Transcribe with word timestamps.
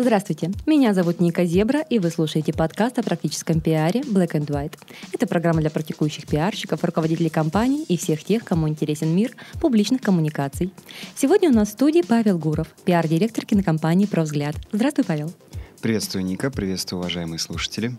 Здравствуйте, 0.00 0.52
меня 0.64 0.94
зовут 0.94 1.18
Ника 1.18 1.44
Зебра, 1.44 1.80
и 1.80 1.98
вы 1.98 2.10
слушаете 2.10 2.52
подкаст 2.52 3.00
о 3.00 3.02
практическом 3.02 3.60
пиаре 3.60 4.02
Black 4.02 4.30
and 4.30 4.46
White. 4.46 4.74
Это 5.12 5.26
программа 5.26 5.60
для 5.60 5.70
практикующих 5.70 6.28
пиарщиков, 6.28 6.84
руководителей 6.84 7.30
компаний 7.30 7.84
и 7.88 7.96
всех 7.96 8.22
тех, 8.22 8.44
кому 8.44 8.68
интересен 8.68 9.08
мир 9.08 9.32
публичных 9.60 10.00
коммуникаций. 10.00 10.70
Сегодня 11.16 11.50
у 11.50 11.52
нас 11.52 11.70
в 11.70 11.72
студии 11.72 12.02
Павел 12.02 12.38
Гуров, 12.38 12.68
пиар-директор 12.84 13.44
кинокомпании 13.44 14.06
«Провзгляд». 14.06 14.54
Здравствуй, 14.70 15.04
Павел. 15.04 15.32
Приветствую, 15.80 16.24
Ника. 16.24 16.50
Приветствую, 16.50 17.00
уважаемые 17.00 17.38
слушатели. 17.38 17.96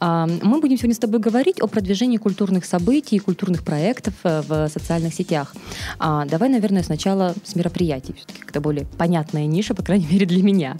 А, 0.00 0.26
мы 0.26 0.60
будем 0.60 0.78
сегодня 0.78 0.94
с 0.94 0.98
тобой 0.98 1.20
говорить 1.20 1.60
о 1.60 1.66
продвижении 1.66 2.16
культурных 2.16 2.64
событий 2.64 3.16
и 3.16 3.18
культурных 3.18 3.62
проектов 3.62 4.14
э, 4.24 4.40
в 4.40 4.68
социальных 4.68 5.12
сетях. 5.12 5.54
А, 5.98 6.24
давай, 6.24 6.48
наверное, 6.48 6.82
сначала 6.82 7.34
с 7.44 7.56
мероприятий. 7.56 8.14
Все-таки 8.14 8.40
это 8.48 8.60
более 8.62 8.86
понятная 8.86 9.44
ниша, 9.44 9.74
по 9.74 9.82
крайней 9.82 10.06
мере, 10.06 10.24
для 10.24 10.42
меня. 10.42 10.78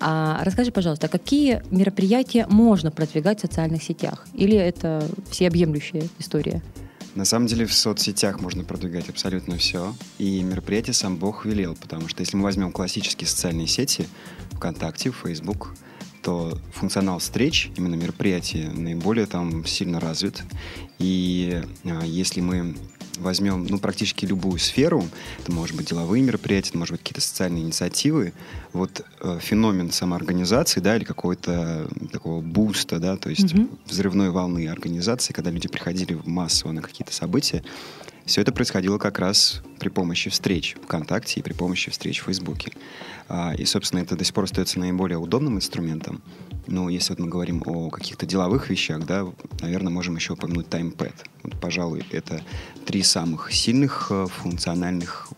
А, 0.00 0.42
расскажи, 0.44 0.72
пожалуйста, 0.72 1.08
какие 1.08 1.62
мероприятия 1.70 2.46
можно 2.48 2.90
продвигать 2.90 3.40
в 3.40 3.42
социальных 3.42 3.82
сетях? 3.82 4.26
Или 4.32 4.56
это 4.56 5.06
всеобъемлющая 5.30 6.04
история? 6.18 6.62
На 7.16 7.24
самом 7.24 7.46
деле 7.46 7.64
в 7.64 7.72
соцсетях 7.72 8.40
можно 8.40 8.62
продвигать 8.62 9.08
абсолютно 9.08 9.56
все. 9.56 9.94
И 10.18 10.42
мероприятие 10.42 10.92
сам 10.92 11.16
Бог 11.16 11.46
велел, 11.46 11.74
потому 11.74 12.08
что 12.08 12.20
если 12.20 12.36
мы 12.36 12.42
возьмем 12.44 12.72
классические 12.72 13.26
социальные 13.26 13.68
сети, 13.68 14.06
ВКонтакте, 14.56 15.12
Facebook, 15.12 15.74
то 16.22 16.58
функционал 16.72 17.20
встреч, 17.20 17.70
именно 17.76 17.94
мероприятий, 17.94 18.64
наиболее 18.66 19.26
там 19.26 19.64
сильно 19.64 20.00
развит. 20.00 20.42
И 20.98 21.62
а, 21.84 22.02
если 22.04 22.40
мы 22.40 22.74
возьмем 23.18 23.64
ну, 23.66 23.78
практически 23.78 24.26
любую 24.26 24.58
сферу, 24.58 25.04
это 25.40 25.52
может 25.52 25.76
быть 25.76 25.88
деловые 25.88 26.22
мероприятия, 26.22 26.70
это 26.70 26.78
может 26.78 26.92
быть 26.92 27.00
какие-то 27.00 27.20
социальные 27.20 27.64
инициативы, 27.64 28.32
вот 28.72 29.04
э, 29.20 29.38
феномен 29.40 29.90
самоорганизации, 29.90 30.80
да, 30.80 30.96
или 30.96 31.04
какого-то 31.04 31.88
такого 32.12 32.40
буста, 32.40 32.98
да, 32.98 33.16
то 33.16 33.30
есть 33.30 33.54
mm-hmm. 33.54 33.78
взрывной 33.86 34.30
волны 34.30 34.68
организации, 34.68 35.32
когда 35.32 35.50
люди 35.50 35.68
приходили 35.68 36.18
массово 36.24 36.72
на 36.72 36.82
какие-то 36.82 37.12
события, 37.12 37.62
все 38.26 38.42
это 38.42 38.52
происходило 38.52 38.98
как 38.98 39.18
раз 39.18 39.62
при 39.78 39.88
помощи 39.88 40.30
встреч 40.30 40.76
ВКонтакте 40.82 41.40
и 41.40 41.42
при 41.42 41.52
помощи 41.52 41.90
встреч 41.90 42.20
в 42.20 42.24
Фейсбуке. 42.24 42.72
А, 43.28 43.54
и, 43.56 43.64
собственно, 43.64 44.00
это 44.00 44.16
до 44.16 44.24
сих 44.24 44.34
пор 44.34 44.44
остается 44.44 44.78
наиболее 44.80 45.18
удобным 45.18 45.56
инструментом. 45.56 46.20
Но 46.66 46.88
если 46.88 47.12
вот 47.12 47.20
мы 47.20 47.28
говорим 47.28 47.62
о 47.66 47.90
каких-то 47.90 48.26
деловых 48.26 48.70
вещах, 48.70 49.04
да, 49.06 49.26
наверное, 49.60 49.92
можем 49.92 50.16
еще 50.16 50.34
упомянуть 50.34 50.66
TimePad. 50.66 51.14
Вот, 51.42 51.60
пожалуй, 51.60 52.04
это 52.10 52.42
три 52.84 53.02
самых 53.02 53.52
сильных 53.52 54.08
э, 54.10 54.26
функциональных 54.42 55.28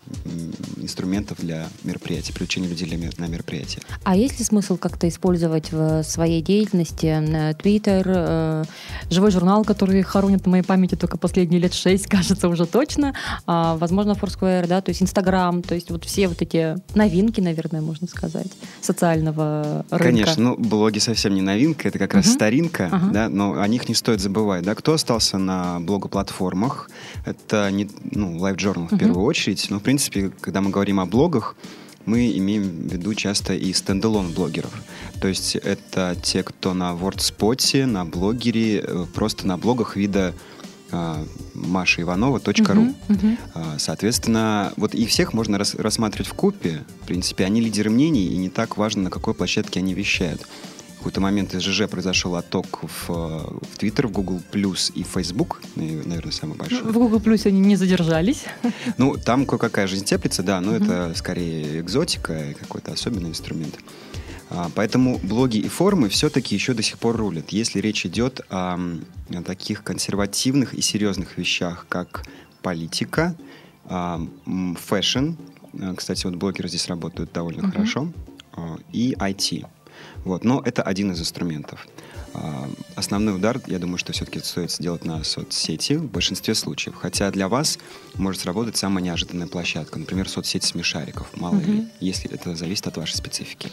инструментов 0.77 1.39
для 1.39 1.67
мероприятий, 1.83 2.33
привлечения 2.33 2.67
людей 2.67 3.11
на 3.17 3.27
мероприятия. 3.27 3.81
А 4.03 4.15
есть 4.15 4.39
ли 4.39 4.45
смысл 4.45 4.77
как-то 4.77 5.07
использовать 5.07 5.71
в 5.71 6.03
своей 6.03 6.41
деятельности 6.41 7.05
Twitter, 7.61 8.03
э, 8.05 8.63
живой 9.09 9.31
журнал, 9.31 9.63
который 9.63 10.01
хоронит 10.01 10.45
на 10.45 10.51
моей 10.51 10.63
памяти 10.63 10.95
только 10.95 11.17
последние 11.17 11.61
лет 11.61 11.73
шесть, 11.73 12.07
кажется, 12.09 12.47
уже 12.47 12.65
точно, 12.65 13.13
а, 13.45 13.77
возможно, 13.77 14.11
Foursquare, 14.11 14.67
да, 14.67 14.81
то 14.81 14.89
есть 14.89 15.01
Instagram, 15.01 15.61
то 15.61 15.75
есть 15.75 15.91
вот 15.91 16.05
все 16.05 16.27
вот 16.27 16.41
эти 16.41 16.75
новинки, 16.95 17.41
наверное, 17.41 17.81
можно 17.81 18.07
сказать, 18.07 18.51
социального 18.81 19.85
рынка. 19.89 20.03
Конечно, 20.03 20.43
ну, 20.43 20.55
блоги 20.57 20.99
совсем 20.99 21.18
совсем 21.19 21.35
не 21.35 21.41
новинка, 21.41 21.89
это 21.89 21.99
как 21.99 22.13
раз 22.13 22.27
uh-huh. 22.27 22.33
старинка, 22.33 22.83
uh-huh. 22.91 23.11
да, 23.11 23.29
но 23.29 23.59
о 23.59 23.67
них 23.67 23.89
не 23.89 23.95
стоит 23.95 24.21
забывать. 24.21 24.63
Да? 24.63 24.73
Кто 24.73 24.93
остался 24.93 25.37
на 25.37 25.81
блогоплатформах? 25.81 26.89
Это 27.25 27.69
не, 27.71 27.89
ну, 28.11 28.37
Live 28.37 28.55
Journal 28.55 28.87
uh-huh. 28.87 28.95
в 28.95 28.97
первую 28.97 29.25
очередь, 29.25 29.69
но, 29.69 29.79
в 29.79 29.83
принципе, 29.83 30.31
когда 30.39 30.61
мы 30.61 30.69
говорим 30.69 31.01
о 31.01 31.05
блогах, 31.05 31.57
мы 32.05 32.31
имеем 32.37 32.63
в 32.63 32.93
виду 32.93 33.13
часто 33.13 33.53
и 33.53 33.73
стендалон 33.73 34.31
блогеров. 34.31 34.71
То 35.19 35.27
есть 35.27 35.57
это 35.57 36.15
те, 36.23 36.41
кто 36.43 36.73
на 36.73 36.93
WordSpot, 36.93 37.85
на 37.85 38.05
блогере, 38.05 38.79
э, 38.79 39.05
просто 39.13 39.45
на 39.45 39.57
блогах 39.57 39.97
вида 39.97 40.33
а, 40.91 41.23
Маша 41.53 42.01
Иванова 42.01 42.41
.ру. 42.43 42.53
Uh-huh, 42.53 42.95
uh-huh. 43.09 43.77
Соответственно, 43.77 44.71
вот 44.77 44.95
и 44.95 45.05
всех 45.05 45.33
можно 45.33 45.57
рас- 45.57 45.75
рассматривать 45.75 46.29
в 46.29 46.33
купе. 46.33 46.83
В 47.03 47.07
принципе, 47.07 47.43
они 47.43 47.59
лидеры 47.59 47.89
мнений, 47.89 48.27
и 48.27 48.37
не 48.37 48.49
так 48.49 48.77
важно, 48.77 49.03
на 49.03 49.09
какой 49.09 49.33
площадке 49.33 49.81
они 49.81 49.93
вещают 49.93 50.47
какой-то 50.99 51.21
момент 51.21 51.55
из 51.55 51.61
ЖЖ 51.61 51.89
произошел 51.89 52.35
отток 52.35 52.83
в, 52.83 53.07
в 53.07 53.77
Twitter, 53.77 54.05
в 54.07 54.11
Google 54.11 54.41
Plus 54.51 54.91
и 54.93 55.03
в 55.03 55.07
Facebook, 55.07 55.61
наверное, 55.75 56.31
самый 56.31 56.57
большой. 56.57 56.81
В 56.81 56.93
Google 56.93 57.19
Plus 57.19 57.47
они 57.47 57.59
не 57.59 57.75
задержались. 57.75 58.45
Ну, 58.97 59.15
там 59.15 59.45
кое-какая 59.45 59.87
жизнь 59.87 60.05
теплится, 60.05 60.43
да, 60.43 60.59
но 60.59 60.75
это 60.75 61.13
скорее 61.15 61.79
экзотика, 61.79 62.53
какой-то 62.59 62.91
особенный 62.91 63.29
инструмент. 63.29 63.79
А, 64.49 64.69
поэтому 64.75 65.19
блоги 65.19 65.57
и 65.57 65.67
форумы 65.69 66.09
все-таки 66.09 66.55
еще 66.55 66.73
до 66.73 66.83
сих 66.83 66.97
пор 66.97 67.15
рулят. 67.15 67.49
Если 67.49 67.79
речь 67.79 68.05
идет 68.05 68.41
о, 68.49 68.77
о 69.29 69.43
таких 69.43 69.83
консервативных 69.83 70.73
и 70.73 70.81
серьезных 70.81 71.37
вещах, 71.37 71.85
как 71.87 72.25
политика, 72.61 73.35
а, 73.85 74.21
фэшн, 74.77 75.31
а, 75.79 75.95
кстати, 75.95 76.25
вот 76.25 76.35
блогеры 76.35 76.67
здесь 76.67 76.87
работают 76.87 77.31
довольно 77.31 77.61
uh-huh. 77.61 77.71
хорошо, 77.71 78.11
и 78.91 79.15
IT. 79.17 79.65
Вот. 80.25 80.43
Но 80.43 80.61
это 80.63 80.81
один 80.81 81.11
из 81.11 81.19
инструментов. 81.19 81.87
А, 82.33 82.69
основной 82.95 83.35
удар, 83.35 83.61
я 83.67 83.79
думаю, 83.79 83.97
что 83.97 84.13
все-таки 84.13 84.39
стоит 84.39 84.71
сделать 84.71 85.05
на 85.05 85.23
соцсети 85.23 85.93
в 85.93 86.09
большинстве 86.09 86.55
случаев. 86.55 86.95
Хотя 86.95 87.31
для 87.31 87.47
вас 87.47 87.79
может 88.15 88.41
сработать 88.41 88.77
самая 88.77 89.03
неожиданная 89.03 89.47
площадка, 89.47 89.99
например, 89.99 90.29
соцсеть 90.29 90.63
смешариков, 90.63 91.29
мало 91.35 91.55
угу. 91.55 91.71
ли, 91.71 91.87
если 91.99 92.31
это 92.31 92.55
зависит 92.55 92.87
от 92.87 92.97
вашей 92.97 93.15
специфики. 93.15 93.69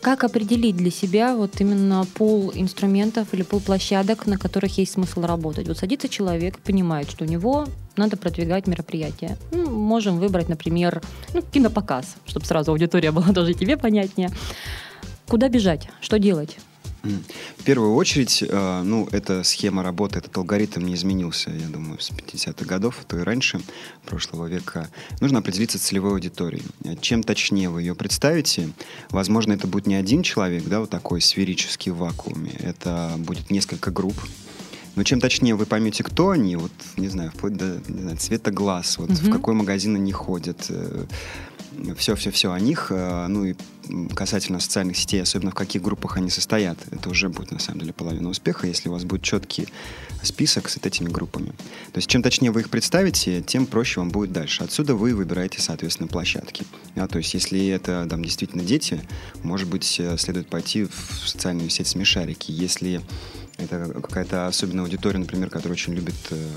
Как 0.00 0.22
определить 0.22 0.76
для 0.76 0.92
себя 0.92 1.34
вот 1.34 1.60
именно 1.60 2.06
пул 2.14 2.52
инструментов 2.54 3.28
или 3.32 3.42
пул 3.42 3.60
площадок, 3.60 4.26
на 4.26 4.38
которых 4.38 4.78
есть 4.78 4.92
смысл 4.92 5.22
работать? 5.22 5.66
Вот 5.66 5.78
садится 5.78 6.08
человек, 6.08 6.58
понимает, 6.60 7.10
что 7.10 7.24
у 7.24 7.26
него 7.26 7.66
надо 7.96 8.16
продвигать 8.16 8.68
мероприятие. 8.68 9.36
Ну, 9.50 9.68
можем 9.70 10.18
выбрать, 10.18 10.48
например, 10.48 11.02
ну, 11.34 11.42
кинопоказ, 11.42 12.14
чтобы 12.26 12.46
сразу 12.46 12.70
аудитория 12.70 13.10
была 13.12 13.28
даже 13.28 13.54
тебе 13.54 13.76
понятнее. 13.76 14.30
Куда 15.28 15.48
бежать? 15.48 15.88
Что 16.00 16.18
делать? 16.18 16.58
В 17.02 17.64
первую 17.64 17.94
очередь, 17.94 18.42
э, 18.46 18.82
ну, 18.82 19.08
эта 19.12 19.44
схема 19.44 19.82
работы, 19.82 20.18
этот 20.18 20.36
алгоритм 20.36 20.84
не 20.84 20.94
изменился, 20.94 21.50
я 21.50 21.68
думаю, 21.68 22.00
с 22.00 22.10
50-х 22.10 22.64
годов, 22.64 22.96
то 23.06 23.18
и 23.18 23.22
раньше, 23.22 23.60
прошлого 24.04 24.46
века. 24.46 24.88
Нужно 25.20 25.38
определиться 25.38 25.78
с 25.78 25.82
целевой 25.82 26.12
аудиторией. 26.12 26.64
Чем 27.00 27.22
точнее 27.22 27.70
вы 27.70 27.82
ее 27.82 27.94
представите, 27.94 28.70
возможно, 29.10 29.52
это 29.52 29.66
будет 29.68 29.86
не 29.86 29.94
один 29.94 30.22
человек, 30.22 30.64
да, 30.64 30.80
вот 30.80 30.90
такой 30.90 31.20
сферический 31.20 31.92
в 31.92 31.98
вакууме, 31.98 32.50
это 32.58 33.14
будет 33.18 33.50
несколько 33.50 33.90
групп, 33.90 34.16
но 34.96 35.04
чем 35.04 35.20
точнее 35.20 35.54
вы 35.54 35.66
поймете, 35.66 36.02
кто 36.02 36.30
они, 36.30 36.56
вот, 36.56 36.72
не 36.96 37.08
знаю, 37.08 37.30
вплоть 37.30 37.56
до 37.56 37.80
не 37.86 38.02
знаю, 38.02 38.16
цвета 38.16 38.50
глаз, 38.50 38.98
вот, 38.98 39.10
угу. 39.10 39.18
в 39.18 39.30
какой 39.30 39.54
магазин 39.54 39.94
они 39.94 40.10
ходят, 40.10 40.68
все-все-все 41.96 42.50
э, 42.50 42.54
о 42.54 42.60
них, 42.60 42.88
э, 42.90 43.26
ну 43.28 43.44
и 43.44 43.54
касательно 44.14 44.60
социальных 44.60 44.96
сетей, 44.96 45.22
особенно 45.22 45.50
в 45.50 45.54
каких 45.54 45.82
группах 45.82 46.16
они 46.16 46.30
состоят, 46.30 46.78
это 46.90 47.08
уже 47.08 47.28
будет 47.28 47.50
на 47.50 47.58
самом 47.58 47.80
деле 47.80 47.92
половина 47.92 48.28
успеха, 48.28 48.66
если 48.66 48.88
у 48.88 48.92
вас 48.92 49.04
будет 49.04 49.22
четкий 49.22 49.68
список 50.22 50.68
с 50.68 50.76
этими 50.76 51.08
группами. 51.08 51.48
То 51.92 51.96
есть 51.96 52.08
чем 52.08 52.22
точнее 52.22 52.50
вы 52.50 52.60
их 52.60 52.70
представите, 52.70 53.42
тем 53.42 53.66
проще 53.66 54.00
вам 54.00 54.10
будет 54.10 54.32
дальше. 54.32 54.64
Отсюда 54.64 54.94
вы 54.94 55.14
выбираете, 55.14 55.60
соответственно, 55.60 56.08
площадки. 56.08 56.64
Да, 56.94 57.06
то 57.06 57.18
есть 57.18 57.34
если 57.34 57.68
это 57.68 58.06
там 58.08 58.24
действительно 58.24 58.62
дети, 58.62 59.00
может 59.42 59.68
быть, 59.68 59.98
э, 60.00 60.16
следует 60.18 60.48
пойти 60.48 60.84
в 60.84 61.28
социальную 61.28 61.70
сеть 61.70 61.86
смешарики. 61.86 62.50
Если 62.50 63.00
это 63.58 63.88
какая-то 64.00 64.46
особенная 64.46 64.84
аудитория, 64.84 65.18
например, 65.18 65.50
которая 65.50 65.72
очень 65.72 65.92
любит 65.92 66.14
э, 66.30 66.48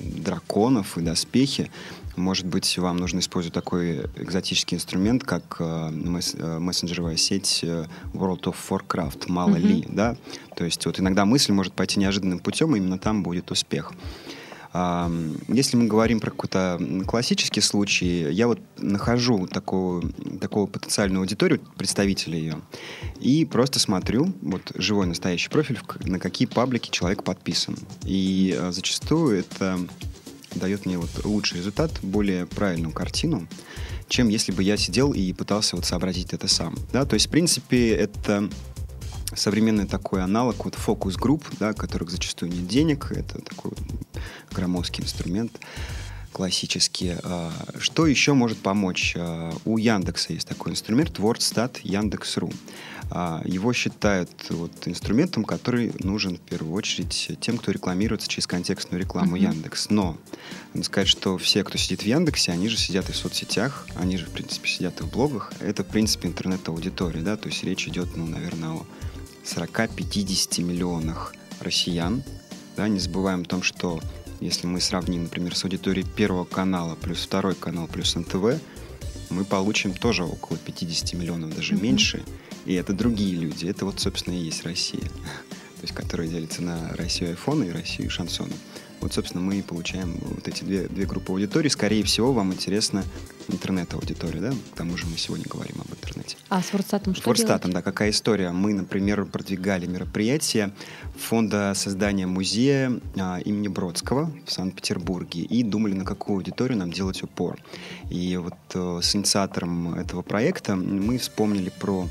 драконов 0.00 0.98
и 0.98 1.00
доспехи, 1.00 1.70
может 2.20 2.46
быть, 2.46 2.78
вам 2.78 2.98
нужно 2.98 3.18
использовать 3.18 3.54
такой 3.54 4.02
экзотический 4.16 4.76
инструмент, 4.76 5.24
как 5.24 5.56
э, 5.58 5.90
месс 5.90 6.36
э, 6.38 6.58
мессенджеровая 6.58 7.16
сеть 7.16 7.60
э, 7.62 7.86
World 8.12 8.42
of 8.42 8.56
Warcraft, 8.68 9.24
мало 9.28 9.56
mm-hmm. 9.56 9.60
ли, 9.60 9.86
да? 9.88 10.16
То 10.56 10.64
есть 10.64 10.84
вот 10.86 11.00
иногда 11.00 11.24
мысль 11.24 11.52
может 11.52 11.72
пойти 11.72 11.98
неожиданным 11.98 12.38
путем, 12.38 12.76
и 12.76 12.78
именно 12.78 12.98
там 12.98 13.22
будет 13.22 13.50
успех. 13.50 13.92
Если 15.48 15.76
мы 15.76 15.88
говорим 15.88 16.20
про 16.20 16.30
какой-то 16.30 16.80
классический 17.04 17.60
случай, 17.60 18.30
я 18.30 18.46
вот 18.46 18.60
нахожу 18.76 19.48
такую, 19.48 20.12
такую 20.40 20.68
потенциальную 20.68 21.22
аудиторию, 21.22 21.60
представителей 21.76 22.38
ее, 22.38 22.60
и 23.18 23.44
просто 23.44 23.80
смотрю, 23.80 24.32
вот 24.42 24.70
живой 24.76 25.06
настоящий 25.06 25.48
профиль, 25.48 25.80
на 26.04 26.20
какие 26.20 26.46
паблики 26.46 26.88
человек 26.88 27.24
подписан. 27.24 27.76
И 28.04 28.56
зачастую 28.70 29.40
это 29.40 29.76
дает 30.60 30.86
мне 30.86 30.98
вот 30.98 31.24
лучший 31.24 31.58
результат, 31.58 31.90
более 32.02 32.46
правильную 32.46 32.92
картину, 32.92 33.48
чем 34.08 34.28
если 34.28 34.52
бы 34.52 34.62
я 34.62 34.76
сидел 34.76 35.12
и 35.12 35.32
пытался 35.32 35.76
вот 35.76 35.84
сообразить 35.84 36.32
это 36.32 36.46
сам. 36.48 36.76
Да? 36.92 37.04
То 37.04 37.14
есть, 37.14 37.26
в 37.26 37.30
принципе, 37.30 37.90
это 37.90 38.48
современный 39.34 39.86
такой 39.86 40.22
аналог 40.22 40.64
вот 40.64 40.74
фокус-групп, 40.74 41.44
да, 41.58 41.72
которых 41.72 42.10
зачастую 42.10 42.52
нет 42.52 42.66
денег, 42.66 43.12
это 43.12 43.40
такой 43.40 43.72
громоздкий 44.50 45.04
инструмент 45.04 45.58
классические. 46.32 47.18
А, 47.22 47.52
что 47.78 48.06
еще 48.06 48.34
может 48.34 48.58
помочь? 48.58 49.14
А, 49.16 49.52
у 49.64 49.78
Яндекса 49.78 50.32
есть 50.32 50.48
такой 50.48 50.72
инструмент 50.72 51.18
WordStat 51.18 51.80
Яндекс.ру. 51.82 52.52
А, 53.10 53.42
его 53.44 53.72
считают 53.72 54.30
вот 54.50 54.72
инструментом, 54.86 55.44
который 55.44 55.92
нужен 55.98 56.36
в 56.36 56.40
первую 56.40 56.74
очередь 56.74 57.32
тем, 57.40 57.58
кто 57.58 57.72
рекламируется 57.72 58.28
через 58.28 58.46
контекстную 58.46 59.00
рекламу 59.00 59.36
uh-huh. 59.36 59.52
Яндекс. 59.52 59.90
Но 59.90 60.16
надо 60.74 60.86
сказать, 60.86 61.08
что 61.08 61.36
все, 61.38 61.64
кто 61.64 61.76
сидит 61.76 62.02
в 62.02 62.06
Яндексе, 62.06 62.52
они 62.52 62.68
же 62.68 62.76
сидят 62.76 63.08
и 63.08 63.12
в 63.12 63.16
соцсетях, 63.16 63.86
они 63.96 64.16
же, 64.16 64.26
в 64.26 64.30
принципе, 64.30 64.68
сидят 64.68 65.00
и 65.00 65.04
в 65.04 65.10
блогах. 65.10 65.52
Это, 65.60 65.82
в 65.82 65.88
принципе, 65.88 66.28
интернет-аудитория, 66.28 67.22
да, 67.22 67.36
то 67.36 67.48
есть 67.48 67.64
речь 67.64 67.88
идет, 67.88 68.16
ну, 68.16 68.26
наверное, 68.26 68.70
о 68.70 68.86
40-50 69.44 70.62
миллионах 70.62 71.34
россиян. 71.60 72.22
Да, 72.76 72.88
не 72.88 73.00
забываем 73.00 73.42
о 73.42 73.44
том, 73.44 73.62
что 73.62 74.00
если 74.40 74.66
мы 74.66 74.80
сравним, 74.80 75.24
например, 75.24 75.54
с 75.54 75.64
аудиторией 75.64 76.06
первого 76.06 76.44
канала 76.44 76.96
плюс 76.96 77.22
второй 77.22 77.54
канал 77.54 77.86
плюс 77.88 78.14
НТВ, 78.14 78.60
мы 79.28 79.44
получим 79.44 79.92
тоже 79.94 80.24
около 80.24 80.58
50 80.58 81.12
миллионов, 81.14 81.54
даже 81.54 81.74
mm-hmm. 81.74 81.82
меньше. 81.82 82.22
И 82.64 82.74
это 82.74 82.92
другие 82.92 83.36
люди. 83.36 83.66
Это 83.66 83.84
вот, 83.84 84.00
собственно, 84.00 84.34
и 84.34 84.38
есть 84.44 84.64
Россия. 84.64 85.00
То 85.80 85.82
есть, 85.82 85.94
которая 85.94 86.28
делится 86.28 86.62
на 86.62 86.90
Россию 86.96 87.30
айфона 87.30 87.64
и 87.64 87.70
Россию 87.70 88.10
шансона. 88.10 88.52
Вот, 89.00 89.12
собственно, 89.14 89.42
мы 89.42 89.62
получаем 89.62 90.18
вот 90.22 90.46
эти 90.46 90.64
две, 90.64 90.86
две 90.88 91.06
группы 91.06 91.32
аудитории. 91.32 91.68
Скорее 91.68 92.02
всего, 92.04 92.32
вам 92.32 92.52
интересна 92.52 93.02
интернет-аудитория, 93.48 94.40
да? 94.40 94.50
К 94.50 94.76
тому 94.76 94.96
же 94.96 95.06
мы 95.06 95.16
сегодня 95.16 95.46
говорим 95.48 95.76
об 95.80 95.90
интернете. 95.90 96.36
А 96.48 96.62
с 96.62 96.66
Форстатом 96.66 97.14
что 97.14 97.24
Форстатом, 97.24 97.72
да, 97.72 97.82
какая 97.82 98.10
история? 98.10 98.50
Мы, 98.50 98.74
например, 98.74 99.24
продвигали 99.24 99.86
мероприятие 99.86 100.72
фонда 101.16 101.72
создания 101.74 102.26
музея 102.26 103.00
а, 103.18 103.38
имени 103.38 103.68
Бродского 103.68 104.30
в 104.46 104.52
Санкт-Петербурге 104.52 105.42
и 105.42 105.62
думали, 105.62 105.94
на 105.94 106.04
какую 106.04 106.36
аудиторию 106.36 106.78
нам 106.78 106.92
делать 106.92 107.22
упор. 107.22 107.58
И 108.10 108.36
вот 108.36 108.54
э, 108.74 109.00
с 109.02 109.16
инициатором 109.16 109.94
этого 109.94 110.22
проекта 110.22 110.76
мы 110.76 111.18
вспомнили 111.18 111.70
про 111.70 112.08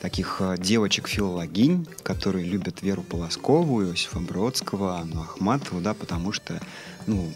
таких 0.00 0.38
э, 0.40 0.56
девочек-филологинь, 0.58 1.86
которые 2.02 2.46
любят 2.46 2.82
Веру 2.82 3.02
Полоскову, 3.02 3.84
Иосифа 3.84 4.18
Бродского, 4.18 4.98
Анну 4.98 5.22
Ахматову, 5.22 5.80
да, 5.80 5.94
потому 5.94 6.32
что 6.32 6.60
ну, 7.06 7.28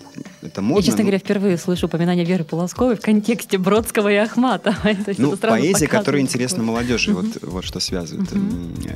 это 0.43 0.63
модно. 0.63 0.81
Я, 0.81 0.87
честно 0.87 0.99
но... 0.99 1.05
говоря, 1.05 1.19
впервые 1.19 1.59
слышу 1.59 1.87
упоминание 1.87 2.25
Веры 2.25 2.45
Полосковой 2.45 2.97
в 2.97 3.01
контексте 3.01 3.59
Бродского 3.59 4.11
и 4.13 4.17
Ахматова. 4.17 4.77
ну, 5.19 5.37
поэзия, 5.37 5.87
которая 5.87 6.23
интересна 6.23 6.63
молодежи, 6.63 7.13
вот, 7.13 7.27
вот 7.43 7.65
что 7.65 7.81
связывает 7.81 8.29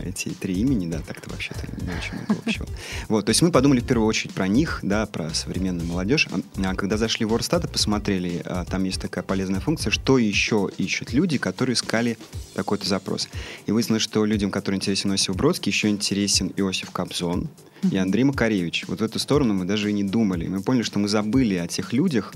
эти 0.05 0.31
три 0.31 0.55
имени, 0.55 0.91
да, 0.91 0.99
так-то 1.07 1.31
вообще-то 1.31 1.61
не 1.83 1.91
очень 1.91 2.15
много 2.15 2.43
общего. 2.45 2.67
Вот, 3.09 3.27
то 3.27 3.31
есть 3.31 3.43
мы 3.43 3.51
подумали 3.51 3.81
в 3.81 3.87
первую 3.87 4.07
очередь 4.07 4.35
про 4.35 4.49
них, 4.49 4.81
да, 4.83 5.07
про 5.07 5.31
современную 5.35 5.87
молодежь. 5.87 6.29
А 6.65 6.75
когда 6.75 6.97
зашли 6.97 7.25
в 7.25 7.39
и 7.39 7.67
посмотрели, 7.69 8.43
а, 8.45 8.65
там 8.65 8.85
есть 8.85 9.01
такая 9.01 9.25
полезная 9.25 9.61
функция, 9.61 9.91
что 9.91 10.19
еще 10.19 10.69
ищут 10.77 11.13
люди, 11.13 11.39
которые 11.39 11.75
искали 11.75 12.19
такой-то 12.55 12.87
запрос. 12.89 13.29
И 13.67 13.73
выяснилось, 13.73 14.03
что 14.03 14.25
людям, 14.25 14.51
которым 14.51 14.77
интересен 14.77 15.13
Иосиф 15.13 15.37
Бродский, 15.37 15.71
еще 15.71 15.89
интересен 15.89 16.53
Иосиф 16.57 16.91
Кобзон, 16.91 17.49
и 17.91 17.97
Андрей 17.97 18.25
Макаревич. 18.25 18.85
Вот 18.89 19.01
в 19.01 19.05
эту 19.05 19.19
сторону 19.19 19.55
мы 19.55 19.65
даже 19.65 19.91
и 19.91 19.93
не 19.93 20.05
думали. 20.05 20.47
Мы 20.47 20.63
поняли, 20.63 20.83
что 20.83 20.99
мы 20.99 21.09
забыли 21.09 21.55
о 21.57 21.67
тех 21.67 21.93
людях, 21.93 22.33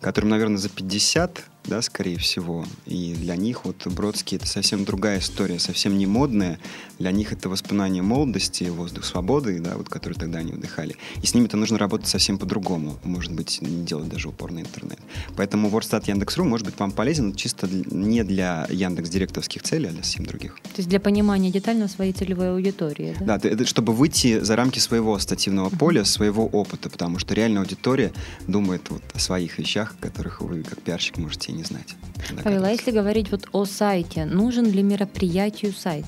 которым, 0.00 0.30
наверное, 0.30 0.58
за 0.58 0.68
50, 0.68 1.44
да, 1.64 1.82
скорее 1.82 2.18
всего. 2.18 2.64
И 2.86 3.14
для 3.14 3.36
них 3.36 3.64
вот 3.64 3.86
Бродский 3.86 4.36
это 4.36 4.46
совсем 4.46 4.84
другая 4.84 5.18
история, 5.18 5.58
совсем 5.58 5.98
не 5.98 6.06
модная. 6.06 6.58
Для 7.00 7.12
них 7.12 7.32
это 7.32 7.48
воспоминание 7.48 8.02
молодости, 8.02 8.64
воздух 8.64 9.06
свободы, 9.06 9.58
да, 9.58 9.76
вот, 9.76 9.88
который 9.88 10.14
тогда 10.14 10.38
они 10.40 10.52
вдыхали. 10.52 10.96
И 11.22 11.26
с 11.26 11.32
ними-то 11.34 11.56
нужно 11.56 11.78
работать 11.78 12.06
совсем 12.06 12.36
по-другому. 12.36 12.98
Может 13.04 13.32
быть, 13.32 13.62
не 13.62 13.84
делать 13.84 14.10
даже 14.10 14.28
упор 14.28 14.52
на 14.52 14.60
интернет. 14.60 14.98
Поэтому 15.34 15.70
Ворстат 15.70 16.08
Яндекс.ру 16.08 16.44
может 16.44 16.66
быть 16.66 16.78
вам 16.78 16.92
полезен 16.92 17.34
чисто 17.34 17.66
не 17.68 18.22
для 18.22 18.66
Яндекс 18.68 19.08
директорских 19.08 19.62
целей, 19.62 19.88
а 19.88 19.92
для 19.92 20.02
совсем 20.02 20.26
других. 20.26 20.56
То 20.62 20.76
есть 20.76 20.90
для 20.90 21.00
понимания 21.00 21.50
детально 21.50 21.88
своей 21.88 22.12
целевой 22.12 22.52
аудитории, 22.52 23.16
да? 23.18 23.38
Да, 23.38 23.48
это 23.48 23.64
чтобы 23.64 23.94
выйти 23.94 24.40
за 24.40 24.54
рамки 24.54 24.78
своего 24.78 25.18
стативного 25.18 25.70
поля, 25.70 26.04
своего 26.04 26.46
опыта, 26.46 26.90
потому 26.90 27.18
что 27.18 27.32
реальная 27.32 27.62
аудитория 27.62 28.12
думает 28.46 28.82
вот 28.90 29.02
о 29.14 29.18
своих 29.18 29.58
вещах, 29.58 29.94
о 29.98 30.02
которых 30.02 30.42
вы, 30.42 30.62
как 30.62 30.82
пиарщик, 30.82 31.16
можете 31.16 31.52
и 31.52 31.54
не 31.54 31.64
знать. 31.64 31.96
Павел, 32.44 32.64
а 32.64 32.70
если 32.70 32.90
говорить 32.90 33.30
вот 33.30 33.48
о 33.52 33.64
сайте, 33.64 34.26
нужен 34.26 34.70
ли 34.70 34.82
мероприятию 34.82 35.72
сайт? 35.72 36.04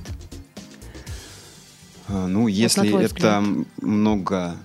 А, 2.12 2.26
ну, 2.26 2.46
если 2.46 2.90
вот 2.90 3.02
это 3.02 3.42
много 3.80 4.56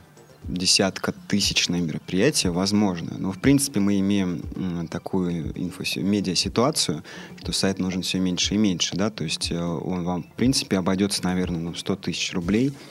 десятка 0.43 1.13
тысячное 1.27 1.79
мероприятие, 1.79 2.51
возможно. 2.51 3.15
Но, 3.17 3.31
в 3.31 3.39
принципе, 3.39 3.79
мы 3.79 3.99
имеем 3.99 4.87
такую 4.89 5.51
инфо 5.57 5.83
медиа-ситуацию, 6.01 7.03
что 7.41 7.51
сайт 7.53 7.79
нужен 7.79 8.01
все 8.01 8.19
меньше 8.19 8.55
и 8.55 8.57
меньше, 8.57 8.95
да, 8.95 9.09
то 9.09 9.23
есть 9.23 9.51
э, 9.51 9.61
он 9.61 10.03
вам, 10.03 10.23
в 10.23 10.33
принципе, 10.33 10.77
обойдется, 10.77 11.23
наверное, 11.23 11.59
ну, 11.59 11.73
100 11.73 11.95
тысяч 11.97 12.33
рублей– 12.33 12.73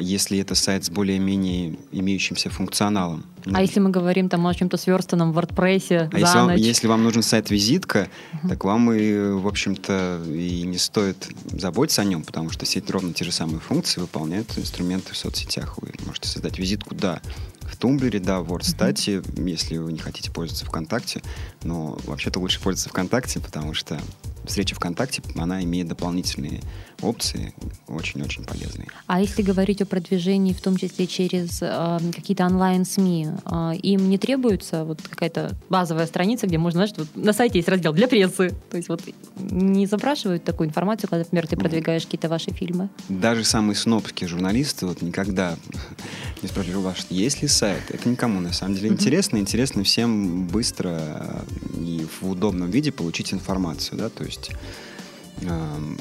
если 0.00 0.38
это 0.38 0.54
сайт 0.54 0.84
с 0.84 0.90
более-менее 0.90 1.76
имеющимся 1.92 2.50
функционалом. 2.50 3.24
А 3.52 3.62
если 3.62 3.80
мы 3.80 3.90
говорим 3.90 4.28
там 4.28 4.46
о 4.46 4.54
чем-то 4.54 4.76
сверстанном 4.76 5.32
в 5.32 5.38
WordPress 5.38 6.10
а 6.12 6.18
если 6.18 6.38
вам, 6.38 6.54
если 6.56 6.86
вам 6.86 7.02
нужен 7.02 7.22
сайт-визитка, 7.22 8.08
uh-huh. 8.32 8.48
так 8.48 8.64
вам 8.64 8.92
и, 8.92 9.32
в 9.32 9.46
общем-то, 9.46 10.22
и 10.26 10.62
не 10.62 10.78
стоит 10.78 11.28
заботиться 11.52 12.02
о 12.02 12.04
нем, 12.04 12.22
потому 12.22 12.50
что 12.50 12.64
все 12.64 12.82
ровно 12.88 13.12
те 13.12 13.24
же 13.24 13.32
самые 13.32 13.60
функции 13.60 14.00
выполняют 14.00 14.56
инструменты 14.56 15.12
в 15.12 15.16
соцсетях. 15.16 15.78
Вы 15.78 15.92
можете 16.06 16.28
создать 16.28 16.58
визитку, 16.58 16.94
да, 16.94 17.20
в 17.60 17.76
Тумблере, 17.76 18.18
да, 18.18 18.40
в 18.40 18.52
WordStat, 18.52 18.94
uh-huh. 18.94 19.48
если 19.48 19.76
вы 19.76 19.92
не 19.92 19.98
хотите 19.98 20.30
пользоваться 20.30 20.66
ВКонтакте, 20.66 21.22
но 21.62 21.98
вообще-то 22.04 22.40
лучше 22.40 22.60
пользоваться 22.60 22.88
ВКонтакте, 22.88 23.40
потому 23.40 23.74
что 23.74 24.00
встреча 24.46 24.74
ВКонтакте, 24.74 25.22
она 25.36 25.62
имеет 25.64 25.88
дополнительные 25.88 26.60
опции, 27.02 27.52
очень-очень 27.88 28.44
полезные. 28.44 28.88
А 29.06 29.20
если 29.20 29.42
говорить 29.42 29.82
о 29.82 29.86
продвижении, 29.86 30.52
в 30.52 30.60
том 30.60 30.76
числе 30.76 31.06
через 31.06 31.60
э, 31.60 31.98
какие-то 32.14 32.46
онлайн-СМИ, 32.46 33.28
э, 33.44 33.72
им 33.82 34.08
не 34.08 34.18
требуется 34.18 34.84
вот 34.84 35.00
какая-то 35.02 35.52
базовая 35.68 36.06
страница, 36.06 36.46
где 36.46 36.58
можно, 36.58 36.86
знаешь, 36.86 36.92
вот 36.96 37.08
на 37.14 37.32
сайте 37.32 37.58
есть 37.58 37.68
раздел 37.68 37.92
для 37.92 38.08
прессы. 38.08 38.54
То 38.70 38.76
есть 38.76 38.88
вот 38.88 39.02
не 39.38 39.86
запрашивают 39.86 40.44
такую 40.44 40.68
информацию, 40.68 41.08
когда, 41.08 41.24
например, 41.24 41.46
ты 41.46 41.56
продвигаешь 41.56 42.04
какие-то 42.04 42.28
ваши 42.28 42.52
фильмы? 42.52 42.88
Даже 43.08 43.44
самые 43.44 43.76
снобские 43.76 44.28
журналисты 44.28 44.86
вот 44.86 45.02
никогда 45.02 45.56
не 46.42 46.48
спрашивают, 46.48 46.84
ваш 46.84 47.06
есть 47.10 47.42
ли 47.42 47.48
сайт? 47.48 47.82
Это 47.90 48.08
никому 48.08 48.40
на 48.40 48.52
самом 48.52 48.74
деле 48.74 48.88
интересно. 48.88 49.38
Интересно 49.38 49.84
всем 49.84 50.46
быстро 50.46 51.44
и 51.78 52.06
в 52.20 52.30
удобном 52.30 52.70
виде 52.70 52.92
получить 52.92 53.32
информацию, 53.32 53.98
да, 53.98 54.08
то 54.08 54.24
есть 54.24 54.50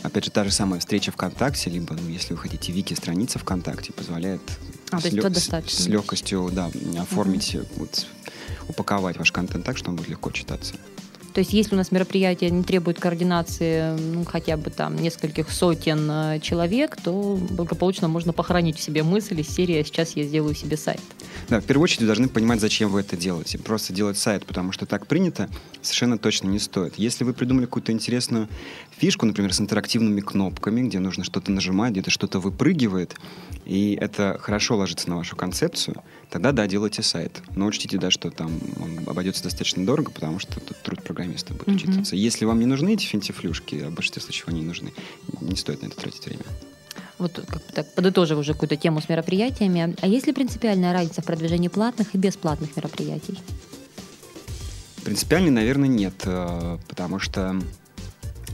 опять 0.03 0.25
же, 0.25 0.31
та 0.31 0.43
же 0.43 0.51
самая 0.51 0.79
встреча 0.79 1.11
ВКонтакте, 1.11 1.69
либо, 1.69 1.93
ну, 1.93 2.09
если 2.09 2.33
вы 2.33 2.39
хотите, 2.39 2.71
вики-страница 2.71 3.39
ВКонтакте 3.39 3.93
позволяет 3.93 4.41
а, 4.91 4.99
с, 4.99 5.05
лё- 5.05 5.67
с, 5.67 5.87
легкостью 5.87 6.49
да, 6.51 6.69
оформить, 6.99 7.55
uh-huh. 7.55 7.67
вот, 7.77 8.05
упаковать 8.67 9.17
ваш 9.17 9.31
контент 9.31 9.65
так, 9.65 9.77
что 9.77 9.89
он 9.89 9.95
будет 9.95 10.09
легко 10.09 10.31
читаться. 10.31 10.75
То 11.33 11.39
есть 11.39 11.51
если 11.51 11.73
у 11.73 11.77
нас 11.77 11.91
мероприятие 11.91 12.51
не 12.51 12.63
требует 12.63 12.99
координации 12.99 13.97
ну, 13.97 14.23
хотя 14.23 14.55
бы 14.55 14.69
там 14.69 14.95
нескольких 14.95 15.51
сотен 15.51 16.07
э, 16.09 16.39
человек, 16.41 16.95
то 17.01 17.39
благополучно 17.49 18.07
можно 18.07 18.33
похоронить 18.33 18.77
в 18.77 18.81
себе 18.81 19.01
мысли 19.01 19.41
из 19.41 19.49
серии 19.49 19.79
«А 19.79 19.83
«сейчас 19.83 20.15
я 20.15 20.23
сделаю 20.23 20.53
себе 20.53 20.77
сайт». 20.77 21.01
Да, 21.49 21.59
в 21.59 21.65
первую 21.65 21.85
очередь 21.85 22.01
вы 22.01 22.07
должны 22.07 22.29
понимать, 22.29 22.61
зачем 22.61 22.91
вы 22.91 22.99
это 22.99 23.17
делаете. 23.17 23.57
Просто 23.57 23.93
делать 23.93 24.17
сайт, 24.17 24.45
потому 24.45 24.71
что 24.71 24.85
так 24.85 25.07
принято, 25.07 25.49
совершенно 25.81 26.19
точно 26.19 26.49
не 26.49 26.59
стоит. 26.59 26.95
Если 26.97 27.23
вы 27.23 27.33
придумали 27.33 27.65
какую-то 27.65 27.91
интересную 27.91 28.47
фишку, 29.03 29.25
например, 29.25 29.53
с 29.53 29.59
интерактивными 29.59 30.21
кнопками, 30.21 30.87
где 30.87 30.99
нужно 30.99 31.25
что-то 31.25 31.51
нажимать, 31.51 31.91
где-то 31.91 32.09
что-то 32.09 32.39
выпрыгивает, 32.39 33.17
и 33.65 33.97
это 33.99 34.37
хорошо 34.39 34.77
ложится 34.77 35.09
на 35.09 35.17
вашу 35.17 35.35
концепцию, 35.35 36.01
тогда 36.29 36.53
да, 36.53 36.67
делайте 36.67 37.03
сайт. 37.03 37.41
Но 37.53 37.65
учтите, 37.65 37.97
да, 37.97 38.11
что 38.11 38.31
там 38.31 38.61
он 38.79 38.99
обойдется 39.05 39.43
достаточно 39.43 39.85
дорого, 39.85 40.09
потому 40.09 40.39
что 40.39 40.57
тут 40.61 40.81
труд 40.83 41.03
программиста 41.03 41.53
будет 41.53 41.67
mm-hmm. 41.67 41.75
учитываться. 41.75 42.15
Если 42.15 42.45
вам 42.45 42.61
не 42.61 42.65
нужны 42.65 42.93
эти 42.93 43.05
финтифлюшки, 43.05 43.75
а 43.75 43.89
в 43.89 43.93
большинстве 43.93 44.21
случаев 44.21 44.47
они 44.47 44.61
не 44.61 44.67
нужны, 44.67 44.93
не 45.41 45.57
стоит 45.57 45.81
на 45.81 45.87
это 45.87 45.97
тратить 45.97 46.25
время. 46.25 46.45
Вот 47.19 47.43
так 47.73 47.93
подытожив 47.95 48.37
уже 48.37 48.53
какую-то 48.53 48.77
тему 48.77 49.01
с 49.01 49.09
мероприятиями, 49.09 49.97
а 50.01 50.07
есть 50.07 50.27
ли 50.27 50.33
принципиальная 50.33 50.93
разница 50.93 51.21
в 51.21 51.25
продвижении 51.25 51.67
платных 51.67 52.15
и 52.15 52.17
бесплатных 52.17 52.73
мероприятий? 52.77 53.37
Принципиально, 55.03 55.51
наверное, 55.51 55.89
нет, 55.89 56.13
э, 56.23 56.77
потому 56.87 57.19
что 57.19 57.59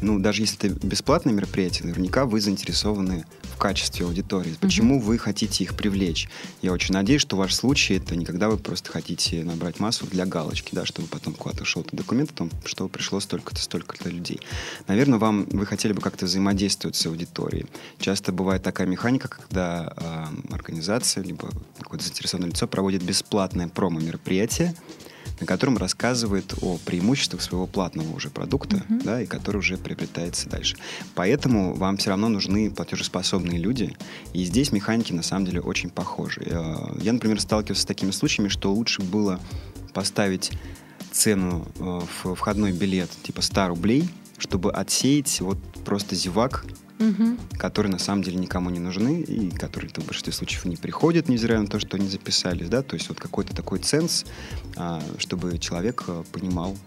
ну, 0.01 0.20
даже 0.20 0.44
если 0.44 0.72
это 0.72 0.88
бесплатное 0.88 1.34
мероприятие, 1.34 1.88
наверняка 1.88 2.25
вы 2.25 2.41
заинтересованы 2.41 3.25
в 3.44 3.58
качестве 3.58 4.06
аудитории. 4.06 4.56
Почему 4.62 4.98
mm-hmm. 4.98 5.03
вы 5.03 5.18
хотите 5.18 5.63
их 5.63 5.75
привлечь? 5.75 6.29
Я 6.62 6.72
очень 6.72 6.94
надеюсь, 6.94 7.22
что 7.22 7.36
ваш 7.36 7.53
случай 7.53 7.96
это 7.96 8.15
не 8.15 8.25
когда 8.25 8.50
вы 8.50 8.58
просто 8.58 8.91
хотите 8.91 9.44
набрать 9.44 9.79
массу 9.79 10.06
для 10.08 10.25
галочки, 10.25 10.74
да, 10.74 10.86
чтобы 10.86 11.08
потом 11.08 11.34
куда-то 11.34 11.65
шел 11.65 11.86
документ 11.91 12.32
о 12.32 12.34
том, 12.34 12.51
что 12.65 12.88
пришло 12.88 13.20
столько-то, 13.20 13.62
столько-то 13.62 14.10
людей. 14.10 14.39
Наверное, 14.88 15.20
вам 15.20 15.46
вы 15.46 15.65
хотели 15.65 15.94
бы 15.94 16.01
как-то 16.01 16.25
взаимодействовать 16.25 16.96
с 16.96 17.06
аудиторией. 17.06 17.65
Часто 18.00 18.32
бывает 18.32 18.63
такая 18.63 18.88
механика, 18.88 19.27
когда 19.27 19.94
э, 19.98 20.53
организация 20.53 21.24
либо 21.24 21.50
какое-то 21.79 22.06
заинтересованное 22.06 22.51
лицо 22.51 22.68
проводит 22.68 23.03
бесплатное 23.03 23.68
промо-мероприятие, 23.68 24.75
на 25.39 25.46
котором 25.46 25.77
рассказывает 25.77 26.53
о 26.62 26.77
преимуществах 26.86 27.41
своего 27.41 27.67
платного 27.67 28.15
уже 28.15 28.29
продукта, 28.29 28.77
uh-huh. 28.77 29.03
да, 29.03 29.22
и 29.22 29.25
который 29.25 29.58
уже 29.58 29.77
приобретается 29.77 30.50
дальше. 30.50 30.75
Поэтому 31.15 31.74
вам 31.74 31.98
все 31.98 32.10
равно 32.10 32.29
нужны 32.29 32.72
платежеспособные 32.72 33.60
люди, 33.60 33.96
и 34.34 34.43
здесь 34.43 34.72
механики 34.72 35.13
на 35.13 35.24
самом 35.24 35.46
деле 35.46 35.62
очень 35.62 35.89
похожи. 35.89 36.41
Э, 36.46 36.75
я, 37.01 37.13
например, 37.13 37.39
сталкивался 37.39 37.84
с 37.84 37.86
такими 37.86 38.12
случаями, 38.12 38.50
что 38.50 38.74
лучше 38.74 39.01
было 39.01 39.39
поставить 39.93 40.51
цену 41.12 41.67
э, 41.79 42.01
в 42.24 42.36
входной 42.36 42.72
билет 42.72 43.10
типа 43.24 43.41
100 43.41 43.67
рублей, 43.67 44.10
чтобы 44.38 44.72
отсеять 44.72 45.41
вот 45.41 45.58
просто 45.86 46.15
зевак, 46.15 46.65
угу. 47.00 47.38
которые 47.58 47.91
на 47.91 48.00
самом 48.00 48.24
деле 48.24 48.38
никому 48.38 48.70
не 48.70 48.79
нужны 48.79 49.22
и 49.22 49.50
которые 49.51 49.89
в 49.89 50.06
большинстве 50.06 50.34
случаев 50.34 50.65
не 50.65 50.75
приходят, 50.75 51.29
невзирая 51.29 51.62
на 51.62 51.68
то, 51.68 51.79
что 51.79 51.98
они 51.98 52.08
записались, 52.08 52.70
да, 52.70 52.84
то 52.84 52.96
есть 52.96 53.10
вот 53.10 53.20
какой-то 53.20 53.56
такой 53.56 53.79
ценз, 53.79 54.25
а, 54.75 55.01
чтобы 55.18 55.58
человек 55.58 56.03
а, 56.08 56.24
понимал, 56.32 56.77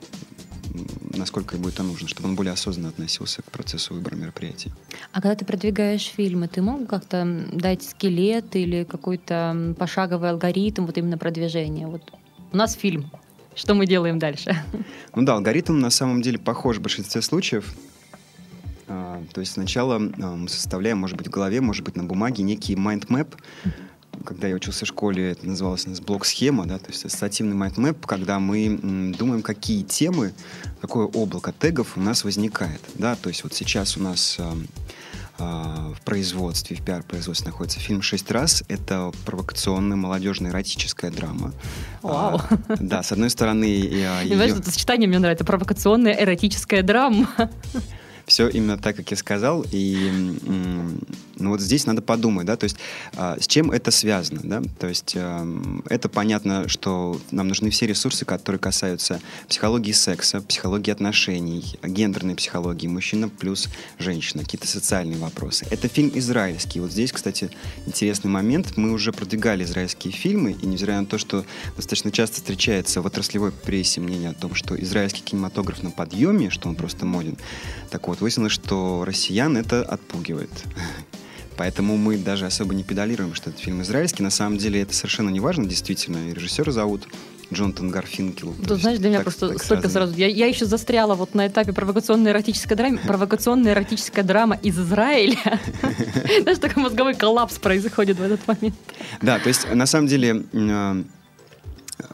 насколько 1.17 1.57
ему 1.57 1.69
это 1.69 1.83
нужно, 1.83 2.09
чтобы 2.09 2.29
он 2.29 2.37
более 2.37 2.53
осознанно 2.53 2.89
относился 2.89 3.43
к 3.43 3.51
процессу 3.51 3.95
выбора 3.95 4.15
мероприятий. 4.15 4.73
А 5.13 5.21
когда 5.21 5.35
ты 5.35 5.45
продвигаешь 5.45 6.05
фильмы, 6.05 6.49
ты 6.49 6.63
мог 6.63 6.89
как-то 6.89 7.47
дать 7.53 7.83
скелет 7.83 8.55
или 8.57 8.85
какой-то 8.85 9.75
пошаговый 9.79 10.31
алгоритм 10.31 10.87
вот 10.87 10.97
именно 10.99 11.19
продвижения? 11.19 11.87
Вот 11.87 12.13
у 12.53 12.57
нас 12.57 12.75
фильм, 12.75 13.11
что 13.55 13.75
мы 13.75 13.87
делаем 13.87 14.19
дальше? 14.19 14.57
Ну 15.15 15.25
да, 15.25 15.35
алгоритм 15.35 15.79
на 15.79 15.91
самом 15.91 16.23
деле 16.23 16.39
похож 16.39 16.79
в 16.79 16.81
большинстве 16.81 17.21
случаев. 17.21 17.75
А, 19.33 19.35
то 19.35 19.41
есть 19.41 19.53
сначала 19.53 19.97
а, 19.97 20.37
мы 20.37 20.49
составляем, 20.49 20.99
может 20.99 21.17
быть, 21.17 21.29
в 21.29 21.31
голове, 21.31 21.61
может 21.61 21.85
быть, 21.85 21.97
на 21.97 22.05
бумаге 22.05 22.43
некий 22.43 22.75
mind 22.75 23.07
map. 23.09 23.35
Когда 24.25 24.47
я 24.47 24.55
учился 24.55 24.85
в 24.85 24.89
школе, 24.89 25.33
это 25.33 25.47
называлось 25.49 25.87
у 25.87 25.91
нас 25.91 26.01
блок-схема, 26.01 26.67
да, 26.67 26.79
то 26.79 26.91
есть 26.91 27.05
ассоциативный 27.05 27.57
map, 27.57 27.97
когда 28.07 28.39
мы 28.39 29.15
думаем, 29.19 29.43
какие 29.43 29.83
темы, 29.83 30.33
какое 30.81 31.07
облако 31.07 31.53
тегов 31.53 31.97
у 31.97 32.01
нас 32.01 32.23
возникает. 32.23 32.81
Да, 32.95 33.17
то 33.17 33.31
есть 33.31 33.43
вот 33.43 33.55
сейчас 33.55 33.97
у 33.97 34.03
нас 34.03 34.39
а, 35.39 35.93
в 35.97 36.03
производстве, 36.03 36.77
в 36.77 36.85
пиар-производстве 36.85 37.51
находится 37.51 37.81
фильм 37.81 38.03
«Шесть 38.03 38.31
раз». 38.31 38.63
Это 38.69 39.11
провокационная 39.25 39.97
молодежная 39.97 40.51
эротическая 40.51 41.11
драма. 41.11 41.53
Вау. 42.03 42.41
А, 42.51 42.59
да, 42.79 43.03
с 43.03 43.13
одной 43.13 43.31
стороны... 43.31 43.65
Я, 43.65 44.21
ее... 44.21 44.37
Знаешь, 44.37 44.53
это 44.53 44.71
сочетание 44.71 45.09
мне 45.09 45.19
нравится. 45.19 45.45
Провокационная 45.45 46.13
эротическая 46.23 46.83
драма. 46.83 47.29
Все 48.27 48.49
именно 48.49 48.79
так, 48.79 48.97
как 48.97 49.11
я 49.11 49.17
сказал. 49.17 49.65
И 49.71 50.11
ну, 51.37 51.51
вот 51.51 51.61
здесь 51.61 51.87
надо 51.87 52.03
подумать, 52.03 52.47
да, 52.47 52.57
то 52.57 52.65
есть 52.65 52.77
а, 53.17 53.37
с 53.41 53.47
чем 53.47 53.71
это 53.71 53.91
связано, 53.91 54.41
да, 54.45 54.63
то 54.79 54.87
есть 54.87 55.15
а, 55.17 55.47
это 55.89 56.09
понятно, 56.09 56.69
что 56.69 57.21
нам 57.31 57.49
нужны 57.49 57.71
все 57.71 57.87
ресурсы, 57.87 58.25
которые 58.25 58.61
касаются 58.61 59.21
психологии 59.49 59.93
секса, 59.93 60.41
психологии 60.41 60.93
отношений, 60.93 61.79
гендерной 61.83 62.37
психологии, 62.37 62.87
мужчина 62.87 63.29
плюс 63.29 63.69
женщина, 63.99 64.45
какие-то 64.45 64.69
социальные 64.69 65.19
вопросы. 65.19 65.67
Это 65.71 65.89
фильм 65.89 66.13
израильский. 66.15 66.81
Вот 66.81 66.93
здесь, 66.93 67.13
кстати, 67.13 67.51
интересный 67.87 68.31
момент. 68.31 68.77
Мы 68.77 68.93
уже 68.93 69.13
продвигали 69.13 69.65
израильские 69.65 70.13
фильмы, 70.13 70.53
и 70.53 70.67
невзирая 70.67 71.01
на 71.01 71.07
то, 71.07 71.19
что 71.19 71.45
достаточно 71.77 72.13
часто 72.13 72.37
встречается 72.37 73.03
в 73.03 73.07
отраслевой 73.07 73.53
прессе 73.53 74.01
мнение 74.01 74.31
о 74.31 74.35
том, 74.35 74.55
что 74.55 74.81
израильский 74.81 75.23
кинематограф 75.23 75.83
на 75.83 75.91
подъеме, 75.91 76.51
что 76.51 76.69
он 76.69 76.77
просто 76.77 77.05
моден, 77.05 77.37
так 77.91 78.09
вот, 78.13 78.21
выяснилось, 78.21 78.53
что 78.53 79.05
россиян 79.07 79.57
это 79.57 79.83
отпугивает. 79.83 80.51
Поэтому 81.57 81.97
мы 81.97 82.19
даже 82.19 82.45
особо 82.45 82.75
не 82.75 82.85
педалируем, 82.85 83.35
что 83.35 83.49
этот 83.49 83.63
фильм 83.63 83.81
израильский. 83.81 84.23
На 84.23 84.29
самом 84.29 84.59
деле 84.59 84.83
это 84.83 84.93
совершенно 84.93 85.31
не 85.31 85.41
важно, 85.41 85.65
действительно. 85.65 86.29
И 86.29 86.35
режиссера 86.35 86.73
зовут 86.73 87.09
Джонатан 87.51 87.91
Гарфинкел. 87.91 88.55
Да, 88.59 88.77
знаешь, 88.77 88.99
для 88.99 89.09
меня 89.09 89.19
так, 89.21 89.25
просто 89.25 89.49
так 89.49 89.63
столько 89.63 89.89
сразу. 89.89 90.15
Я, 90.15 90.27
я 90.27 90.47
еще 90.47 90.67
застряла 90.67 91.15
вот 91.15 91.35
на 91.35 91.47
этапе 91.47 91.73
провокационной 91.73 92.33
эротической 92.33 92.77
драмы. 92.77 92.99
Провокационная 92.99 93.73
эротическая 93.73 94.25
драма 94.25 94.59
из 94.63 94.79
Израиля. 94.79 95.39
Знаешь, 96.43 96.59
такой 96.59 96.83
мозговой 96.83 97.15
коллапс 97.15 97.59
происходит 97.59 98.19
в 98.19 98.23
этот 98.23 98.47
момент. 98.47 98.75
Да, 99.23 99.39
то 99.39 99.49
есть 99.49 99.73
на 99.73 99.87
самом 99.87 100.07
деле 100.07 100.45
э, 100.53 101.03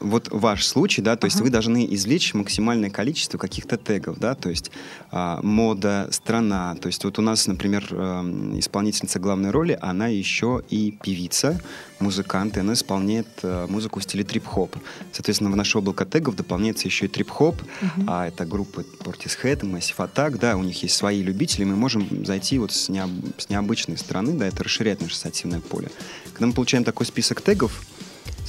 вот 0.01 0.27
ваш 0.31 0.65
случай, 0.65 1.01
да, 1.01 1.15
то 1.15 1.25
есть 1.25 1.39
вы 1.41 1.49
должны 1.49 1.87
извлечь 1.93 2.33
максимальное 2.33 2.89
количество 2.89 3.37
каких-то 3.37 3.77
тегов, 3.77 4.19
да, 4.19 4.35
то 4.35 4.49
есть 4.49 4.71
а, 5.11 5.39
мода, 5.41 6.07
страна, 6.11 6.75
то 6.75 6.87
есть 6.87 7.03
вот 7.03 7.19
у 7.19 7.21
нас, 7.21 7.47
например, 7.47 7.87
э, 7.91 8.55
исполнительница 8.57 9.19
главной 9.19 9.51
роли, 9.51 9.77
она 9.81 10.07
еще 10.07 10.61
и 10.69 10.91
певица, 10.91 11.59
музыкант, 11.99 12.57
и 12.57 12.61
она 12.61 12.73
исполняет 12.73 13.27
э, 13.43 13.67
музыку 13.69 13.99
в 13.99 14.03
стиле 14.03 14.23
трип-хоп. 14.23 14.75
Соответственно, 15.11 15.51
в 15.51 15.55
наше 15.55 15.77
облако 15.77 16.05
тегов 16.05 16.35
дополняется 16.35 16.87
еще 16.87 17.05
и 17.05 17.09
трип-хоп, 17.09 17.61
uh-huh. 17.61 18.03
а 18.07 18.27
это 18.27 18.45
группы 18.45 18.85
Portishead, 18.99 19.61
Massive 19.61 19.97
Attack, 19.97 20.37
да, 20.37 20.55
у 20.55 20.63
них 20.63 20.81
есть 20.83 20.95
свои 20.95 21.21
любители, 21.21 21.63
мы 21.65 21.75
можем 21.75 22.25
зайти 22.25 22.57
вот 22.59 22.71
с, 22.71 22.89
необ... 22.89 23.11
с 23.37 23.49
необычной 23.49 23.97
стороны, 23.97 24.33
да, 24.33 24.47
это 24.47 24.63
расширяет 24.63 25.01
наше 25.01 25.13
ассоциативное 25.13 25.59
поле. 25.59 25.89
Когда 26.33 26.47
мы 26.47 26.53
получаем 26.53 26.83
такой 26.83 27.05
список 27.05 27.41
тегов, 27.41 27.83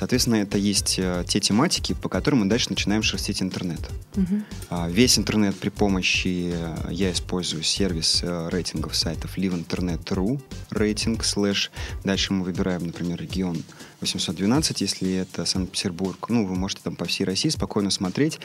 Соответственно, 0.00 0.36
это 0.36 0.56
есть 0.56 0.98
э, 0.98 1.24
те 1.28 1.40
тематики, 1.40 1.92
по 1.92 2.08
которым 2.08 2.40
мы 2.40 2.46
дальше 2.46 2.70
начинаем 2.70 3.02
шерстить 3.02 3.42
интернет. 3.42 3.80
Угу. 4.16 4.88
Весь 4.88 5.18
интернет 5.18 5.54
при 5.56 5.68
помощи, 5.68 6.54
э, 6.54 6.88
я 6.90 7.12
использую 7.12 7.62
сервис 7.62 8.20
э, 8.22 8.48
рейтингов 8.50 8.96
сайтов 8.96 9.36
liveinternet.ru, 9.36 10.40
рейтинг, 10.70 11.22
слэш. 11.22 11.70
Дальше 12.02 12.32
мы 12.32 12.44
выбираем, 12.44 12.86
например, 12.86 13.20
регион 13.20 13.62
812, 14.00 14.80
если 14.80 15.16
это 15.16 15.44
Санкт-Петербург. 15.44 16.30
Ну, 16.30 16.46
вы 16.46 16.54
можете 16.54 16.80
там 16.82 16.96
по 16.96 17.04
всей 17.04 17.24
России 17.24 17.50
спокойно 17.50 17.90
смотреть 17.90 18.40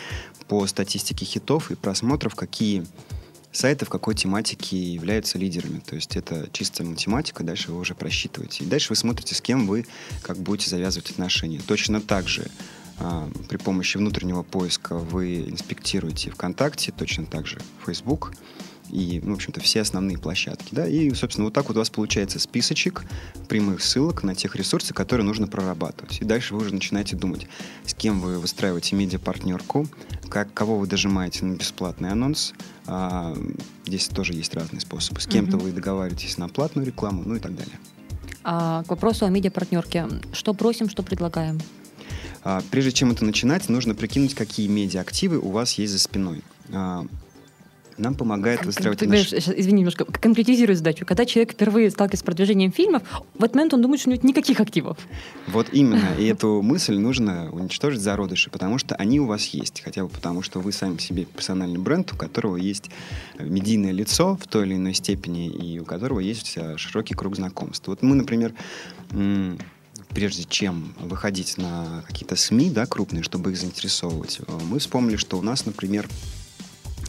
по 0.50 0.68
статистике 0.68 1.24
хитов 1.24 1.72
и 1.72 1.76
просмотров, 1.76 2.36
какие 2.36 2.86
сайты 3.56 3.86
в 3.86 3.90
какой 3.90 4.16
тематике 4.16 4.78
являются 4.78 5.38
лидерами. 5.38 5.80
То 5.80 5.96
есть 5.96 6.16
это 6.16 6.50
чистая 6.52 6.86
математика, 6.86 7.44
дальше 7.44 7.72
вы 7.72 7.80
уже 7.80 7.96
просчитываете. 7.96 8.64
И 8.64 8.68
дальше 8.68 8.90
вы 8.90 8.96
смотрите, 8.96 9.36
с 9.36 9.42
кем 9.42 9.68
вы 9.68 9.86
как 10.22 10.38
будете 10.38 10.70
завязывать 10.70 11.12
отношения. 11.12 11.62
Точно 11.66 12.02
так 12.02 12.28
же 12.28 12.50
а, 13.00 13.30
при 13.50 13.58
помощи 13.58 13.98
внутреннего 13.98 14.44
поиска 14.44 14.96
вы 14.96 15.50
инспектируете 15.50 16.32
ВКонтакте, 16.32 16.92
точно 16.92 17.26
так 17.26 17.48
же 17.48 17.60
Facebook 17.86 18.34
и, 18.96 19.20
ну, 19.22 19.34
в 19.34 19.36
общем-то, 19.36 19.60
все 19.60 19.82
основные 19.82 20.18
площадки. 20.18 20.70
Да? 20.74 20.88
И, 20.88 21.14
собственно, 21.14 21.46
вот 21.46 21.54
так 21.54 21.68
вот 21.68 21.76
у 21.76 21.80
вас 21.80 21.90
получается 21.90 22.40
списочек 22.40 23.04
прямых 23.50 23.84
ссылок 23.84 24.24
на 24.24 24.36
тех 24.36 24.56
ресурсы, 24.56 24.94
которые 24.94 25.26
нужно 25.26 25.48
прорабатывать. 25.48 26.22
И 26.22 26.26
дальше 26.26 26.56
вы 26.56 26.62
уже 26.62 26.74
начинаете 26.74 27.18
думать, 27.18 27.48
с 27.86 27.94
кем 27.94 28.22
вы 28.22 28.40
выстраиваете 28.40 28.96
медиапартнерку, 28.96 29.88
как, 30.30 30.54
кого 30.54 30.78
вы 30.78 30.88
дожимаете 30.88 31.44
на 31.44 31.56
бесплатный 31.56 32.10
анонс. 32.10 32.54
А, 32.88 33.36
здесь 33.86 34.08
тоже 34.08 34.34
есть 34.34 34.54
разные 34.56 34.80
способы. 34.80 35.20
С 35.20 35.28
кем-то 35.28 35.58
угу. 35.58 35.66
вы 35.66 35.72
договариваетесь 35.74 36.38
на 36.38 36.48
платную 36.48 36.86
рекламу, 36.88 37.24
ну 37.26 37.36
и 37.36 37.40
так 37.40 37.54
далее. 37.56 37.78
А, 38.44 38.84
к 38.84 38.90
вопросу 38.90 39.26
о 39.26 39.30
медиапартнерке. 39.30 40.08
Что 40.32 40.54
просим, 40.54 40.90
что 40.90 41.04
предлагаем? 41.04 41.60
А, 42.44 42.62
прежде 42.72 42.94
чем 42.94 43.12
это 43.12 43.26
начинать, 43.26 43.68
нужно 43.68 43.94
прикинуть, 43.94 44.36
какие 44.36 44.68
медиа-активы 44.68 45.38
у 45.38 45.50
вас 45.50 45.74
есть 45.74 45.92
за 45.92 46.00
спиной. 46.00 46.44
А, 47.98 48.02
нам 48.02 48.16
помогает 48.16 48.66
выстраивать... 48.66 49.00
Ты 49.00 49.06
извини, 49.06 49.80
немножко 49.80 50.06
конкретизирую 50.06 50.76
задачу. 50.76 51.06
Когда 51.06 51.26
человек 51.26 51.54
впервые 51.54 51.90
сталкивается 51.90 52.24
с 52.24 52.26
продвижением 52.26 52.72
фильмов, 52.72 53.04
в 53.34 53.44
этот 53.44 53.56
момент 53.56 53.74
он 53.74 53.82
думает, 53.82 54.00
что 54.00 54.10
у 54.10 54.14
него 54.14 54.22
никаких 54.28 54.60
активов. 54.60 54.98
Вот 55.48 55.68
именно. 55.72 56.08
И 56.20 56.26
эту 56.26 56.62
мысль 56.62 56.98
нужно 56.98 57.52
уничтожить 57.52 58.02
зародыши, 58.02 58.50
потому 58.50 58.78
что 58.78 58.96
они 58.96 59.20
у 59.20 59.26
вас 59.26 59.46
есть. 59.48 59.82
Хотя 59.82 60.04
бы 60.04 60.10
потому, 60.10 60.42
что 60.42 60.60
вы 60.60 60.72
сами 60.72 60.98
себе 60.98 61.26
персональный 61.26 61.80
бренд, 61.80 62.12
у 62.14 62.18
которого 62.18 62.58
есть 62.58 62.90
медийное 63.40 63.92
лицо 63.92 64.38
в 64.42 64.48
той 64.48 64.66
или 64.66 64.76
иной 64.76 64.94
степени, 64.94 65.48
и 65.48 65.80
у 65.80 65.86
которого 65.86 66.20
есть 66.20 66.58
широкий 66.78 67.14
круг 67.14 67.36
знакомств. 67.36 67.88
Вот 67.88 68.02
мы, 68.02 68.16
например, 68.16 68.54
прежде 70.10 70.44
чем 70.44 70.94
выходить 71.00 71.58
на 71.58 72.04
какие-то 72.08 72.36
СМИ, 72.36 72.72
да, 72.72 72.86
крупные, 72.86 73.24
чтобы 73.24 73.52
их 73.52 73.58
заинтересовывать, 73.58 74.40
мы 74.70 74.80
вспомнили, 74.80 75.18
что 75.18 75.38
у 75.38 75.42
нас, 75.42 75.66
например, 75.66 76.08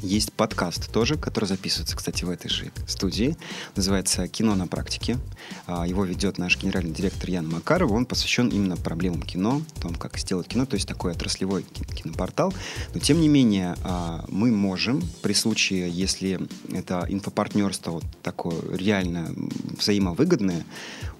Есть 0.02 0.32
подкаст 0.32 0.92
тоже, 0.92 1.16
который 1.16 1.46
записывается, 1.46 1.96
кстати, 1.96 2.24
в 2.24 2.30
этой 2.30 2.48
же 2.48 2.70
студии. 2.86 3.36
Называется 3.76 4.28
«Кино 4.28 4.54
на 4.54 4.66
практике». 4.66 5.18
А, 5.66 5.86
его 5.86 6.04
ведет 6.04 6.38
наш 6.38 6.58
генеральный 6.58 6.92
директор 6.92 7.30
Ян 7.30 7.48
Макаров. 7.48 7.90
Он 7.90 8.04
посвящен 8.04 8.48
именно 8.48 8.76
проблемам 8.76 9.22
кино, 9.22 9.62
том, 9.80 9.94
как 9.94 10.18
сделать 10.18 10.48
кино, 10.48 10.66
то 10.66 10.74
есть 10.74 10.86
такой 10.86 11.12
отраслевой 11.12 11.62
кинопортал. 11.62 12.52
Но, 12.94 13.00
тем 13.00 13.20
не 13.20 13.28
менее, 13.28 13.74
а, 13.84 14.24
мы 14.28 14.50
можем 14.50 15.02
при 15.22 15.32
случае, 15.32 15.90
если 15.90 16.40
это 16.72 17.06
инфопартнерство 17.08 17.92
вот 17.92 18.04
такое 18.22 18.60
реально 18.76 19.34
взаимовыгодное, 19.78 20.64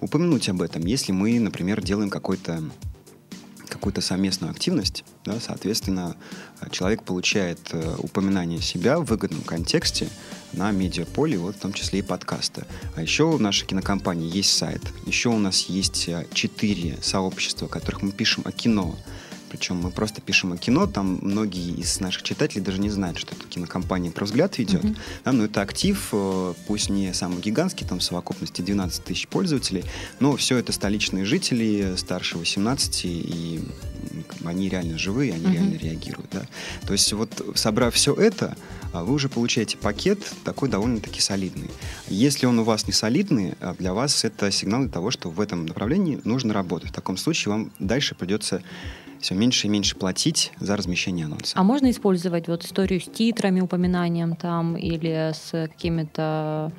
упомянуть 0.01 0.49
об 0.49 0.61
этом, 0.61 0.85
если 0.85 1.11
мы, 1.11 1.39
например, 1.39 1.83
делаем 1.83 2.09
какой-то 2.09 2.61
какую-то 3.77 4.01
совместную 4.01 4.51
активность, 4.51 5.03
да, 5.25 5.39
соответственно, 5.39 6.15
человек 6.71 7.03
получает 7.03 7.59
э, 7.71 7.95
упоминание 7.99 8.61
себя 8.61 8.99
в 8.99 9.05
выгодном 9.05 9.41
контексте 9.41 10.09
на 10.53 10.71
медиаполе, 10.71 11.37
вот 11.37 11.55
в 11.55 11.59
том 11.59 11.73
числе 11.73 11.99
и 11.99 12.01
подкаста. 12.01 12.65
А 12.95 13.01
еще 13.01 13.29
в 13.29 13.41
нашей 13.41 13.65
кинокомпании 13.65 14.29
есть 14.35 14.55
сайт, 14.57 14.81
еще 15.05 15.29
у 15.29 15.39
нас 15.39 15.65
есть 15.65 16.09
э, 16.09 16.25
четыре 16.33 16.97
сообщества, 17.01 17.67
в 17.67 17.71
которых 17.71 18.01
мы 18.01 18.11
пишем 18.11 18.43
о 18.45 18.51
кино, 18.51 18.97
причем 19.49 19.77
мы 19.77 19.91
просто 19.91 20.21
пишем 20.21 20.53
о 20.53 20.57
кино, 20.57 20.87
там 20.87 21.19
многие 21.21 21.71
из 21.71 21.99
наших 21.99 22.23
читателей 22.23 22.61
даже 22.61 22.79
не 22.79 22.89
знают, 22.89 23.17
что 23.17 23.35
это 23.35 23.45
кинокомпания 23.45 24.11
«Про 24.11 24.25
взгляд» 24.25 24.57
ведет. 24.57 24.83
Mm-hmm. 24.83 24.97
Да, 25.25 25.31
но 25.31 25.45
это 25.45 25.61
актив, 25.61 26.09
э, 26.11 26.53
пусть 26.67 26.89
не 26.89 27.13
самый 27.13 27.41
гигантский, 27.41 27.85
там 27.85 27.99
в 27.99 28.03
совокупности 28.03 28.61
12 28.61 29.03
тысяч 29.03 29.27
пользователей, 29.27 29.83
но 30.19 30.35
все 30.35 30.57
это 30.57 30.71
столичные 30.71 31.25
жители 31.25 31.95
старше 31.97 32.37
18, 32.37 33.05
и 33.05 33.61
они 34.45 34.69
реально 34.69 34.97
живые, 34.97 35.33
они 35.33 35.45
mm-hmm. 35.45 35.53
реально 35.53 35.75
реагируют. 35.75 36.29
Да? 36.31 36.45
То 36.85 36.93
есть 36.93 37.11
вот 37.13 37.53
собрав 37.55 37.93
все 37.93 38.13
это, 38.13 38.55
а, 38.93 39.03
вы 39.03 39.13
уже 39.13 39.29
получаете 39.29 39.77
пакет 39.77 40.19
такой 40.43 40.69
довольно-таки 40.69 41.21
солидный. 41.21 41.69
Если 42.07 42.45
он 42.45 42.59
у 42.59 42.63
вас 42.63 42.87
не 42.87 42.93
солидный, 42.93 43.53
а 43.59 43.73
для 43.73 43.93
вас 43.93 44.23
это 44.23 44.51
сигнал 44.51 44.87
того, 44.87 45.11
что 45.11 45.29
в 45.29 45.39
этом 45.39 45.65
направлении 45.65 46.19
нужно 46.23 46.53
работать. 46.53 46.89
В 46.89 46.93
таком 46.93 47.17
случае 47.17 47.53
вам 47.53 47.71
дальше 47.79 48.15
придется 48.15 48.61
все 49.19 49.35
меньше 49.35 49.67
и 49.67 49.69
меньше 49.69 49.95
платить 49.95 50.51
за 50.59 50.75
размещение 50.75 51.25
анонса. 51.25 51.53
А 51.57 51.63
можно 51.63 51.89
использовать 51.91 52.47
вот 52.47 52.63
историю 52.63 53.01
с 53.01 53.05
титрами, 53.05 53.61
упоминанием 53.61 54.35
там 54.35 54.75
или 54.75 55.33
с 55.33 55.51
какими-то 55.51 56.71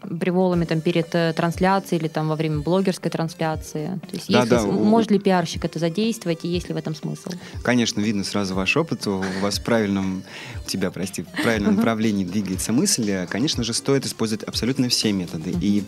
приволами 0.00 0.64
там 0.64 0.80
перед 0.80 1.12
э, 1.14 1.32
трансляцией 1.36 2.00
или 2.00 2.08
там 2.08 2.28
во 2.28 2.36
время 2.36 2.60
блогерской 2.60 3.10
трансляции? 3.10 4.00
То 4.08 4.16
есть 4.16 4.30
да, 4.30 4.40
если, 4.40 4.50
да, 4.50 4.62
может 4.66 5.10
ли 5.10 5.18
пиарщик 5.18 5.64
это 5.64 5.78
задействовать 5.78 6.44
и 6.44 6.48
есть 6.48 6.68
ли 6.68 6.74
в 6.74 6.76
этом 6.76 6.94
смысл? 6.94 7.30
Конечно, 7.62 8.00
видно 8.00 8.24
сразу 8.24 8.54
ваш 8.54 8.76
опыт, 8.76 9.06
у 9.06 9.22
вас 9.40 9.58
в 9.58 9.64
правильном, 9.64 10.22
у 10.64 10.68
тебя, 10.68 10.90
прости, 10.90 11.22
в 11.22 11.42
правильном 11.42 11.76
направлении 11.76 12.24
двигается 12.24 12.72
мысль. 12.72 13.26
Конечно 13.28 13.64
же, 13.64 13.72
стоит 13.72 14.06
использовать 14.06 14.44
абсолютно 14.44 14.88
все 14.88 15.12
методы. 15.12 15.54
И 15.60 15.82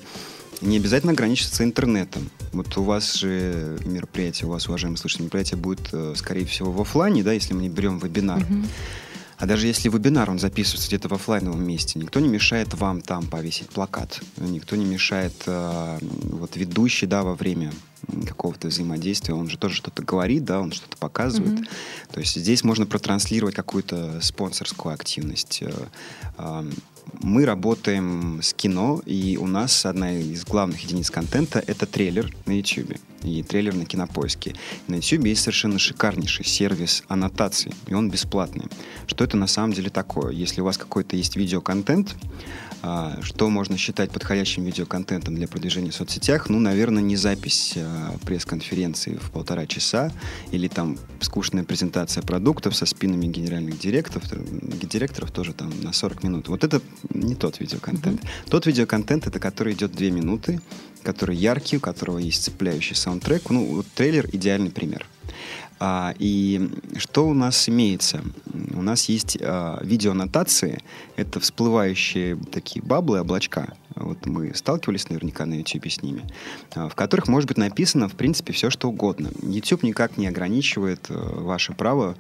не 0.61 0.77
обязательно 0.77 1.13
ограничиться 1.13 1.65
интернетом. 1.65 2.31
Вот 2.53 2.77
у 2.77 2.83
вас 2.83 3.15
же 3.15 3.79
мероприятие, 3.85 4.49
у 4.49 4.51
вас, 4.51 4.69
уважаемые 4.69 4.99
слушатели, 4.99 5.25
мероприятие 5.25 5.59
будет, 5.59 5.89
э, 5.93 6.15
скорее 6.17 6.47
всего, 6.47 6.73
в 6.73 6.81
офлайне, 6.81 7.23
да, 7.23 7.33
если 7.33 7.55
мы 7.55 7.63
не 7.63 7.69
берем 7.69 7.99
вебинар. 7.99 8.41
Uh-huh. 8.41 8.67
А 9.41 9.47
даже 9.47 9.67
если 9.67 9.89
вебинар, 9.89 10.31
он 10.31 10.39
записывается 10.39 10.89
где-то 10.89 11.09
в 11.09 11.15
офлайновом 11.15 11.65
месте, 11.67 11.99
никто 11.99 12.21
не 12.21 12.29
мешает 12.29 12.75
вам 12.75 13.01
там 13.01 13.27
повесить 13.27 13.71
плакат, 13.71 14.21
никто 14.37 14.77
не 14.77 14.85
мешает 14.85 15.33
э, 15.47 15.99
вот 16.03 16.57
ведущий, 16.57 17.07
да, 17.07 17.23
во 17.23 17.35
время 17.35 17.73
какого-то 18.27 18.69
взаимодействия, 18.69 19.35
он 19.35 19.49
же 19.49 19.57
тоже 19.57 19.77
что-то 19.77 20.03
говорит, 20.03 20.45
да, 20.45 20.61
он 20.61 20.73
что-то 20.73 20.97
показывает. 20.99 21.61
Mm-hmm. 21.61 22.13
То 22.13 22.21
есть 22.21 22.37
здесь 22.37 22.65
можно 22.65 22.85
протранслировать 22.85 23.55
какую-то 23.55 24.21
спонсорскую 24.21 24.95
активность. 24.95 25.63
Э, 25.63 25.73
э, 26.37 26.71
мы 27.21 27.45
работаем 27.45 28.41
с 28.43 28.53
кино, 28.53 29.01
и 29.05 29.37
у 29.41 29.47
нас 29.47 29.87
одна 29.87 30.13
из 30.13 30.45
главных 30.45 30.81
единиц 30.81 31.11
контента— 31.11 31.63
это 31.67 31.87
трейлер 31.87 32.35
на 32.47 32.53
YouTube 32.53 32.97
и 33.23 33.43
трейлер 33.43 33.75
на 33.75 33.85
Кинопоиске. 33.85 34.55
На 34.89 34.97
YouTube 34.97 35.27
есть 35.27 35.43
совершенно 35.43 35.79
шикарнейший 35.79 36.45
сервис 36.45 37.03
аннотаций, 37.09 37.73
и 37.87 37.95
он 37.95 38.11
бесплатный. 38.11 38.67
Что 39.07 39.25
это 39.25 39.37
на 39.37 39.47
самом 39.47 39.73
деле 39.73 39.91
такое? 39.91 40.33
Если 40.33 40.61
у 40.61 40.65
вас 40.65 40.79
какой-то 40.79 41.17
есть 41.17 41.37
видеоконтент, 41.37 42.17
что 43.23 43.51
можно 43.51 43.77
считать 43.77 44.11
подходящим 44.11 44.65
видеоконтентом 44.65 45.35
для 45.35 45.47
продвижения 45.47 45.91
в 45.91 45.95
соцсетях? 45.95 46.49
Ну, 46.49 46.59
наверное, 46.61 47.03
не 47.03 47.17
запись 47.17 47.75
а, 47.77 48.17
пресс-конференции 48.25 49.17
в 49.17 49.31
полтора 49.31 49.67
часа 49.67 50.13
или 50.51 50.69
там 50.69 50.99
скучная 51.21 51.65
презентация 51.65 52.23
продуктов 52.23 52.75
со 52.75 52.87
спинами 52.87 53.27
генеральных 53.27 53.79
директоров, 53.79 54.25
директоров 54.89 55.31
тоже 55.31 55.53
там 55.53 55.73
на 55.83 55.93
40 55.93 56.23
минут. 56.25 56.49
Вот 56.49 56.65
это 56.65 56.81
не 57.13 57.35
тот 57.35 57.61
видеоконтент. 57.61 58.23
Mm-hmm. 58.23 58.51
Тот 58.51 58.67
видеоконтент, 58.67 59.27
это 59.27 59.39
который 59.39 59.75
идет 59.75 59.93
2 59.93 60.07
минуты, 60.09 60.61
который 61.03 61.37
яркий, 61.37 61.77
у 61.77 61.81
которого 61.81 62.19
есть 62.19 62.43
цепляющий 62.45 62.97
саундтрек. 62.97 63.51
Ну, 63.51 63.77
вот 63.77 63.87
трейлер 63.95 64.29
идеальный 64.33 64.71
пример. 64.71 65.07
А, 65.83 66.15
и 66.19 66.69
что 66.99 67.27
у 67.27 67.35
нас 67.35 67.69
имеется? 67.69 68.23
У 68.75 68.83
нас 68.83 69.09
есть 69.09 69.39
а, 69.41 69.81
видеоаннотации. 69.83 70.83
Это 71.17 71.41
всплывающие 71.41 72.37
такие 72.37 72.83
баблы, 72.85 73.21
облачка. 73.21 73.75
Вот 73.97 74.27
мы 74.27 74.55
сталкивались 74.55 75.09
наверняка 75.09 75.47
на 75.47 75.55
YouTube 75.55 75.87
с 75.87 76.03
ними, 76.03 76.23
а, 76.75 76.89
в 76.89 76.95
которых 76.95 77.29
может 77.29 77.49
быть 77.49 77.59
написано, 77.59 78.09
в 78.09 78.15
принципе, 78.15 78.53
все, 78.53 78.71
что 78.71 78.89
угодно. 78.89 79.31
YouTube 79.43 79.83
никак 79.83 80.17
не 80.17 80.27
ограничивает 80.27 81.07
а, 81.09 81.41
ваше 81.41 81.73
право, 81.73 82.17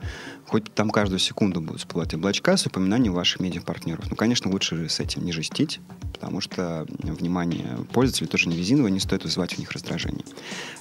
хоть 0.46 0.72
там 0.74 0.90
каждую 0.90 1.18
секунду 1.18 1.60
будут 1.60 1.80
всплывать 1.80 2.14
облачка 2.14 2.56
с 2.56 2.66
упоминанием 2.66 3.14
ваших 3.14 3.40
медиапартнеров. 3.40 4.10
Ну, 4.10 4.16
конечно, 4.16 4.50
лучше 4.50 4.88
с 4.88 5.00
этим 5.00 5.24
не 5.24 5.32
жестить, 5.32 5.80
потому 6.12 6.40
что 6.40 6.86
внимание 7.02 7.78
пользователей 7.92 8.28
тоже 8.28 8.48
не 8.48 8.56
резиновое, 8.56 8.90
не 8.90 9.00
стоит 9.00 9.24
вызывать 9.24 9.56
у 9.56 9.60
них 9.60 9.70
раздражение. 9.72 10.24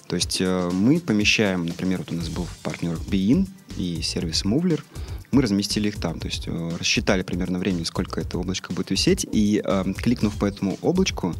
То 0.07 0.15
есть 0.15 0.41
э, 0.41 0.69
мы 0.73 0.99
помещаем, 0.99 1.65
например, 1.65 1.99
вот 1.99 2.11
у 2.11 2.15
нас 2.15 2.29
был 2.29 2.45
в 2.45 2.57
партнерах 2.57 2.99
Bein 3.01 3.47
и 3.77 4.01
сервис 4.01 4.43
Movler, 4.43 4.81
мы 5.31 5.41
разместили 5.41 5.89
их 5.89 5.99
там, 5.99 6.19
то 6.19 6.27
есть 6.27 6.47
э, 6.47 6.71
рассчитали 6.77 7.23
примерно 7.23 7.59
время, 7.59 7.85
сколько 7.85 8.19
это 8.19 8.37
облачко 8.37 8.73
будет 8.73 8.91
висеть, 8.91 9.25
и 9.31 9.61
э, 9.63 9.93
кликнув 9.97 10.37
по 10.37 10.45
этому 10.45 10.77
облачку, 10.81 11.35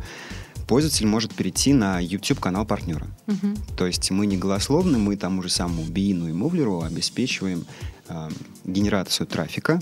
пользователь 0.68 1.08
может 1.08 1.34
перейти 1.34 1.74
на 1.74 2.00
YouTube-канал 2.00 2.66
партнера. 2.66 3.08
Угу. 3.28 3.76
То 3.76 3.88
есть 3.88 4.12
мы 4.12 4.28
не 4.28 4.38
голословны, 4.38 5.00
мы 5.00 5.18
там 5.18 5.40
уже 5.40 5.50
самому 5.50 5.84
Биину 5.84 6.30
и 6.30 6.34
Мувлеру 6.34 6.82
обеспечиваем 6.82 7.66
э, 8.08 8.30
генерацию 8.66 9.26
трафика, 9.26 9.82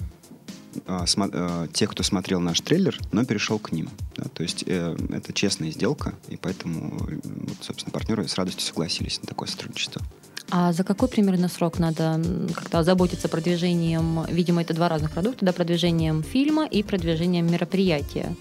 э, 0.85 1.03
смо- 1.03 1.29
э, 1.31 1.67
тех, 1.73 1.91
кто 1.91 2.03
смотрел 2.03 2.39
наш 2.39 2.61
трейлер, 2.61 2.97
но 3.11 3.25
перешел 3.25 3.59
к 3.59 3.73
ним. 3.73 3.89
Да? 4.15 4.23
То 4.33 4.43
есть 4.43 4.63
э, 4.65 4.95
это 5.09 5.33
честная 5.33 5.71
сделка, 5.71 6.13
и 6.29 6.37
поэтому, 6.37 6.97
э, 7.09 7.19
вот, 7.23 7.57
собственно, 7.59 7.91
партнеры 7.91 8.25
с 8.25 8.35
радостью 8.35 8.65
согласились 8.65 9.19
на 9.21 9.27
такое 9.27 9.49
сотрудничество. 9.49 10.01
А 10.49 10.71
за 10.71 10.83
какой 10.83 11.09
примерно 11.09 11.49
срок 11.49 11.77
надо 11.77 12.21
как-то 12.53 12.79
озаботиться 12.79 13.27
продвижением, 13.27 14.25
видимо, 14.29 14.61
это 14.61 14.73
два 14.73 14.87
разных 14.87 15.11
продукта, 15.11 15.45
да, 15.45 15.51
продвижением 15.51 16.23
фильма 16.23 16.65
и 16.65 16.83
продвижением 16.83 17.51
мероприятия? 17.51 18.33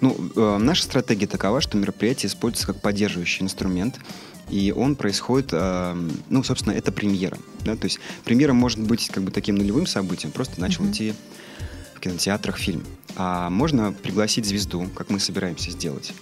Ну, 0.00 0.16
э, 0.36 0.58
наша 0.58 0.84
стратегия 0.84 1.26
такова, 1.26 1.60
что 1.60 1.76
мероприятие 1.76 2.28
используется 2.28 2.66
как 2.66 2.80
поддерживающий 2.82 3.42
инструмент, 3.42 3.98
и 4.50 4.72
он 4.76 4.96
происходит, 4.96 5.48
э, 5.52 6.08
ну, 6.28 6.42
собственно, 6.44 6.74
это 6.74 6.92
премьера. 6.92 7.38
Да? 7.64 7.74
То 7.74 7.86
есть 7.86 7.98
премьера 8.24 8.52
может 8.52 8.78
быть 8.78 9.08
как 9.08 9.22
бы 9.24 9.30
таким 9.30 9.56
нулевым 9.56 9.86
событием, 9.86 10.30
просто 10.30 10.60
начал 10.60 10.84
uh-huh. 10.84 10.90
идти 10.90 11.14
в 11.94 12.00
кинотеатрах 12.00 12.58
фильм. 12.58 12.84
А 13.16 13.50
можно 13.50 13.92
пригласить 13.92 14.46
звезду, 14.46 14.88
как 14.94 15.10
мы 15.10 15.18
собираемся 15.18 15.70
сделать. 15.70 16.12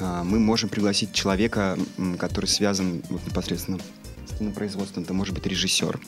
А, 0.00 0.24
мы 0.24 0.38
можем 0.38 0.68
пригласить 0.68 1.12
человека, 1.12 1.78
который 2.18 2.46
связан 2.46 3.02
вот, 3.08 3.24
непосредственно 3.26 3.78
с 4.26 4.38
кинопроизводством. 4.38 5.04
Это 5.04 5.14
может 5.14 5.34
быть 5.34 5.46
режиссер, 5.46 5.98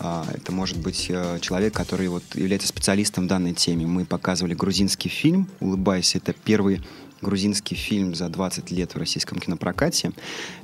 а, 0.00 0.26
это 0.32 0.52
может 0.52 0.78
быть 0.78 1.06
э, 1.08 1.38
человек, 1.40 1.74
который 1.74 2.08
вот 2.08 2.22
является 2.34 2.68
специалистом 2.68 3.24
в 3.24 3.28
данной 3.28 3.54
теме. 3.54 3.86
Мы 3.86 4.04
показывали 4.04 4.54
грузинский 4.54 5.08
фильм 5.08 5.48
«Улыбайся». 5.60 6.18
Это 6.18 6.32
первый 6.32 6.82
грузинский 7.22 7.76
фильм 7.76 8.14
за 8.14 8.28
20 8.28 8.70
лет 8.72 8.94
в 8.94 8.98
российском 8.98 9.38
кинопрокате. 9.38 10.12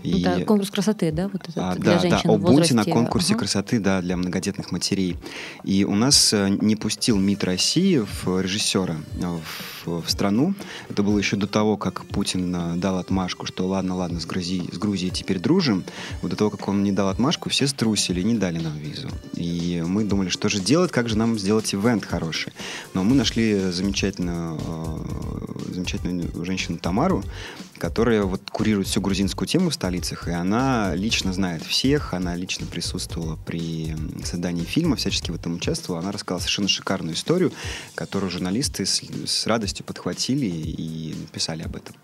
Ну 0.04 0.10
и, 0.10 0.22
да, 0.22 0.40
конкурс 0.40 0.70
красоты, 0.70 1.12
да? 1.12 1.28
Вот 1.28 1.48
это, 1.48 1.70
а, 1.70 1.74
для 1.76 1.94
да, 1.94 1.98
женщин 2.00 2.20
да, 2.24 2.32
о 2.32 2.36
Бунте 2.36 2.74
на 2.74 2.84
конкурсе 2.84 3.34
ага. 3.34 3.40
красоты, 3.40 3.78
да, 3.78 4.02
для 4.02 4.16
многодетных 4.16 4.72
матерей. 4.72 5.16
И 5.64 5.84
у 5.84 5.94
нас 5.94 6.32
э, 6.32 6.48
не 6.48 6.76
пустил 6.76 7.16
МИД 7.16 7.44
России 7.44 7.98
в 7.98 8.40
режиссера 8.40 8.96
в, 9.14 9.77
в 9.86 10.08
страну. 10.08 10.54
Это 10.88 11.02
было 11.02 11.18
еще 11.18 11.36
до 11.36 11.46
того, 11.46 11.76
как 11.76 12.04
Путин 12.06 12.54
э, 12.54 12.76
дал 12.76 12.98
отмашку, 12.98 13.46
что 13.46 13.66
ладно, 13.66 13.96
ладно, 13.96 14.20
с 14.20 14.26
Грузией, 14.26 14.68
с 14.72 14.78
Грузией 14.78 15.10
теперь 15.10 15.38
дружим. 15.38 15.84
Вот 16.22 16.30
до 16.30 16.36
того, 16.36 16.50
как 16.50 16.68
он 16.68 16.82
не 16.82 16.92
дал 16.92 17.08
отмашку, 17.08 17.50
все 17.50 17.66
струсили, 17.66 18.22
не 18.22 18.34
дали 18.34 18.58
нам 18.58 18.76
визу. 18.76 19.08
И 19.34 19.82
мы 19.86 20.04
думали, 20.04 20.28
что 20.28 20.48
же 20.48 20.60
делать, 20.60 20.90
как 20.90 21.08
же 21.08 21.16
нам 21.16 21.38
сделать 21.38 21.74
ивент 21.74 22.04
хороший. 22.04 22.52
Но 22.94 23.04
мы 23.04 23.14
нашли 23.14 23.70
замечательную, 23.70 24.58
э, 24.60 25.72
замечательную 25.74 26.44
женщину 26.44 26.78
Тамару, 26.78 27.22
которая 27.78 28.22
вот 28.24 28.42
курирует 28.50 28.88
всю 28.88 29.00
грузинскую 29.00 29.48
тему 29.48 29.70
в 29.70 29.74
столицах, 29.74 30.28
и 30.28 30.32
она 30.32 30.94
лично 30.94 31.32
знает 31.32 31.62
всех, 31.62 32.12
она 32.12 32.34
лично 32.34 32.66
присутствовала 32.66 33.36
при 33.36 33.96
создании 34.24 34.64
фильма, 34.64 34.96
всячески 34.96 35.30
в 35.30 35.34
этом 35.34 35.54
участвовала. 35.54 36.02
Она 36.02 36.12
рассказала 36.12 36.40
совершенно 36.40 36.68
шикарную 36.68 37.14
историю, 37.14 37.52
которую 37.94 38.30
журналисты 38.30 38.84
с, 38.84 39.02
с 39.26 39.46
радостью 39.46 39.84
подхватили 39.84 40.46
и 40.46 41.07
написали 41.18 41.62
об 41.62 41.76
этом. 41.76 41.94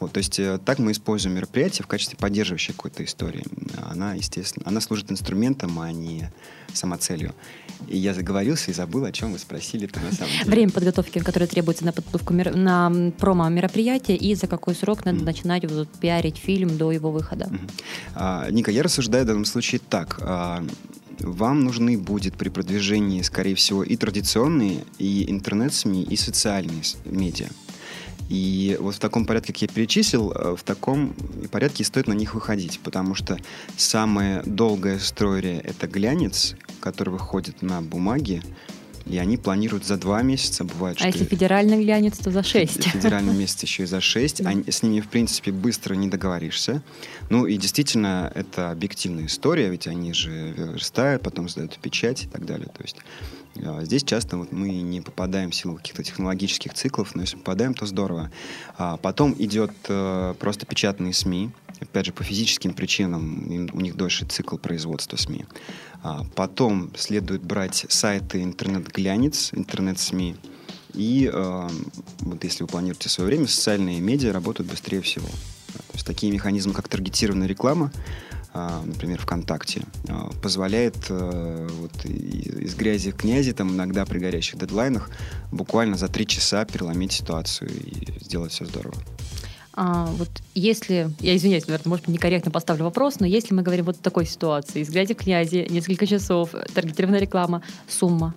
Вот, 0.00 0.12
то 0.12 0.18
есть 0.18 0.38
э, 0.38 0.58
так 0.64 0.78
мы 0.78 0.92
используем 0.92 1.36
мероприятие 1.36 1.84
в 1.84 1.86
качестве 1.86 2.16
поддерживающей 2.18 2.72
какой-то 2.74 3.04
истории. 3.04 3.44
Она, 3.82 4.14
естественно, 4.14 4.64
она 4.66 4.80
служит 4.80 5.10
инструментом, 5.10 5.78
а 5.80 5.92
не 5.92 6.30
самоцелью. 6.72 7.34
И 7.88 7.96
я 7.96 8.14
заговорился 8.14 8.70
и 8.70 8.74
забыл, 8.74 9.04
о 9.04 9.12
чем 9.12 9.32
вы 9.32 9.38
спросили 9.38 9.88
на 9.94 10.12
самом 10.12 10.32
деле. 10.32 10.44
Время 10.50 10.72
подготовки, 10.72 11.18
которое 11.18 11.46
требуется 11.46 11.84
на 11.84 11.92
подготовку 11.92 12.32
на 12.34 13.12
промо-мероприятие, 13.18 14.16
и 14.16 14.34
за 14.34 14.46
какой 14.46 14.74
срок 14.74 15.04
надо 15.04 15.18
mm. 15.18 15.24
начинать 15.24 15.70
вот, 15.70 15.88
пиарить 16.00 16.36
фильм 16.36 16.76
до 16.76 16.92
его 16.92 17.10
выхода. 17.10 17.46
Mm-hmm. 17.46 17.70
А, 18.14 18.50
Ника, 18.50 18.70
я 18.70 18.82
рассуждаю 18.82 19.24
в 19.24 19.26
данном 19.26 19.44
случае 19.44 19.80
так. 19.88 20.18
А, 20.20 20.64
вам 21.20 21.64
нужны 21.64 21.98
будет 21.98 22.34
при 22.34 22.48
продвижении, 22.48 23.22
скорее 23.22 23.54
всего, 23.54 23.82
и 23.82 23.96
традиционные, 23.96 24.84
и 24.98 25.30
интернет-СМИ, 25.30 26.02
и 26.02 26.16
социальные 26.16 26.82
медиа. 27.04 27.48
И 28.28 28.76
вот 28.80 28.94
в 28.94 28.98
таком 28.98 29.26
порядке, 29.26 29.52
как 29.52 29.62
я 29.62 29.68
перечислил, 29.68 30.32
э, 30.32 30.56
в 30.56 30.62
таком 30.62 31.14
порядке 31.50 31.84
стоит 31.84 32.06
на 32.06 32.14
них 32.14 32.34
выходить, 32.34 32.80
потому 32.80 33.14
что 33.14 33.38
самая 33.76 34.42
долгая 34.44 34.98
история— 34.98 35.58
это 35.64 35.86
глянец, 35.86 36.54
который 36.80 37.10
выходит 37.10 37.62
на 37.62 37.82
бумаге, 37.82 38.42
и 39.06 39.18
они 39.18 39.36
планируют 39.36 39.84
за 39.84 39.98
два 39.98 40.22
месяца, 40.22 40.64
бывает, 40.64 40.96
а 40.96 41.00
что... 41.00 41.08
А 41.08 41.10
если 41.10 41.24
федеральный 41.26 41.82
глянец, 41.82 42.16
то 42.16 42.30
за 42.30 42.42
шесть. 42.42 42.84
Федеральный 42.84 43.34
месяц 43.34 43.62
еще 43.62 43.82
и 43.82 43.86
за 43.86 44.00
шесть. 44.00 44.40
Они, 44.40 44.64
с 44.70 44.82
ними, 44.82 45.00
в 45.00 45.08
принципе, 45.08 45.52
быстро 45.52 45.94
не 45.94 46.08
договоришься. 46.08 46.82
Ну 47.28 47.44
и 47.44 47.58
действительно, 47.58 48.32
это 48.34 48.70
объективная 48.70 49.26
история, 49.26 49.68
ведь 49.68 49.86
они 49.86 50.14
же 50.14 50.54
верстают, 50.56 51.22
потом 51.22 51.50
сдают 51.50 51.78
печать 51.78 52.24
и 52.24 52.28
так 52.28 52.46
далее. 52.46 52.68
То 52.68 52.82
есть 52.82 52.96
здесь 53.82 54.02
часто 54.04 54.36
вот 54.36 54.52
мы 54.52 54.68
не 54.68 55.00
попадаем 55.00 55.50
в 55.50 55.54
силу 55.54 55.76
каких-то 55.76 56.02
технологических 56.02 56.74
циклов, 56.74 57.14
но 57.14 57.22
если 57.22 57.36
попадаем, 57.36 57.74
то 57.74 57.86
здорово. 57.86 58.30
А 58.76 58.96
потом 58.96 59.34
идет 59.38 59.72
э, 59.88 60.34
просто 60.38 60.66
печатные 60.66 61.12
СМИ, 61.12 61.50
опять 61.80 62.06
же, 62.06 62.12
по 62.12 62.24
физическим 62.24 62.74
причинам 62.74 63.68
у 63.72 63.80
них 63.80 63.96
дольше 63.96 64.26
цикл 64.26 64.56
производства 64.56 65.16
СМИ. 65.16 65.44
А 66.02 66.24
потом 66.34 66.90
следует 66.96 67.42
брать 67.42 67.86
сайты 67.88 68.42
интернет-глянец, 68.42 69.50
интернет-СМИ. 69.54 70.36
И 70.94 71.30
э, 71.32 71.68
вот 72.20 72.44
если 72.44 72.64
вы 72.64 72.68
планируете 72.68 73.08
свое 73.08 73.28
время, 73.28 73.46
социальные 73.46 74.00
медиа 74.00 74.32
работают 74.32 74.70
быстрее 74.70 75.00
всего. 75.00 75.26
То 75.26 75.94
есть 75.94 76.06
такие 76.06 76.32
механизмы, 76.32 76.72
как 76.72 76.88
таргетированная 76.88 77.48
реклама, 77.48 77.90
а, 77.90 78.43
например, 78.84 79.20
ВКонтакте, 79.20 79.82
а, 80.08 80.30
позволяет 80.40 80.96
э, 81.08 81.68
вот, 81.72 82.04
из 82.04 82.74
грязи 82.76 83.10
князи, 83.10 83.52
там, 83.52 83.74
иногда 83.74 84.04
при 84.06 84.20
горящих 84.20 84.58
дедлайнах, 84.58 85.10
буквально 85.50 85.96
за 85.96 86.08
три 86.08 86.26
часа 86.26 86.64
переломить 86.64 87.12
ситуацию 87.12 87.70
и 87.70 88.24
сделать 88.24 88.52
все 88.52 88.64
здорово. 88.64 88.94
А, 89.76 90.06
вот 90.06 90.30
если, 90.54 91.10
я 91.18 91.36
извиняюсь, 91.36 91.66
наверное, 91.66 91.90
может 91.90 92.06
быть, 92.06 92.14
некорректно 92.14 92.52
поставлю 92.52 92.84
вопрос, 92.84 93.18
но 93.18 93.26
если 93.26 93.54
мы 93.54 93.62
говорим 93.62 93.86
вот 93.86 93.96
в 93.96 94.00
такой 94.00 94.24
ситуации, 94.24 94.82
из 94.82 94.90
грязи 94.90 95.14
князи, 95.14 95.66
несколько 95.68 96.06
часов, 96.06 96.50
таргетированная 96.74 97.20
реклама, 97.20 97.62
сумма, 97.88 98.34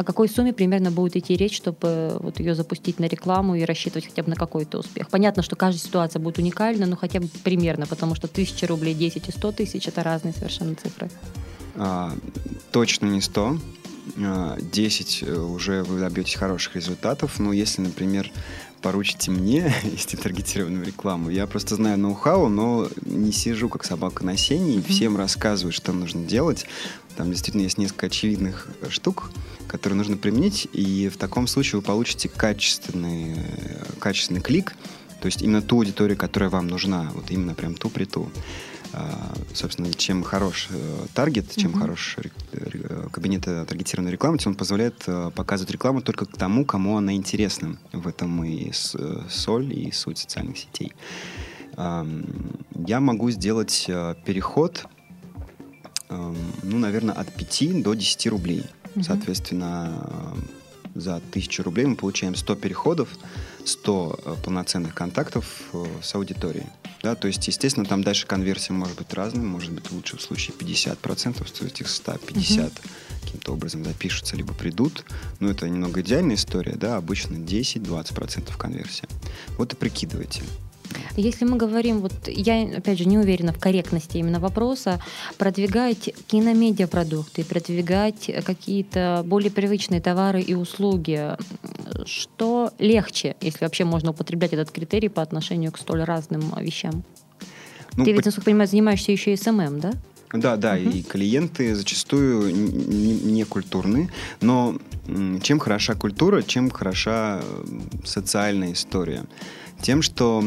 о 0.00 0.02
какой 0.02 0.30
сумме 0.30 0.54
примерно 0.54 0.90
будет 0.90 1.14
идти 1.16 1.36
речь, 1.36 1.54
чтобы 1.54 2.16
вот 2.20 2.40
ее 2.40 2.54
запустить 2.54 2.98
на 2.98 3.04
рекламу 3.04 3.54
и 3.54 3.64
рассчитывать 3.64 4.06
хотя 4.06 4.22
бы 4.22 4.30
на 4.30 4.36
какой-то 4.36 4.78
успех? 4.78 5.10
Понятно, 5.10 5.42
что 5.42 5.56
каждая 5.56 5.84
ситуация 5.86 6.20
будет 6.20 6.38
уникальна, 6.38 6.86
но 6.86 6.96
хотя 6.96 7.20
бы 7.20 7.28
примерно, 7.44 7.86
потому 7.86 8.14
что 8.14 8.26
тысяча 8.26 8.66
рублей, 8.66 8.94
10 8.94 9.28
и 9.28 9.30
100 9.30 9.52
тысяч– 9.52 9.86
это 9.88 10.02
разные 10.02 10.32
совершенно 10.32 10.74
цифры. 10.74 11.10
А, 11.76 12.14
точно 12.72 13.06
не 13.06 13.20
100. 13.20 13.58
10 14.16 15.22
а, 15.22 15.26
э, 15.26 15.38
уже 15.38 15.82
вы 15.82 16.00
добьетесь 16.00 16.34
хороших 16.34 16.76
результатов. 16.76 17.38
Но 17.38 17.52
если, 17.52 17.82
например, 17.82 18.32
поручите 18.80 19.30
мне 19.30 19.70
вести 19.84 20.16
таргетированную 20.16 20.86
рекламу. 20.86 21.28
Я 21.28 21.46
просто 21.46 21.74
знаю 21.74 21.98
ноу-хау, 21.98 22.48
но 22.48 22.88
не 23.04 23.32
сижу 23.32 23.68
как 23.68 23.84
собака 23.84 24.24
на 24.24 24.38
сене 24.38 24.76
и 24.76 24.82
всем 24.82 25.18
рассказываю, 25.18 25.72
что 25.72 25.92
нужно 25.92 26.24
делать. 26.24 26.64
Там 27.16 27.30
действительно 27.30 27.62
есть 27.62 27.76
несколько 27.76 28.06
очевидных 28.06 28.68
штук, 28.88 29.30
которые 29.70 29.96
нужно 29.96 30.16
применить, 30.16 30.68
и 30.72 31.08
в 31.08 31.16
таком 31.16 31.46
случае 31.46 31.80
вы 31.80 31.86
получите 31.86 32.28
качественный, 32.28 33.36
качественный 34.00 34.40
клик, 34.40 34.74
то 35.20 35.26
есть 35.26 35.42
именно 35.42 35.62
ту 35.62 35.76
аудиторию, 35.76 36.16
которая 36.16 36.50
вам 36.50 36.66
нужна, 36.66 37.10
вот 37.14 37.30
именно 37.30 37.54
прям 37.54 37.74
ту 37.74 37.88
при 37.88 38.04
ту. 38.04 38.28
А, 38.92 39.32
собственно, 39.54 39.92
чем 39.92 40.24
хорош 40.24 40.66
э, 40.70 41.06
таргет, 41.14 41.54
чем 41.54 41.70
mm-hmm. 41.70 41.78
хорош 41.78 42.16
э, 42.52 43.08
кабинет 43.12 43.44
таргетированной 43.44 44.10
рекламы, 44.10 44.38
тем 44.38 44.52
он 44.52 44.58
позволяет 44.58 45.04
э, 45.06 45.30
показывать 45.32 45.70
рекламу 45.70 46.02
только 46.02 46.26
к 46.26 46.36
тому, 46.36 46.64
кому 46.64 46.96
она 46.96 47.14
интересна. 47.14 47.78
В 47.92 48.08
этом 48.08 48.42
и 48.44 48.72
соль, 48.72 49.72
и 49.72 49.92
суть 49.92 50.18
социальных 50.18 50.58
сетей. 50.58 50.92
Я 51.76 53.00
могу 53.00 53.30
сделать 53.30 53.86
переход, 53.86 54.86
ну, 56.08 56.78
наверное, 56.78 57.14
от 57.14 57.32
5 57.32 57.82
до 57.82 57.94
10 57.94 58.26
рублей. 58.26 58.64
Mm-hmm. 59.00 59.06
Соответственно, 59.06 60.36
за 60.94 61.16
1000 61.16 61.62
рублей 61.62 61.86
мы 61.86 61.96
получаем 61.96 62.34
100 62.34 62.56
переходов, 62.56 63.08
100 63.64 64.38
полноценных 64.44 64.94
контактов 64.94 65.62
с 66.02 66.14
аудиторией. 66.14 66.66
Да, 67.02 67.14
то 67.14 67.28
есть, 67.28 67.46
естественно, 67.48 67.86
там 67.86 68.04
дальше 68.04 68.26
конверсия 68.26 68.74
может 68.74 68.98
быть 68.98 69.14
разной, 69.14 69.44
может 69.44 69.72
быть 69.72 69.86
в 69.86 69.92
лучшем 69.92 70.18
случае 70.18 70.54
50%, 70.58 71.46
с 71.46 71.62
этих 71.62 71.88
150 71.88 72.64
угу. 72.66 72.72
каким-то 73.22 73.52
образом 73.52 73.84
запишутся, 73.84 74.36
либо 74.36 74.52
придут. 74.52 75.04
Но 75.38 75.50
это 75.50 75.66
немного 75.66 76.02
идеальная 76.02 76.36
история, 76.36 76.74
да, 76.76 76.96
обычно 76.96 77.36
10-20% 77.36 78.54
конверсия. 78.58 79.08
Вот 79.56 79.72
и 79.72 79.76
прикидывайте. 79.76 80.42
Если 81.16 81.44
мы 81.44 81.56
говорим, 81.56 82.00
вот 82.00 82.12
я, 82.26 82.62
опять 82.62 82.98
же, 82.98 83.04
не 83.04 83.18
уверена 83.18 83.52
в 83.52 83.58
корректности 83.58 84.18
именно 84.18 84.40
вопроса, 84.40 85.00
продвигать 85.38 86.10
киномедиапродукты, 86.28 87.44
продвигать 87.44 88.30
какие-то 88.44 89.22
более 89.26 89.50
привычные 89.50 90.00
товары 90.00 90.40
и 90.40 90.54
услуги, 90.54 91.36
что 92.06 92.72
легче, 92.78 93.36
если 93.40 93.64
вообще 93.64 93.84
можно 93.84 94.10
употреблять 94.10 94.52
этот 94.52 94.70
критерий 94.70 95.08
по 95.08 95.22
отношению 95.22 95.72
к 95.72 95.78
столь 95.78 96.02
разным 96.04 96.42
вещам? 96.58 97.04
Ну, 97.96 98.04
Ты 98.04 98.12
ведь, 98.12 98.24
насколько 98.24 98.50
я 98.50 98.54
понимаю, 98.54 98.68
занимаешься 98.68 99.12
еще 99.12 99.32
и 99.32 99.36
SMM, 99.36 99.80
да? 99.80 99.92
Да, 100.32 100.56
да, 100.56 100.78
uh-huh. 100.78 100.92
и 100.92 101.02
клиенты 101.02 101.74
зачастую 101.74 102.54
не, 102.54 103.14
не 103.14 103.44
культурные, 103.44 104.10
но 104.40 104.78
чем 105.42 105.58
хороша 105.58 105.94
культура, 105.94 106.42
чем 106.42 106.70
хороша 106.70 107.42
социальная 108.04 108.72
история? 108.72 109.24
Тем, 109.82 110.02
что 110.02 110.44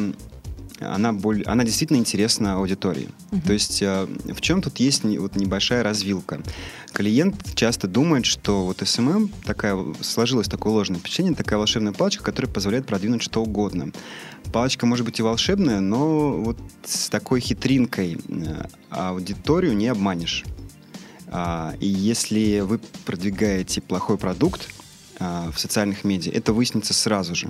она, 0.86 1.14
боль, 1.14 1.44
она 1.44 1.64
действительно 1.64 1.98
интересна 1.98 2.56
аудитории. 2.56 3.10
Uh-huh. 3.32 3.46
То 3.46 3.54
есть 3.54 3.82
э, 3.82 4.08
в 4.34 4.42
чем 4.42 4.62
тут 4.62 4.80
есть 4.80 5.04
вот 5.04 5.36
небольшая 5.36 5.84
развилка? 5.84 6.42
Клиент 6.94 7.56
часто 7.56 7.88
думает, 7.88 8.26
что 8.26 8.66
вот 8.66 8.82
SMM 8.82 9.32
такая, 9.46 9.78
сложилось 10.02 10.48
такое 10.48 10.74
ложное 10.74 11.00
впечатление, 11.00 11.36
такая 11.36 11.58
волшебная 11.58 11.94
палочка, 11.94 12.24
которая 12.24 12.52
позволяет 12.52 12.86
продвинуть 12.86 13.24
что 13.24 13.42
угодно. 13.42 13.92
Палочка 14.52 14.86
может 14.86 15.06
быть 15.06 15.20
и 15.20 15.24
волшебная, 15.24 15.80
но 15.80 16.34
вот 16.34 16.58
с 16.86 17.10
такой 17.10 17.40
хитринкой 17.40 18.20
э, 18.28 18.66
аудиторию 18.90 19.76
не 19.76 19.88
обманешь. 19.88 20.44
А, 21.36 21.74
и 21.80 21.88
если 21.88 22.60
вы 22.60 22.80
продвигаете 23.06 23.82
плохой 23.82 24.18
продукт, 24.20 24.70
в 25.54 25.58
социальных 25.58 26.04
медиа, 26.04 26.32
это 26.34 26.54
выяснится 26.54 26.94
сразу 26.94 27.36
же 27.36 27.50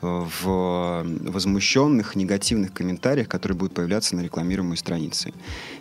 в 0.00 1.04
возмущенных, 1.04 2.16
негативных 2.16 2.72
комментариях, 2.72 3.28
которые 3.28 3.56
будут 3.56 3.74
появляться 3.74 4.16
на 4.16 4.20
рекламируемой 4.20 4.76
странице. 4.76 5.32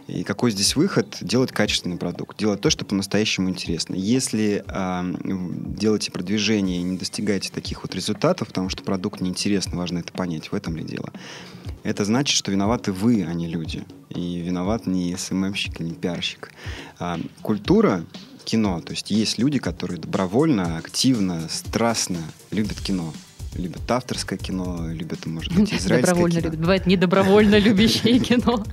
И 0.07 0.23
какой 0.23 0.51
здесь 0.51 0.75
выход? 0.75 1.17
Делать 1.21 1.51
качественный 1.51 1.97
продукт, 1.97 2.37
делать 2.37 2.61
то, 2.61 2.69
что 2.69 2.85
по-настоящему 2.85 3.49
интересно. 3.49 3.95
Если 3.95 4.63
э, 4.67 5.15
делаете 5.77 6.11
продвижение 6.11 6.79
и 6.79 6.83
не 6.83 6.97
достигаете 6.97 7.51
таких 7.51 7.83
вот 7.83 7.95
результатов, 7.95 8.49
потому 8.49 8.69
что 8.69 8.83
продукт 8.83 9.21
неинтересный, 9.21 9.77
важно 9.77 9.99
это 9.99 10.11
понять, 10.11 10.51
в 10.51 10.55
этом 10.55 10.75
ли 10.75 10.83
дело, 10.83 11.11
это 11.83 12.05
значит, 12.05 12.35
что 12.35 12.51
виноваты 12.51 12.91
вы, 12.91 13.25
а 13.27 13.33
не 13.33 13.47
люди. 13.47 13.83
И 14.09 14.39
виноват 14.39 14.87
не 14.87 15.15
СММщик, 15.15 15.79
не 15.79 15.93
пиарщик. 15.93 16.51
А, 16.99 17.19
культура 17.41 18.05
кино. 18.43 18.81
То 18.81 18.91
есть 18.91 19.11
есть 19.11 19.37
люди, 19.37 19.59
которые 19.59 19.99
добровольно, 19.99 20.77
активно, 20.77 21.47
страстно 21.49 22.19
любят 22.51 22.79
кино. 22.79 23.13
Любят 23.55 23.89
авторское 23.89 24.39
кино, 24.39 24.87
любят, 24.91 25.25
может 25.25 25.53
быть, 25.53 25.73
израильское 25.73 26.01
Добровольно 26.01 26.39
кино. 26.39 26.45
любят. 26.45 26.59
Бывает 26.59 26.85
недобровольно 26.87 27.59
любящие 27.59 28.19
кино. 28.29 28.63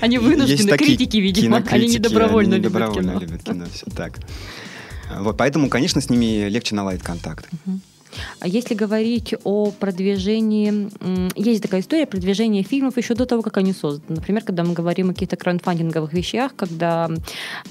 Они 0.00 0.18
вынуждены, 0.18 0.76
критики, 0.76 1.16
видимо. 1.18 1.58
Они 1.70 1.88
недобровольно 1.88 2.54
любят 2.54 2.94
кино. 2.94 3.18
любят 3.18 3.42
кино, 3.42 3.66
все 3.72 3.86
так. 3.86 4.18
Вот, 5.18 5.36
поэтому, 5.36 5.68
конечно, 5.68 6.00
с 6.00 6.08
ними 6.08 6.48
легче 6.48 6.74
наладить 6.74 7.02
контакт. 7.02 7.48
Если 8.44 8.74
говорить 8.74 9.34
о 9.44 9.70
продвижении, 9.70 10.90
есть 11.36 11.62
такая 11.62 11.80
история 11.80 12.06
продвижения 12.06 12.62
фильмов 12.62 12.96
еще 12.96 13.14
до 13.14 13.26
того, 13.26 13.42
как 13.42 13.56
они 13.56 13.72
созданы. 13.72 14.16
Например, 14.16 14.42
когда 14.42 14.64
мы 14.64 14.74
говорим 14.74 15.10
о 15.10 15.12
каких-то 15.12 15.36
краундфандинговых 15.36 16.12
вещах, 16.12 16.54
когда 16.56 17.10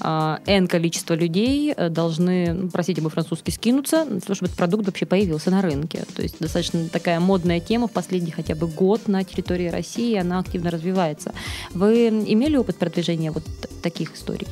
N 0.00 0.66
количество 0.68 1.14
людей 1.14 1.72
э, 1.76 1.88
должны, 1.88 2.52
ну, 2.52 2.68
простите 2.70 3.00
мой 3.00 3.10
французский, 3.10 3.52
скинуться 3.52 4.04
того, 4.04 4.34
чтобы 4.34 4.46
этот 4.46 4.56
продукт 4.56 4.86
вообще 4.86 5.06
появился 5.06 5.50
на 5.50 5.62
рынке. 5.62 6.04
То 6.14 6.22
есть 6.22 6.38
достаточно 6.40 6.88
такая 6.88 7.20
модная 7.20 7.60
тема 7.60 7.88
в 7.88 7.92
последний 7.92 8.30
хотя 8.30 8.54
бы 8.54 8.66
год 8.66 9.08
на 9.08 9.24
территории 9.24 9.68
России, 9.68 10.16
она 10.16 10.38
активно 10.38 10.70
развивается. 10.70 11.32
Вы 11.72 12.08
имели 12.08 12.56
опыт 12.56 12.76
продвижения 12.76 13.30
вот 13.30 13.44
таких 13.82 14.14
историй? 14.14 14.46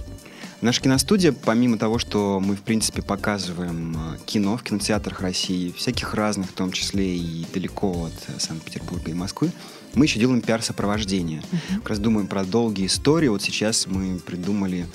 Наша 0.63 0.81
киностудия, 0.81 1.33
помимо 1.33 1.77
того, 1.77 1.99
что 1.99 2.39
мы, 2.39 2.55
в 2.55 2.63
принципе, 2.63 3.03
показываем 3.03 3.97
э, 3.97 4.19
кино 4.25 4.57
в 4.57 4.63
кинотеатрах 4.63 5.21
России, 5.21 5.73
всяких 5.77 6.15
разных, 6.15 6.51
в 6.51 6.53
том 6.53 6.71
числе 6.71 7.17
и 7.17 7.45
далеко 7.53 8.05
от 8.05 8.13
э, 8.29 8.39
Санкт-Петербурга 8.39 9.11
и 9.11 9.15
Москвы, 9.15 9.51
мы 9.95 10.05
еще 10.05 10.21
делаем 10.21 10.41
пиар-сопровождение. 10.41 11.41
Uh-huh. 11.41 11.79
Как 11.79 11.89
раз 11.89 11.99
думаем 11.99 12.29
про 12.29 12.45
долгие 12.45 12.87
истории. 12.87 13.27
Вот 13.27 13.43
сейчас 13.43 13.89
мы 13.89 14.21
придумали, 14.21 14.87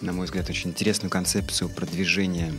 на 0.00 0.12
мой 0.12 0.26
взгляд, 0.26 0.50
очень 0.50 0.70
интересную 0.70 1.08
концепцию 1.08 1.70
продвижения 1.70 2.52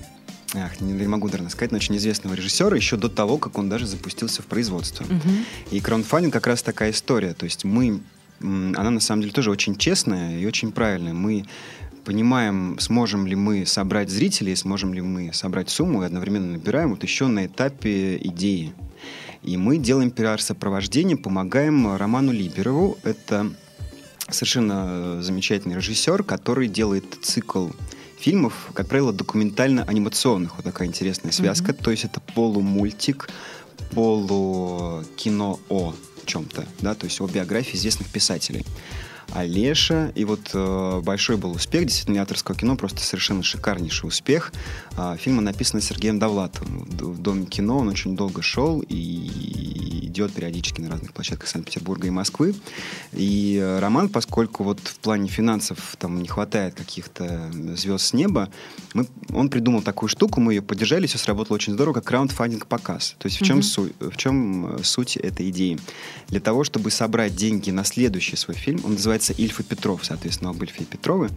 ах, 0.53 0.79
не, 0.79 0.93
не 0.93 1.07
могу, 1.07 1.27
наверное, 1.27 1.49
сказать, 1.49 1.71
но 1.71 1.77
очень 1.77 1.97
известного 1.97 2.33
режиссера 2.33 2.73
еще 2.77 2.95
до 2.95 3.09
того, 3.09 3.37
как 3.37 3.57
он 3.57 3.67
даже 3.67 3.85
запустился 3.85 4.41
в 4.41 4.45
производство. 4.45 5.03
Uh-huh. 5.03 5.43
И 5.71 5.81
краундфандинг 5.81 6.31
как 6.33 6.47
раз 6.47 6.63
такая 6.63 6.91
история. 6.91 7.33
То 7.33 7.43
есть 7.43 7.65
мы, 7.65 7.99
она 8.39 8.89
на 8.89 9.01
самом 9.01 9.23
деле 9.23 9.33
тоже 9.33 9.51
очень 9.51 9.75
честная 9.75 10.39
и 10.39 10.45
очень 10.45 10.71
правильная. 10.71 11.13
Мы 11.13 11.45
понимаем, 12.07 12.79
сможем 12.79 13.27
ли 13.27 13.35
мы 13.35 13.65
собрать 13.65 14.09
зрителей, 14.09 14.55
сможем 14.55 14.93
ли 14.93 15.01
мы 15.01 15.33
собрать 15.33 15.69
сумму 15.69 16.03
и 16.03 16.05
одновременно 16.05 16.53
набираем 16.53 16.91
вот 16.91 17.03
еще 17.03 17.27
на 17.27 17.47
этапе 17.47 18.15
идеи. 18.15 18.73
И 19.43 19.57
мы 19.57 19.77
делаем 19.77 20.09
пиар-сопровождение, 20.09 21.17
помогаем 21.17 21.97
Роману 21.97 22.31
Либерову. 22.31 22.97
Это 23.03 23.51
совершенно 24.29 25.21
замечательный 25.21 25.75
режиссер, 25.75 26.23
который 26.23 26.69
делает 26.69 27.03
цикл 27.21 27.67
фильмов, 28.17 28.69
как 28.73 28.87
правило, 28.87 29.11
документально-анимационных. 29.11 30.55
Вот 30.55 30.63
такая 30.63 30.87
интересная 30.87 31.33
связка. 31.33 31.73
Mm-hmm. 31.73 31.83
То 31.83 31.91
есть 31.91 32.05
это 32.05 32.21
полумультик, 32.21 33.29
полукино 33.91 35.59
о 35.67 35.93
чем-то, 36.25 36.65
да, 36.79 36.95
то 36.95 37.05
есть 37.05 37.19
о 37.19 37.27
биографии 37.27 37.75
известных 37.75 38.07
писателей. 38.07 38.65
Олеша. 39.33 40.11
И 40.15 40.25
вот 40.25 40.51
э, 40.53 41.01
большой 41.03 41.37
был 41.37 41.51
успех, 41.51 41.85
действительно, 41.85 42.21
авторского 42.21 42.57
кино, 42.57 42.75
просто 42.75 43.01
совершенно 43.01 43.43
шикарнейший 43.43 44.07
успех. 44.07 44.53
Э, 44.97 45.15
фильм 45.19 45.43
написан 45.43 45.81
Сергеем 45.81 46.19
Довлатовым. 46.19 46.85
В 46.89 47.21
Доме 47.21 47.45
кино 47.45 47.79
он 47.79 47.89
очень 47.89 48.15
долго 48.15 48.41
шел 48.41 48.83
и 48.87 49.96
идет 50.07 50.33
периодически 50.33 50.81
на 50.81 50.89
разных 50.89 51.13
площадках 51.13 51.47
Санкт-Петербурга 51.47 52.07
и 52.07 52.09
Москвы. 52.09 52.55
И 53.13 53.57
э, 53.61 53.79
роман, 53.79 54.09
поскольку 54.09 54.63
вот 54.63 54.79
в 54.79 54.97
плане 54.99 55.29
финансов 55.29 55.95
там 55.99 56.21
не 56.21 56.27
хватает 56.27 56.75
каких-то 56.75 57.51
звезд 57.75 58.05
с 58.05 58.13
неба, 58.13 58.49
мы, 58.93 59.07
он 59.29 59.49
придумал 59.49 59.81
такую 59.81 60.09
штуку, 60.09 60.41
мы 60.41 60.53
ее 60.53 60.61
поддержали, 60.61 61.07
все 61.07 61.17
сработало 61.17 61.55
очень 61.55 61.73
здорово, 61.73 61.95
как 61.95 62.05
краундфандинг-показ. 62.05 63.15
То 63.17 63.27
есть 63.27 63.39
в 63.39 63.45
чем, 63.45 63.59
mm-hmm. 63.59 63.61
су- 63.61 63.93
в 63.99 64.17
чем 64.17 64.75
э, 64.77 64.83
суть 64.83 65.17
этой 65.17 65.49
идеи? 65.49 65.77
Для 66.27 66.39
того, 66.39 66.63
чтобы 66.63 66.91
собрать 66.91 67.35
деньги 67.35 67.71
на 67.71 67.83
следующий 67.83 68.35
свой 68.35 68.55
фильм, 68.55 68.81
он 68.83 68.93
называется 68.93 69.33
«Ильф 69.33 69.59
и 69.59 69.63
Петров», 69.63 70.05
соответственно, 70.05 70.51
об 70.51 70.61
Ильфе 70.63 70.83
и 70.83 70.85
Петрове, 70.85 71.29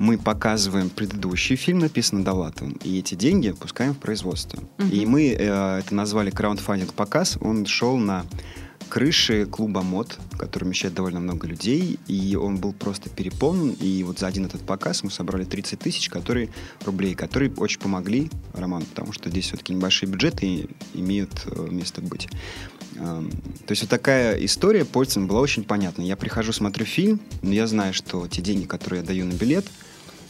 мы 0.00 0.16
показываем 0.16 0.88
предыдущий 0.88 1.56
фильм, 1.56 1.80
написанный 1.80 2.24
Довлатовым, 2.24 2.72
и 2.82 2.98
эти 2.98 3.14
деньги 3.14 3.50
пускаем 3.50 3.92
в 3.92 3.98
производство. 3.98 4.58
Uh-huh. 4.78 4.90
И 4.90 5.04
мы 5.04 5.28
э, 5.28 5.78
это 5.78 5.94
назвали 5.94 6.30
краундфандинг 6.30 6.94
показ. 6.94 7.36
Он 7.42 7.66
шел 7.66 7.98
на 7.98 8.24
крыше 8.88 9.44
клуба 9.44 9.82
МОД, 9.82 10.18
который 10.38 10.64
вмещает 10.64 10.94
довольно 10.94 11.20
много 11.20 11.46
людей, 11.46 11.98
и 12.08 12.34
он 12.34 12.56
был 12.56 12.72
просто 12.72 13.10
переполнен, 13.10 13.76
и 13.78 14.02
вот 14.02 14.18
за 14.18 14.26
один 14.26 14.46
этот 14.46 14.62
показ 14.62 15.02
мы 15.04 15.10
собрали 15.10 15.44
30 15.44 15.78
тысяч 15.78 16.08
которые, 16.08 16.48
рублей, 16.86 17.14
которые 17.14 17.52
очень 17.58 17.78
помогли 17.78 18.30
Роману, 18.54 18.86
потому 18.86 19.12
что 19.12 19.28
здесь 19.28 19.48
все-таки 19.48 19.74
небольшие 19.74 20.08
бюджеты 20.08 20.66
имеют 20.94 21.30
э, 21.44 21.68
место 21.70 22.00
быть. 22.00 22.26
Эм, 22.96 23.30
то 23.30 23.72
есть 23.72 23.82
вот 23.82 23.90
такая 23.90 24.42
история 24.42 24.86
пользователям 24.86 25.28
была 25.28 25.40
очень 25.40 25.62
понятна. 25.62 26.00
Я 26.00 26.16
прихожу, 26.16 26.54
смотрю 26.54 26.86
фильм, 26.86 27.20
но 27.42 27.52
я 27.52 27.66
знаю, 27.66 27.92
что 27.92 28.26
те 28.28 28.40
деньги, 28.40 28.64
которые 28.64 29.02
я 29.02 29.06
даю 29.06 29.26
на 29.26 29.34
билет– 29.34 29.66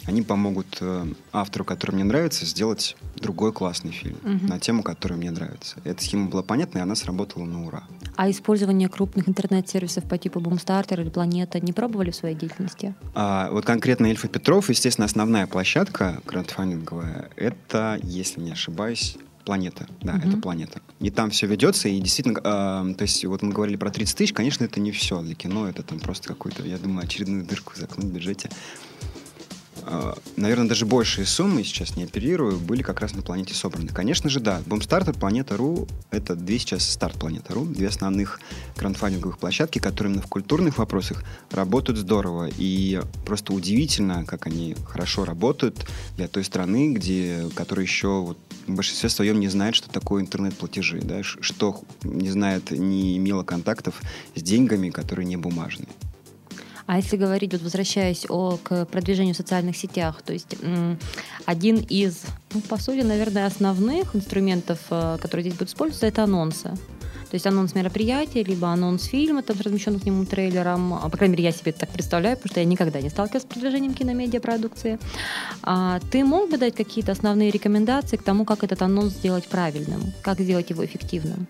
они 0.06 0.22
помогут 0.22 0.78
э, 0.80 1.06
автору, 1.32 1.64
который 1.64 1.92
мне 1.94 2.04
нравится, 2.04 2.46
сделать 2.46 2.96
другой 3.16 3.52
классный 3.52 3.90
фильм 3.90 4.16
угу. 4.22 4.46
на 4.46 4.58
тему, 4.58 4.82
которая 4.82 5.18
мне 5.18 5.30
нравится. 5.30 5.76
Эта 5.84 6.02
схема 6.02 6.28
была 6.28 6.42
понятна, 6.42 6.78
и 6.78 6.82
она 6.82 6.94
сработала 6.94 7.44
на 7.44 7.66
ура. 7.66 7.84
А 8.16 8.30
использование 8.30 8.88
крупных 8.88 9.28
интернет-сервисов 9.28 10.04
по 10.04 10.18
типу 10.18 10.40
Boomstarter 10.40 11.00
или 11.00 11.10
Планета 11.10 11.60
не 11.60 11.72
пробовали 11.72 12.10
в 12.10 12.16
своей 12.16 12.34
деятельности? 12.34 12.94
А, 13.14 13.50
вот 13.50 13.64
конкретно 13.64 14.06
Эльфа 14.06 14.28
Петров, 14.28 14.68
естественно, 14.68 15.04
основная 15.04 15.46
площадка 15.46 16.20
краундфандинговая, 16.26 17.30
это, 17.36 17.98
если 18.02 18.40
не 18.40 18.52
ошибаюсь, 18.52 19.16
планета, 19.44 19.86
да, 20.02 20.14
uh-huh. 20.14 20.28
это 20.28 20.36
планета. 20.36 20.80
И 21.00 21.10
там 21.10 21.30
все 21.30 21.46
ведется, 21.46 21.88
и 21.88 21.98
действительно, 21.98 22.38
э, 22.38 22.94
то 22.94 23.02
есть 23.02 23.24
вот 23.24 23.42
мы 23.42 23.52
говорили 23.52 23.76
про 23.76 23.90
30 23.90 24.16
тысяч, 24.16 24.32
конечно, 24.32 24.64
это 24.64 24.80
не 24.80 24.92
все 24.92 25.20
для 25.22 25.34
кино, 25.34 25.68
это 25.68 25.82
там 25.82 25.98
просто 25.98 26.28
какой-то, 26.28 26.62
я 26.62 26.78
думаю, 26.78 27.04
очередную 27.04 27.44
дырку 27.44 27.72
закнуть 27.74 28.06
в 28.06 28.12
бюджете. 28.12 28.50
А, 29.84 30.16
наверное, 30.36 30.68
даже 30.68 30.86
большие 30.86 31.26
суммы, 31.26 31.64
сейчас 31.64 31.96
не 31.96 32.04
оперирую, 32.04 32.58
были 32.58 32.82
как 32.82 33.00
раз 33.00 33.14
на 33.14 33.22
планете 33.22 33.54
собраны. 33.54 33.88
Конечно 33.88 34.30
же, 34.30 34.40
да. 34.40 34.62
Бомстартер, 34.66 35.14
Планета.ру— 35.14 35.88
это 36.10 36.34
две 36.34 36.58
сейчас 36.58 36.88
старт 36.88 37.18
Планета.ру, 37.18 37.64
две 37.64 37.88
основных 37.88 38.40
краундфандинговых 38.76 39.38
площадки, 39.38 39.78
которые 39.78 40.12
именно 40.12 40.22
в 40.22 40.28
культурных 40.28 40.78
вопросах 40.78 41.22
работают 41.50 41.98
здорово. 41.98 42.48
И 42.58 43.00
просто 43.24 43.52
удивительно, 43.52 44.24
как 44.24 44.46
они 44.46 44.76
хорошо 44.86 45.24
работают 45.24 45.86
для 46.16 46.28
той 46.28 46.44
страны, 46.44 46.92
где, 46.92 47.48
которая 47.54 47.84
еще 47.84 48.20
вот, 48.20 48.38
в 48.66 48.74
большинстве 48.74 49.08
своем 49.08 49.40
не 49.40 49.48
знает, 49.48 49.74
что 49.74 49.90
такое 49.90 50.22
интернет-платежи, 50.22 51.00
да, 51.02 51.22
что 51.22 51.80
не 52.02 52.30
знает, 52.30 52.70
не 52.70 53.16
имела 53.16 53.42
контактов 53.42 54.00
с 54.34 54.42
деньгами, 54.42 54.90
которые 54.90 55.26
не 55.26 55.36
бумажные. 55.36 55.88
А 56.90 56.96
если 56.96 57.16
говорить, 57.16 57.52
вот 57.52 57.62
возвращаясь 57.62 58.26
о, 58.28 58.58
к 58.60 58.84
продвижению 58.86 59.34
в 59.34 59.36
социальных 59.36 59.76
сетях, 59.76 60.22
то 60.22 60.32
есть 60.32 60.56
один 61.44 61.76
из, 61.76 62.22
ну, 62.52 62.60
по 62.62 62.78
сути, 62.78 63.02
наверное, 63.02 63.46
основных 63.46 64.16
инструментов, 64.16 64.80
э, 64.90 65.18
которые 65.22 65.44
здесь 65.44 65.54
будут 65.54 65.68
использоваться, 65.68 66.08
это 66.08 66.24
анонсы. 66.24 66.70
То 67.30 67.34
есть 67.34 67.46
анонс 67.46 67.76
мероприятия, 67.76 68.42
либо 68.42 68.66
анонс 68.72 69.04
фильма 69.04 69.44
там, 69.44 69.56
с 69.56 69.60
размещенным 69.60 70.00
к 70.00 70.04
нему 70.04 70.24
трейлером. 70.24 70.94
А, 70.94 71.08
по 71.08 71.16
крайней 71.16 71.34
мере, 71.34 71.44
я 71.44 71.52
себе 71.52 71.70
это 71.70 71.78
так 71.78 71.90
представляю, 71.90 72.36
потому 72.36 72.50
что 72.50 72.58
я 72.58 72.66
никогда 72.66 73.00
не 73.00 73.08
сталкивалась 73.08 73.44
с 73.44 73.46
продвижением 73.46 73.94
киномедиапродукции. 73.94 74.98
А, 75.62 76.00
ты 76.10 76.24
мог 76.24 76.50
бы 76.50 76.58
дать 76.58 76.74
какие-то 76.74 77.12
основные 77.12 77.52
рекомендации 77.52 78.16
к 78.16 78.24
тому, 78.24 78.44
как 78.44 78.64
этот 78.64 78.82
анонс 78.82 79.12
сделать 79.12 79.46
правильным, 79.46 80.12
как 80.22 80.40
сделать 80.40 80.70
его 80.70 80.84
эффективным? 80.84 81.46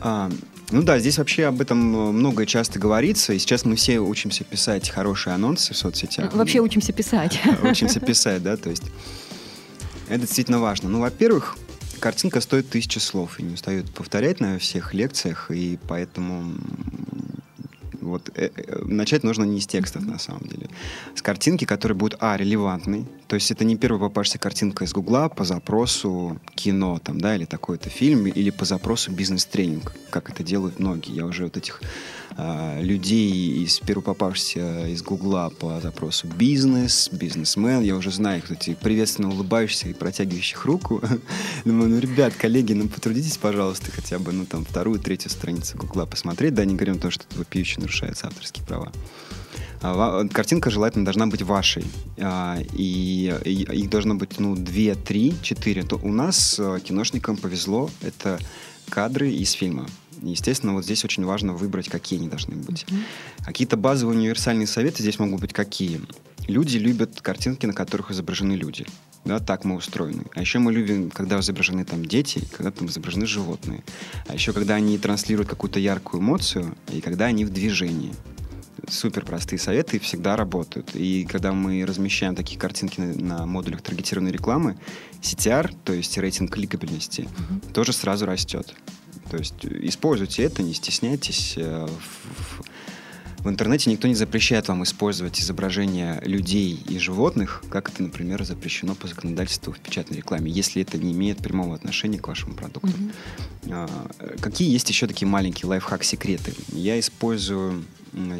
А, 0.00 0.28
ну 0.70 0.82
да, 0.82 0.98
здесь 0.98 1.18
вообще 1.18 1.46
об 1.46 1.60
этом 1.60 1.96
э, 1.96 2.12
много 2.12 2.46
часто 2.46 2.78
говорится, 2.78 3.32
и 3.32 3.38
сейчас 3.38 3.64
мы 3.64 3.76
все 3.76 3.98
учимся 3.98 4.44
писать 4.44 4.88
хорошие 4.88 5.34
анонсы 5.34 5.74
в 5.74 5.76
соцсетях. 5.76 6.32
Вообще 6.32 6.60
учимся 6.60 6.92
писать. 6.92 7.40
Учимся 7.62 8.00
писать, 8.00 8.42
да, 8.42 8.56
то 8.56 8.70
есть 8.70 8.84
это 10.08 10.20
действительно 10.20 10.60
важно. 10.60 10.88
Ну, 10.88 11.00
во-первых, 11.00 11.56
картинка 11.98 12.40
стоит 12.40 12.68
тысячи 12.68 12.98
слов, 12.98 13.38
и 13.38 13.42
не 13.42 13.54
устают 13.54 13.92
повторять 13.92 14.40
на 14.40 14.58
всех 14.58 14.94
лекциях, 14.94 15.50
и 15.50 15.78
поэтому 15.88 16.54
вот 18.00 18.30
э, 18.34 18.50
э, 18.54 18.84
начать 18.84 19.22
нужно 19.24 19.44
не 19.44 19.60
с 19.60 19.66
текстов, 19.66 20.02
на 20.02 20.18
самом 20.18 20.46
деле. 20.48 20.68
С 21.14 21.22
картинки, 21.22 21.64
которая 21.64 21.96
будет, 21.96 22.16
а, 22.20 22.36
релевантной. 22.36 23.06
То 23.30 23.34
есть 23.34 23.52
это 23.52 23.64
не 23.64 23.76
первая 23.76 24.00
попавшаяся 24.00 24.40
картинка 24.40 24.84
из 24.84 24.92
Гугла 24.92 25.28
по 25.28 25.44
запросу 25.44 26.40
кино, 26.56 26.98
там, 26.98 27.20
да, 27.20 27.36
или 27.36 27.44
такой-то 27.44 27.88
фильм, 27.88 28.26
или 28.26 28.50
по 28.50 28.64
запросу 28.64 29.12
бизнес-тренинг, 29.12 29.92
как 30.10 30.30
это 30.30 30.42
делают 30.42 30.80
многие. 30.80 31.14
Я 31.14 31.26
уже 31.26 31.44
вот 31.44 31.56
этих 31.56 31.80
а, 32.36 32.80
людей 32.80 33.62
из 33.62 33.78
первого 33.78 34.06
попавшихся 34.06 34.88
из 34.88 35.04
Гугла 35.04 35.52
по 35.56 35.80
запросу 35.80 36.26
бизнес, 36.26 37.08
бизнесмен, 37.12 37.82
я 37.82 37.94
уже 37.94 38.10
знаю 38.10 38.38
их, 38.38 38.50
эти 38.50 38.74
приветственно 38.74 39.28
улыбающихся 39.28 39.88
и 39.90 39.92
протягивающих 39.92 40.64
руку. 40.64 41.00
Думаю, 41.64 41.88
ну, 41.88 42.00
ребят, 42.00 42.34
коллеги, 42.34 42.72
ну, 42.72 42.88
потрудитесь, 42.88 43.36
пожалуйста, 43.36 43.92
хотя 43.92 44.18
бы, 44.18 44.32
ну, 44.32 44.44
там, 44.44 44.64
вторую, 44.64 44.98
третью 44.98 45.30
страницу 45.30 45.78
Гугла 45.78 46.04
посмотреть, 46.04 46.54
да, 46.54 46.64
не 46.64 46.74
говорим 46.74 46.98
том, 46.98 47.12
что 47.12 47.26
вопиюще 47.36 47.80
нарушаются 47.80 48.26
авторские 48.26 48.66
права. 48.66 48.90
А, 49.82 50.26
картинка 50.28 50.70
желательно 50.70 51.04
должна 51.04 51.26
быть 51.26 51.42
вашей. 51.42 51.84
А, 52.18 52.58
и, 52.72 53.34
их 53.44 53.90
должно 53.90 54.14
быть, 54.14 54.38
ну, 54.38 54.54
две, 54.54 54.94
три, 54.94 55.34
четыре. 55.42 55.82
То 55.82 55.96
у 55.96 56.12
нас 56.12 56.58
э, 56.58 56.78
киношникам 56.82 57.36
повезло. 57.36 57.90
Это 58.02 58.38
кадры 58.88 59.30
из 59.30 59.52
фильма. 59.52 59.86
Естественно, 60.22 60.74
вот 60.74 60.84
здесь 60.84 61.04
очень 61.04 61.24
важно 61.24 61.54
выбрать, 61.54 61.88
какие 61.88 62.18
они 62.18 62.28
должны 62.28 62.56
быть. 62.56 62.84
Mm-hmm. 62.84 63.44
Какие-то 63.46 63.76
базовые 63.76 64.18
универсальные 64.18 64.66
советы 64.66 65.02
здесь 65.02 65.18
могут 65.18 65.40
быть 65.40 65.52
какие? 65.52 66.00
Люди 66.46 66.76
любят 66.76 67.20
картинки, 67.20 67.64
на 67.64 67.72
которых 67.72 68.10
изображены 68.10 68.52
люди. 68.52 68.86
Да, 69.24 69.38
так 69.38 69.64
мы 69.64 69.76
устроены. 69.76 70.24
А 70.34 70.40
еще 70.40 70.58
мы 70.58 70.72
любим, 70.72 71.10
когда 71.10 71.38
изображены 71.40 71.84
там 71.84 72.04
дети, 72.04 72.42
когда 72.56 72.70
там 72.70 72.88
изображены 72.88 73.26
животные. 73.26 73.84
А 74.26 74.34
еще 74.34 74.52
когда 74.52 74.74
они 74.74 74.98
транслируют 74.98 75.48
какую-то 75.48 75.78
яркую 75.78 76.22
эмоцию, 76.22 76.74
и 76.92 77.00
когда 77.00 77.26
они 77.26 77.44
в 77.44 77.50
движении 77.50 78.12
супер 78.88 79.24
простые 79.24 79.58
советы 79.58 79.98
всегда 79.98 80.36
работают. 80.36 80.94
И 80.94 81.24
когда 81.24 81.52
мы 81.52 81.84
размещаем 81.84 82.34
такие 82.34 82.58
картинки 82.58 83.00
на, 83.00 83.14
на 83.14 83.46
модулях 83.46 83.82
таргетированной 83.82 84.32
рекламы, 84.32 84.78
CTR, 85.20 85.74
то 85.84 85.92
есть 85.92 86.16
рейтинг 86.18 86.52
кликабельности, 86.52 87.22
mm-hmm. 87.22 87.72
тоже 87.72 87.92
сразу 87.92 88.26
растет. 88.26 88.74
То 89.30 89.36
есть 89.36 89.64
используйте 89.64 90.42
это, 90.42 90.62
не 90.62 90.74
стесняйтесь. 90.74 91.54
Э, 91.56 91.86
в, 91.86 92.62
в 93.44 93.48
интернете 93.48 93.90
никто 93.90 94.06
не 94.06 94.14
запрещает 94.14 94.68
вам 94.68 94.82
использовать 94.82 95.40
изображения 95.40 96.20
людей 96.24 96.78
и 96.88 96.98
животных, 96.98 97.62
как 97.70 97.88
это, 97.88 98.02
например, 98.02 98.44
запрещено 98.44 98.94
по 98.94 99.06
законодательству 99.06 99.72
в 99.72 99.78
печатной 99.78 100.18
рекламе, 100.18 100.50
если 100.50 100.82
это 100.82 100.98
не 100.98 101.12
имеет 101.12 101.38
прямого 101.38 101.74
отношения 101.74 102.18
к 102.18 102.28
вашему 102.28 102.54
продукту. 102.54 102.92
Mm-hmm. 103.62 104.40
Какие 104.40 104.70
есть 104.70 104.88
еще 104.90 105.06
такие 105.06 105.26
маленькие 105.26 105.68
лайфхак-секреты? 105.68 106.52
Я 106.72 106.98
использую 106.98 107.84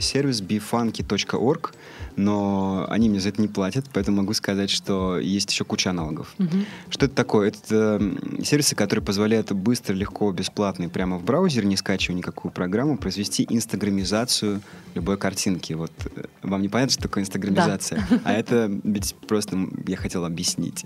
сервис 0.01 0.43
befunky.org, 0.43 1.75
но 2.17 2.87
они 2.89 3.09
мне 3.09 3.21
за 3.21 3.31
это 3.31 3.41
не 3.41 3.49
платят, 3.49 3.87
поэтому 3.93 4.19
могу 4.19 4.35
сказать, 4.35 4.71
что 4.71 5.19
есть 5.19 5.51
еще 5.51 5.65
куча 5.65 5.91
аналогов. 5.91 6.35
Угу. 6.39 6.57
Что 6.91 7.07
это 7.07 7.15
такое? 7.15 7.49
Это 7.49 8.01
сервисы, 8.43 8.75
которые 8.75 9.05
позволяют 9.05 9.53
быстро, 9.53 9.95
легко, 9.95 10.31
бесплатно 10.33 10.85
и 10.85 10.89
прямо 10.89 11.19
в 11.19 11.25
браузере, 11.25 11.67
не 11.67 11.77
скачивая 11.77 12.17
никакую 12.17 12.53
программу, 12.53 12.99
произвести 12.99 13.47
инстаграмизацию 13.49 14.61
любой 14.95 15.17
картинки. 15.17 15.73
Вот 15.73 15.93
э, 16.17 16.25
вам 16.43 16.63
не 16.63 16.69
понятно, 16.69 16.93
что 16.93 17.03
такое 17.03 17.23
инстаграмизация? 17.23 18.07
Да. 18.11 18.21
А 18.25 18.33
это 18.33 18.71
ведь 18.85 19.15
просто 19.27 19.59
я 19.87 19.97
хотел 19.97 20.25
объяснить. 20.25 20.85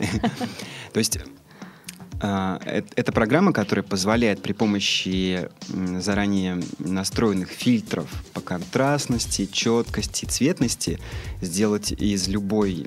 То 0.93 0.99
есть 0.99 1.19
это 2.25 3.13
программа, 3.13 3.53
которая 3.53 3.83
позволяет 3.83 4.43
при 4.43 4.53
помощи 4.53 5.49
заранее 5.99 6.61
настроенных 6.79 7.49
фильтров 7.49 8.09
по 8.33 8.41
контрастности, 8.41 9.47
четкости, 9.47 10.25
цветности 10.25 10.99
сделать 11.41 11.93
из 11.93 12.29
любой 12.29 12.87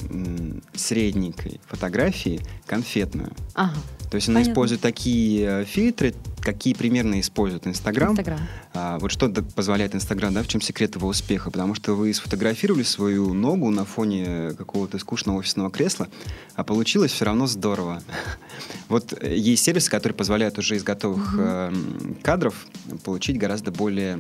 средненькой 0.74 1.60
фотографии 1.68 2.42
конфетную. 2.66 3.32
Ага. 3.54 3.76
То 4.10 4.16
есть 4.16 4.30
она 4.30 4.36
Понятно. 4.36 4.52
использует 4.52 4.82
такие 4.82 5.62
э, 5.62 5.66
фильтры, 5.66 6.14
какие 6.42 6.74
примерно 6.74 7.20
использует 7.20 7.68
Инстаграм. 7.68 8.12
Инстаграм. 8.12 8.40
А, 8.80 9.00
вот 9.00 9.12
что 9.12 9.28
позволяет 9.30 9.96
Инстаграм, 9.96 10.32
да, 10.32 10.44
в 10.44 10.48
чем 10.48 10.62
секрет 10.62 10.96
его 10.96 11.08
успеха? 11.08 11.50
Потому 11.50 11.74
что 11.74 11.96
вы 11.96 12.14
сфотографировали 12.14 12.84
свою 12.84 13.34
ногу 13.34 13.72
на 13.72 13.86
фоне 13.86 14.52
какого-то 14.56 15.00
скучного 15.00 15.40
офисного 15.40 15.72
кресла, 15.72 16.08
а 16.56 16.64
получилось 16.64 17.12
все 17.12 17.26
равно 17.26 17.48
здорово. 17.48 18.02
Вот 18.90 19.22
есть 19.22 19.66
сервисы, 19.66 19.92
которые 19.92 20.16
позволяют 20.16 20.58
уже 20.58 20.78
из 20.78 20.84
готовых 20.84 21.34
угу. 21.34 21.42
э, 21.44 21.74
кадров 22.24 22.56
получить 23.04 23.38
гораздо 23.38 23.70
более 23.70 24.18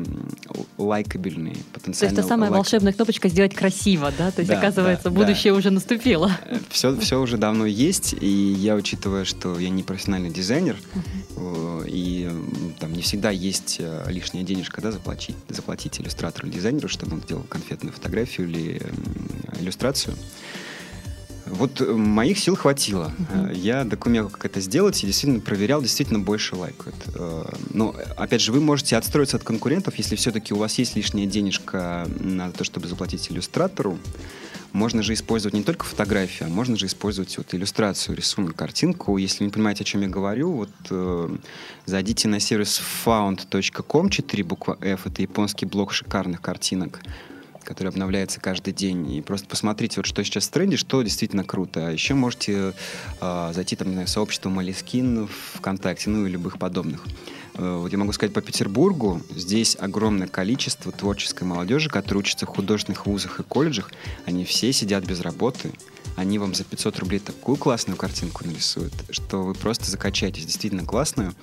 лайкабельные, 0.78 1.56
потенциально 1.72 1.94
То 1.94 2.06
есть 2.06 2.16
та 2.16 2.24
самая 2.24 2.50
лайк... 2.50 2.58
волшебная 2.58 2.92
кнопочка 2.92 3.30
«сделать 3.30 3.56
красиво», 3.56 4.12
да? 4.18 4.30
То 4.30 4.42
есть, 4.42 4.52
да, 4.52 4.58
оказывается, 4.58 5.10
да, 5.10 5.12
будущее 5.12 5.54
да. 5.54 5.60
уже 5.60 5.72
наступило. 5.72 6.32
Все, 6.70 6.98
все 7.00 7.22
уже 7.22 7.38
давно 7.38 7.66
есть, 7.66 8.14
и 8.20 8.28
я, 8.28 8.76
учитывая, 8.76 9.24
что 9.24 9.58
я 9.58 9.70
не 9.70 9.84
профессиональный 9.84 10.32
дизайнер, 10.32 10.76
и 11.86 12.30
там 12.80 12.94
не 12.94 13.02
всегда 13.02 13.32
есть 13.32 13.78
э, 13.80 14.06
лишняя 14.10 14.44
денежка, 14.48 14.82
да, 14.82 14.92
заплатить, 14.92 15.36
заплатить 15.50 16.00
иллюстратору 16.00 16.48
дизайнеру, 16.48 16.88
чтобы 16.88 17.16
он 17.16 17.22
сделал 17.22 17.44
конфетную 17.44 17.94
фотографию 17.94 18.48
или 18.48 18.82
иллюстрацию. 19.60 20.16
Вот 21.52 21.82
э, 21.82 21.86
моих 21.86 22.40
сил 22.40 22.56
хватило. 22.56 23.12
Uh-huh. 23.18 23.56
Я 23.56 23.84
документ, 23.84 24.32
как 24.32 24.46
это 24.46 24.62
сделать, 24.62 25.04
и 25.04 25.08
действительно 25.08 25.42
проверял, 25.42 25.82
действительно 25.82 26.20
больше 26.20 26.56
лайкают. 26.56 26.96
Но, 27.74 27.96
опять 28.16 28.42
же, 28.42 28.52
вы 28.52 28.62
можете 28.62 28.98
отстроиться 28.98 29.38
от 29.38 29.44
конкурентов, 29.44 29.96
если 29.96 30.16
все-таки 30.16 30.54
у 30.54 30.58
вас 30.58 30.78
есть 30.78 30.96
лишняя 30.96 31.26
денежка 31.26 32.08
на 32.20 32.52
то, 32.52 32.64
чтобы 32.64 32.88
заплатить 32.88 33.32
иллюстратору. 33.32 33.98
Можно 34.74 35.02
же 35.02 35.14
использовать 35.14 35.54
не 35.54 35.64
только 35.64 35.86
фотографии, 35.86 36.44
а 36.44 36.50
можно 36.50 36.78
же 36.78 36.86
использовать 36.86 37.38
вот 37.38 37.54
иллюстрацию, 37.54 38.16
рисунок, 38.16 38.56
картинку. 38.56 39.18
Если 39.18 39.44
не 39.44 39.50
понимаете, 39.50 39.84
о 39.84 39.86
чем 39.86 40.02
я 40.02 40.08
говорю, 40.08 40.52
вот 40.52 40.70
э, 40.90 41.38
зайдите 41.86 42.28
на 42.28 42.40
сервис 42.40 42.82
found.com, 43.06 44.10
4 44.10 44.44
буква 44.44 44.78
F, 44.82 45.08
это 45.08 45.22
японский 45.22 45.66
блок 45.66 45.94
шикарных 45.94 46.42
картинок 46.42 47.02
который 47.68 47.90
обновляется 47.90 48.40
каждый 48.40 48.74
день. 48.74 49.12
И 49.12 49.22
просто 49.22 49.46
посмотрите, 49.46 49.98
вот 49.98 50.06
что 50.06 50.24
сейчас 50.24 50.48
в 50.48 50.52
тренде, 50.52 50.78
что 50.78 51.02
действительно 51.02 51.44
круто. 51.44 51.88
А 51.88 51.92
еще 51.92 52.14
можете 52.14 52.74
э, 53.20 53.52
зайти 53.54 53.76
там, 53.76 53.90
не 53.90 53.94
знаю, 53.94 54.08
в 54.08 54.10
сообщество 54.10 54.50
Малискин 54.50 55.28
ВКонтакте, 55.56 56.10
ну 56.10 56.26
и 56.26 56.30
любых 56.30 56.60
подобных. 56.60 57.04
Э, 57.56 57.78
вот 57.78 57.92
я 57.92 57.98
могу 57.98 58.14
сказать, 58.14 58.34
по 58.34 58.42
Петербургу 58.42 59.22
здесь 59.36 59.76
огромное 59.80 60.28
количество 60.28 60.94
творческой 60.94 61.44
молодежи, 61.44 61.90
которая 61.90 62.20
учится 62.20 62.46
в 62.46 62.50
художественных 62.50 63.06
вузах 63.06 63.42
и 63.42 63.44
колледжах. 63.44 63.92
Они 64.26 64.46
все 64.46 64.72
сидят 64.72 65.06
без 65.06 65.20
работы. 65.20 65.72
Они 66.18 66.40
вам 66.40 66.56
за 66.56 66.64
500 66.64 66.98
рублей 66.98 67.20
такую 67.20 67.58
классную 67.58 67.96
картинку 67.96 68.44
нарисуют, 68.44 68.92
что 69.12 69.44
вы 69.44 69.54
просто 69.54 69.86
закачаетесь 69.86 70.46
действительно 70.46 70.84
классную, 70.84 71.36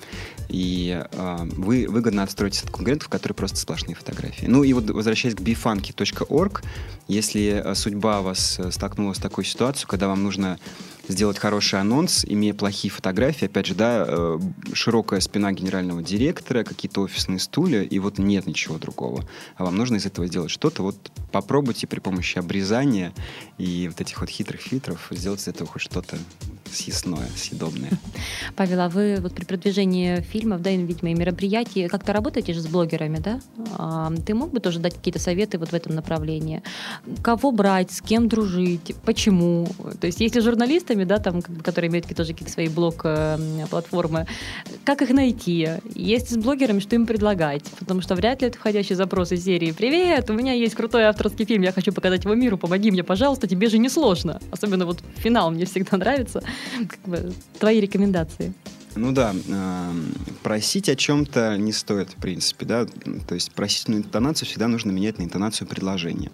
и 0.49 1.01
э, 1.09 1.37
вы 1.53 1.87
выгодно 1.87 2.23
отстроитесь 2.23 2.63
от 2.63 2.71
конкурентов, 2.71 3.07
которые 3.07 3.37
просто 3.37 3.55
сплошные 3.55 3.95
фотографии. 3.95 4.47
Ну 4.47 4.63
и 4.63 4.73
вот 4.73 4.89
возвращаясь 4.89 5.33
к 5.33 5.39
bifunky.org, 5.39 6.61
если 7.07 7.63
э, 7.63 7.73
судьба 7.73 8.21
вас 8.21 8.59
э, 8.59 8.69
столкнула 8.69 9.13
с 9.13 9.17
такой 9.17 9.45
ситуацией, 9.45 9.87
когда 9.87 10.09
вам 10.09 10.23
нужно 10.23 10.59
сделать 11.07 11.37
хороший 11.37 11.79
анонс, 11.79 12.25
имея 12.25 12.53
плохие 12.53 12.91
фотографии. 12.91 13.45
Опять 13.45 13.67
же, 13.67 13.75
да, 13.75 14.05
э, 14.07 14.39
широкая 14.73 15.19
спина 15.19 15.51
генерального 15.51 16.01
директора, 16.01 16.63
какие-то 16.63 17.01
офисные 17.01 17.39
стулья, 17.39 17.81
и 17.81 17.99
вот 17.99 18.17
нет 18.17 18.47
ничего 18.47 18.77
другого. 18.77 19.23
А 19.55 19.65
вам 19.65 19.75
нужно 19.75 19.97
из 19.97 20.05
этого 20.05 20.27
сделать 20.27 20.51
что-то. 20.51 20.83
Вот 20.83 21.11
попробуйте 21.31 21.87
при 21.87 21.99
помощи 21.99 22.37
обрезания 22.37 23.13
и 23.57 23.87
вот 23.89 24.01
этих 24.01 24.21
вот 24.21 24.29
хитрых 24.29 24.61
фильтров 24.61 25.07
сделать 25.11 25.41
из 25.41 25.47
этого 25.47 25.69
хоть 25.69 25.81
что-то 25.81 26.17
съестное, 26.71 27.27
съедобное. 27.35 27.91
Павел, 28.55 28.81
а 28.81 28.89
вы 28.89 29.17
вот 29.21 29.33
при 29.33 29.45
продвижении 29.45 30.21
фильмов, 30.21 30.61
да, 30.61 30.71
видимо, 30.71 31.11
и 31.11 31.13
мероприятий 31.13 31.87
как-то 31.87 32.13
работаете 32.13 32.53
же 32.53 32.61
с 32.61 32.67
блогерами, 32.67 33.17
да? 33.19 33.39
А, 33.77 34.11
ты 34.25 34.33
мог 34.33 34.51
бы 34.51 34.59
тоже 34.59 34.79
дать 34.79 34.95
какие-то 34.95 35.19
советы 35.19 35.57
вот 35.57 35.69
в 35.69 35.73
этом 35.73 35.95
направлении? 35.95 36.63
Кого 37.21 37.51
брать, 37.51 37.91
с 37.91 38.01
кем 38.01 38.27
дружить, 38.27 38.95
почему? 39.05 39.67
То 39.99 40.07
есть 40.07 40.19
если 40.19 40.39
журналистами, 40.95 41.03
да, 41.03 41.19
там, 41.19 41.41
которые 41.41 41.89
имеют 41.89 42.07
тоже 42.15 42.33
какие-то 42.33 42.51
свои 42.51 42.67
блог-платформы, 42.67 44.27
как 44.83 45.01
их 45.01 45.09
найти? 45.09 45.69
Если 45.93 46.35
с 46.35 46.37
блогерами, 46.37 46.79
что 46.79 46.95
им 46.95 47.05
предлагать? 47.05 47.63
Потому 47.79 48.01
что 48.01 48.15
вряд 48.15 48.41
ли 48.41 48.47
это 48.47 48.57
входящий 48.57 48.95
запрос 48.95 49.31
из 49.31 49.43
серии 49.43 49.71
«Привет, 49.71 50.29
у 50.29 50.33
меня 50.33 50.53
есть 50.53 50.75
крутой 50.75 51.03
авторский 51.03 51.45
фильм, 51.45 51.63
я 51.63 51.71
хочу 51.71 51.91
показать 51.91 52.23
его 52.23 52.35
миру, 52.35 52.57
помоги 52.57 52.91
мне, 52.91 53.03
пожалуйста, 53.03 53.47
тебе 53.47 53.69
же 53.69 53.77
не 53.77 53.89
сложно». 53.89 54.39
Особенно 54.51 54.85
вот 54.85 55.03
финал 55.17 55.51
мне 55.51 55.65
всегда 55.65 55.97
нравится 55.97 56.41
как 56.87 56.99
бы, 57.05 57.33
твои 57.59 57.79
рекомендации. 57.79 58.53
Ну 58.95 59.11
да, 59.11 59.33
э, 59.35 59.91
просить 60.41 60.87
о 60.87 60.95
чем-то 60.95 61.57
не 61.57 61.73
стоит, 61.73 62.11
в 62.11 62.15
принципе, 62.15 62.65
да, 62.65 62.85
то 63.27 63.35
есть 63.35 63.51
просительную 63.51 64.03
интонацию 64.03 64.47
всегда 64.47 64.69
нужно 64.69 64.91
менять 64.91 65.19
на 65.19 65.23
интонацию 65.23 65.67
предложения. 65.67 66.31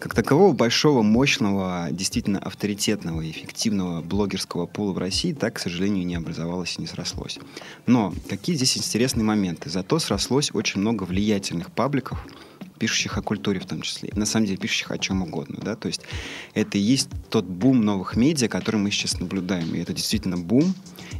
Как 0.00 0.14
такового 0.14 0.54
большого, 0.54 1.02
мощного, 1.02 1.88
действительно 1.90 2.38
авторитетного 2.38 3.20
и 3.20 3.30
эффективного 3.30 4.00
блогерского 4.00 4.64
пула 4.64 4.92
в 4.92 4.98
России 4.98 5.34
так, 5.34 5.56
к 5.56 5.58
сожалению, 5.58 6.06
не 6.06 6.14
образовалось 6.14 6.76
и 6.78 6.80
не 6.80 6.86
срослось. 6.86 7.38
Но 7.84 8.14
какие 8.26 8.56
здесь 8.56 8.78
интересные 8.78 9.24
моменты? 9.24 9.68
Зато 9.68 9.98
срослось 9.98 10.52
очень 10.54 10.80
много 10.80 11.04
влиятельных 11.04 11.70
пабликов, 11.70 12.26
пишущих 12.78 13.18
о 13.18 13.22
культуре 13.22 13.60
в 13.60 13.66
том 13.66 13.82
числе, 13.82 14.10
на 14.14 14.24
самом 14.24 14.46
деле 14.46 14.56
пишущих 14.56 14.90
о 14.90 14.96
чем 14.96 15.20
угодно, 15.20 15.58
да, 15.62 15.76
то 15.76 15.86
есть 15.86 16.00
это 16.54 16.78
и 16.78 16.80
есть 16.80 17.10
тот 17.28 17.44
бум 17.44 17.84
новых 17.84 18.16
медиа, 18.16 18.48
который 18.48 18.76
мы 18.76 18.90
сейчас 18.90 19.20
наблюдаем, 19.20 19.74
и 19.74 19.80
это 19.80 19.92
действительно 19.92 20.38
бум, 20.38 20.74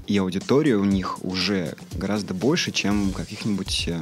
и 0.07 0.17
аудитория 0.17 0.77
у 0.77 0.85
них 0.85 1.23
уже 1.23 1.77
гораздо 1.93 2.33
больше, 2.33 2.73
чем 2.73 3.13
каких-нибудь 3.13 3.89
э, 3.89 4.01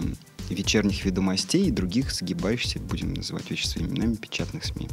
вечерних 0.55 1.05
ведомостей 1.05 1.67
и 1.67 1.71
других 1.71 2.13
сгибающихся, 2.13 2.79
будем 2.79 3.15
называть 3.15 3.51
вещи 3.51 3.67
своими 3.67 3.91
именами, 3.91 4.15
печатных 4.15 4.65
СМИ. 4.65 4.89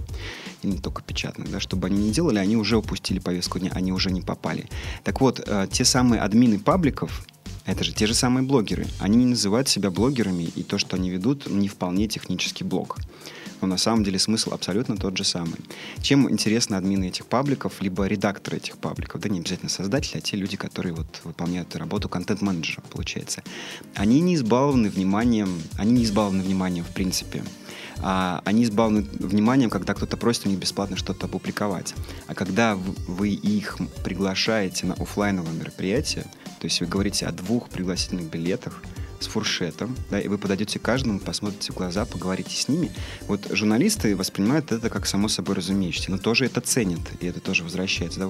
И 0.62 0.68
не 0.68 0.78
только 0.78 1.02
печатных, 1.02 1.52
да, 1.52 1.60
чтобы 1.60 1.88
они 1.88 1.98
не 1.98 2.12
делали, 2.12 2.40
они 2.40 2.58
уже 2.58 2.78
упустили 2.78 3.20
повестку 3.20 3.60
дня, 3.60 3.72
они 3.74 3.92
уже 3.92 4.12
не 4.12 4.22
попали. 4.22 4.70
Так 5.04 5.22
вот, 5.22 5.42
э, 5.46 5.68
те 5.72 5.86
самые 5.86 6.22
админы 6.22 6.60
пабликов, 6.60 7.26
это 7.66 7.84
же 7.84 7.94
те 7.94 8.06
же 8.06 8.14
самые 8.14 8.46
блогеры. 8.46 8.86
Они 9.00 9.18
не 9.18 9.26
называют 9.26 9.68
себя 9.68 9.90
блогерами, 9.90 10.44
и 10.44 10.64
то, 10.64 10.78
что 10.78 10.96
они 10.98 11.10
ведут, 11.10 11.50
не 11.50 11.68
вполне 11.68 12.08
технический 12.08 12.64
блог. 12.64 12.98
Но 13.62 13.68
на 13.68 13.78
самом 13.78 14.04
деле 14.04 14.20
смысл 14.20 14.54
абсолютно 14.54 14.98
тот 14.98 15.18
же 15.18 15.24
самый. 15.24 15.60
Чем 16.02 16.30
интересны 16.30 16.76
админы 16.76 17.06
этих 17.06 17.26
пабликов, 17.26 17.82
либо 17.82 18.06
редакторы 18.06 18.58
этих 18.58 18.78
пабликов, 18.78 19.22
да 19.22 19.30
не 19.30 19.40
обязательно 19.40 19.70
создатели, 19.70 20.18
а 20.18 20.22
те 20.22 20.38
люди, 20.38 20.58
которые 20.58 20.94
вот 20.94 21.22
выполняют 21.24 21.76
работу 21.76 22.10
контент-менеджера, 22.10 22.82
получается. 22.92 23.44
Они 23.96 24.22
не 24.22 24.36
избалованы 24.36 24.90
вниманием, 24.90 25.62
они 25.78 25.94
не 25.94 26.04
избалованы 26.04 26.44
вниманием 26.44 26.86
в 26.86 26.94
принципе 26.94 27.44
а, 28.02 28.42
они 28.46 28.64
избавлены 28.64 29.08
вниманием, 29.20 29.70
когда 29.70 29.94
кто-то 29.94 30.18
просит 30.18 30.46
у 30.46 30.50
них 30.50 30.60
бесплатно 30.60 30.98
что-то 30.98 31.28
опубликовать. 31.28 31.94
А 32.28 32.36
когда 32.36 32.76
вы 32.76 33.30
их 33.30 33.78
приглашаете 34.04 34.86
на 34.86 34.94
офлайновое 34.96 35.54
мероприятие, 35.54 36.24
то 36.60 36.66
есть 36.66 36.80
вы 36.82 36.88
говорите 36.88 37.26
о 37.26 37.32
двух 37.32 37.70
пригласительных 37.70 38.30
билетах, 38.30 38.82
с 39.20 39.28
фуршетом, 39.28 39.96
да, 40.10 40.20
и 40.20 40.28
вы 40.28 40.38
подойдете 40.38 40.80
к 40.80 40.82
каждому, 40.82 41.20
посмотрите 41.20 41.72
в 41.72 41.76
глаза, 41.76 42.06
поговорите 42.06 42.56
с 42.56 42.68
ними. 42.68 42.92
Вот 43.28 43.48
журналисты 43.52 44.16
воспринимают 44.16 44.72
это 44.72 44.90
как 44.90 45.06
само 45.06 45.28
собой 45.28 45.56
разумеющееся, 45.56 46.12
но 46.12 46.18
тоже 46.18 46.46
это 46.46 46.62
ценят, 46.62 47.02
и 47.20 47.28
это 47.28 47.40
тоже 47.40 47.64
возвращается, 47.64 48.20
да, 48.20 48.30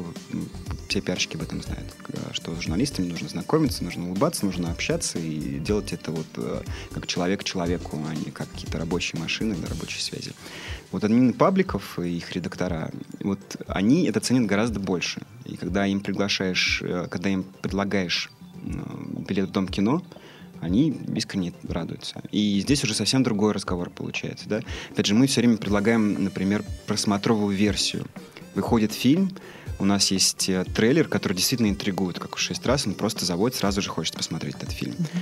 все 0.87 1.01
пиарщики 1.01 1.35
об 1.35 1.41
этом 1.41 1.61
знают, 1.61 1.93
что 2.33 2.55
с 2.55 2.61
журналистами 2.61 3.07
нужно 3.07 3.27
знакомиться, 3.27 3.83
нужно 3.83 4.07
улыбаться, 4.07 4.45
нужно 4.45 4.71
общаться 4.71 5.19
и 5.19 5.59
делать 5.59 5.93
это 5.93 6.11
вот 6.11 6.27
э, 6.37 6.61
как 6.93 7.07
человек 7.07 7.43
человеку, 7.43 7.99
а 8.07 8.15
не 8.15 8.31
как 8.31 8.49
какие-то 8.51 8.77
рабочие 8.77 9.19
машины 9.19 9.53
или 9.53 9.65
рабочие 9.65 10.01
связи. 10.01 10.31
Вот 10.91 11.03
админы 11.03 11.33
пабликов 11.33 11.99
и 11.99 12.17
их 12.17 12.31
редактора, 12.33 12.91
вот 13.21 13.39
они 13.67 14.05
это 14.05 14.19
ценят 14.19 14.45
гораздо 14.45 14.79
больше. 14.79 15.21
И 15.45 15.57
когда 15.57 15.85
им 15.85 15.99
приглашаешь, 15.99 16.81
э, 16.83 17.07
когда 17.09 17.29
им 17.29 17.43
предлагаешь 17.61 18.31
билет 19.27 19.49
в 19.49 19.51
Дом 19.51 19.67
кино, 19.67 20.01
они 20.61 20.97
искренне 21.15 21.53
радуются. 21.67 22.21
И 22.31 22.59
здесь 22.61 22.83
уже 22.83 22.93
совсем 22.93 23.23
другой 23.23 23.53
разговор 23.53 23.89
получается. 23.89 24.47
Да? 24.47 24.61
Опять 24.91 25.05
же, 25.05 25.15
мы 25.15 25.27
все 25.27 25.41
время 25.41 25.57
предлагаем, 25.57 26.23
например, 26.23 26.63
просмотровую 26.87 27.55
версию. 27.55 28.05
Выходит 28.55 28.93
фильм, 28.93 29.31
у 29.79 29.85
нас 29.85 30.09
есть 30.11 30.47
э, 30.49 30.63
трейлер, 30.63 31.07
который 31.07 31.33
действительно 31.33 31.67
интригует, 31.67 32.17
как 32.19 32.35
уж 32.35 32.41
шесть 32.41 32.65
раз, 32.65 32.87
он 32.87 32.93
просто 32.93 33.25
заводит, 33.25 33.57
сразу 33.57 33.81
же 33.81 33.89
хочет 33.89 34.15
посмотреть 34.15 34.55
этот 34.55 34.71
фильм. 34.71 34.93
Uh, 34.93 35.19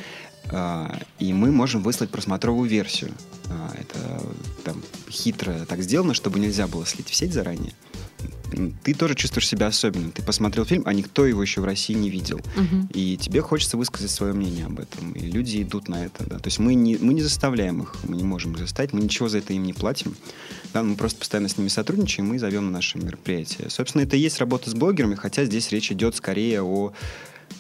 и 1.20 1.34
мы 1.34 1.52
можем 1.52 1.82
выслать 1.82 2.10
просмотровую 2.10 2.70
версию. 2.70 3.12
Uh, 3.46 3.80
это 3.80 4.22
там, 4.64 4.82
хитро 5.10 5.66
так 5.68 5.82
сделано, 5.82 6.14
чтобы 6.14 6.40
нельзя 6.40 6.68
было 6.68 6.86
слить 6.86 7.10
в 7.10 7.16
сеть 7.16 7.34
заранее 7.34 7.74
ты 8.84 8.94
тоже 8.94 9.16
чувствуешь 9.16 9.48
себя 9.48 9.68
особенным. 9.68 10.12
Ты 10.12 10.22
посмотрел 10.22 10.66
фильм, 10.66 10.84
а 10.86 10.94
никто 10.94 11.26
его 11.26 11.42
еще 11.42 11.62
в 11.62 11.66
России 11.66 11.94
не 11.94 12.10
видел. 12.10 12.38
Угу. 12.38 12.90
И 12.94 13.18
тебе 13.18 13.42
хочется 13.42 13.78
высказать 13.78 14.12
свое 14.12 14.34
мнение 14.34 14.66
об 14.66 14.80
этом. 14.80 15.14
И 15.14 15.26
люди 15.26 15.62
идут 15.62 15.88
на 15.88 16.06
это. 16.06 16.26
Да. 16.26 16.40
То 16.40 16.48
есть 16.48 16.60
мы 16.60 16.76
не, 16.76 16.98
мы 16.98 17.14
не 17.14 17.22
заставляем 17.22 17.82
их, 17.82 17.96
мы 18.08 18.16
не 18.16 18.24
можем 18.24 18.54
их 18.54 18.60
заставить, 18.60 18.94
мы 18.94 19.02
ничего 19.02 19.30
за 19.30 19.40
это 19.40 19.54
им 19.54 19.64
не 19.64 19.74
платим. 19.74 20.16
Да, 20.74 20.84
мы 20.84 20.96
просто 20.96 21.20
постоянно 21.20 21.50
с 21.50 21.58
ними 21.58 21.68
сотрудничаем 21.68 22.34
и 22.34 22.38
зовем 22.38 22.66
на 22.66 22.72
наши 22.72 22.98
мероприятия. 22.98 23.70
Собственно, 23.70 24.04
это 24.04 24.16
и 24.16 24.20
есть 24.20 24.40
работа 24.40 24.70
с 24.70 24.74
блогерами, 24.74 25.16
хотя 25.16 25.46
здесь 25.46 25.72
речь 25.72 25.92
идет 25.92 26.16
скорее 26.16 26.62
о 26.62 26.94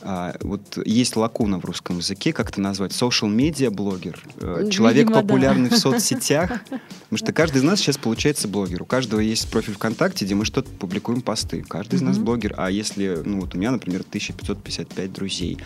а, 0.01 0.36
вот 0.41 0.77
есть 0.86 1.15
лакуна 1.15 1.59
в 1.59 1.65
русском 1.65 1.97
языке, 1.97 2.34
как 2.34 2.49
это 2.49 2.59
назвать, 2.59 2.91
social 2.91 3.34
media 3.34 3.69
блогер, 3.69 4.21
э, 4.41 4.67
человек 4.69 5.07
Видимо, 5.07 5.21
популярный 5.21 5.69
да. 5.69 5.75
в 5.75 5.79
соцсетях, 5.79 6.49
потому 6.69 7.17
что 7.17 7.31
каждый 7.31 7.57
из 7.57 7.63
нас 7.63 7.79
сейчас 7.79 7.97
получается 7.97 8.47
блогер. 8.47 8.84
У 8.84 8.86
каждого 8.86 9.21
есть 9.21 9.49
профиль 9.49 9.73
ВКонтакте, 9.75 10.25
где 10.25 10.36
мы 10.36 10.43
что-то 10.45 10.69
публикуем 10.71 11.21
посты. 11.21 11.63
Каждый 11.67 11.95
из 11.95 12.01
нас 12.01 12.17
блогер. 12.17 12.53
А 12.57 12.69
если, 12.69 13.21
ну 13.23 13.41
вот 13.41 13.55
у 13.55 13.57
меня, 13.57 13.71
например, 13.71 14.01
1555 14.01 15.13
друзей, 15.13 15.59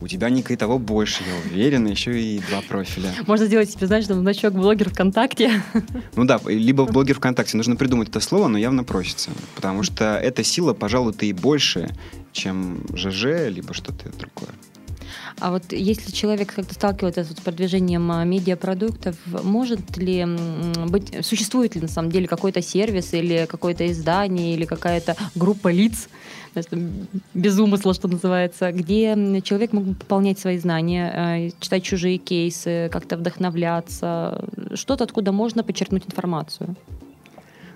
у 0.00 0.08
тебя, 0.08 0.30
Ника, 0.30 0.52
и 0.52 0.56
того 0.56 0.78
больше, 0.78 1.22
я 1.22 1.50
уверен, 1.50 1.86
еще 1.86 2.20
и 2.20 2.40
два 2.48 2.62
профиля. 2.62 3.12
Можно 3.26 3.46
сделать 3.46 3.70
себе, 3.70 3.86
знаешь, 3.86 4.06
там, 4.06 4.20
значок 4.20 4.54
блогер 4.54 4.90
ВКонтакте. 4.90 5.62
Ну 6.16 6.24
да, 6.24 6.40
либо 6.46 6.82
в 6.86 6.92
блогер 6.92 7.16
ВКонтакте. 7.16 7.56
Нужно 7.56 7.76
придумать 7.76 8.08
это 8.08 8.20
слово, 8.20 8.48
но 8.48 8.58
явно 8.58 8.84
просится. 8.84 9.30
Потому 9.54 9.82
что 9.82 10.16
эта 10.16 10.42
сила, 10.42 10.72
пожалуй-то 10.72 11.26
и 11.26 11.32
больше, 11.32 11.94
чем 12.32 12.84
ЖЖ, 12.94 13.48
либо 13.48 13.74
что-то 13.74 14.10
другое. 14.18 14.54
А 15.38 15.50
вот 15.50 15.72
если 15.72 16.10
человек 16.12 16.54
как-то 16.54 16.74
сталкивается 16.74 17.24
с 17.24 17.28
продвижением 17.40 18.10
а, 18.10 18.24
медиапродуктов, 18.24 19.16
может 19.42 19.96
ли 19.96 20.26
быть, 20.88 21.24
существует 21.24 21.74
ли 21.74 21.80
на 21.80 21.88
самом 21.88 22.10
деле 22.10 22.26
какой-то 22.26 22.62
сервис 22.62 23.12
или 23.14 23.46
какое-то 23.46 23.90
издание 23.90 24.54
или 24.54 24.64
какая-то 24.64 25.16
группа 25.34 25.68
лиц, 25.68 26.08
без 27.34 27.58
умысла, 27.58 27.94
что 27.94 28.08
называется, 28.08 28.72
где 28.72 29.14
человек 29.42 29.72
мог 29.72 29.84
бы 29.84 29.94
пополнять 29.94 30.38
свои 30.38 30.58
знания, 30.58 31.12
а, 31.14 31.50
читать 31.60 31.84
чужие 31.84 32.18
кейсы, 32.18 32.88
как-то 32.92 33.16
вдохновляться, 33.16 34.44
что-то, 34.74 35.04
откуда 35.04 35.32
можно 35.32 35.62
подчеркнуть 35.62 36.06
информацию? 36.06 36.76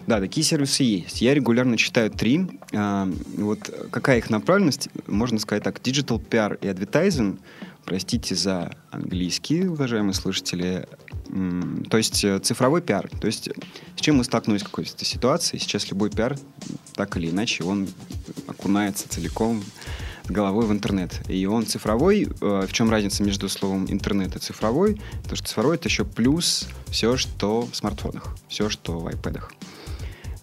Да, 0.06 0.20
такие 0.20 0.44
сервисы 0.44 0.82
есть. 0.82 1.22
Я 1.22 1.34
регулярно 1.34 1.76
читаю 1.76 2.10
три. 2.10 2.46
А, 2.74 3.08
вот 3.36 3.70
какая 3.90 4.18
их 4.18 4.28
направленность? 4.28 4.88
Можно 5.06 5.38
сказать 5.38 5.62
так, 5.62 5.78
Digital 5.78 6.22
PR 6.22 6.58
и 6.60 6.66
Advertising, 6.66 7.38
простите 7.84 8.34
за 8.34 8.74
английский, 8.90 9.66
уважаемые 9.66 10.14
слушатели, 10.14 10.86
то 11.90 11.96
есть 11.96 12.22
э, 12.24 12.38
цифровой 12.38 12.82
пиар. 12.82 13.08
То 13.20 13.26
есть 13.26 13.48
с 13.96 14.00
чем 14.00 14.16
мы 14.16 14.24
столкнулись 14.24 14.62
в 14.62 14.66
какой-то 14.66 15.04
ситуации, 15.04 15.58
сейчас 15.58 15.90
любой 15.90 16.10
пиар, 16.10 16.36
так 16.94 17.16
или 17.16 17.30
иначе, 17.30 17.64
он 17.64 17.88
окунается 18.46 19.08
целиком 19.08 19.64
головой 20.28 20.66
в 20.66 20.72
интернет. 20.72 21.20
И 21.28 21.44
он 21.46 21.66
цифровой. 21.66 22.28
Э, 22.40 22.66
в 22.68 22.72
чем 22.72 22.90
разница 22.90 23.22
между 23.22 23.48
словом 23.48 23.90
интернет 23.90 24.36
и 24.36 24.38
цифровой? 24.38 25.00
То, 25.28 25.36
что 25.36 25.48
цифровой— 25.48 25.76
это 25.76 25.88
еще 25.88 26.04
плюс 26.04 26.68
все, 26.88 27.16
что 27.16 27.62
в 27.62 27.74
смартфонах, 27.74 28.36
все, 28.48 28.68
что 28.68 28.98
в 28.98 29.06
iPad. 29.08 29.40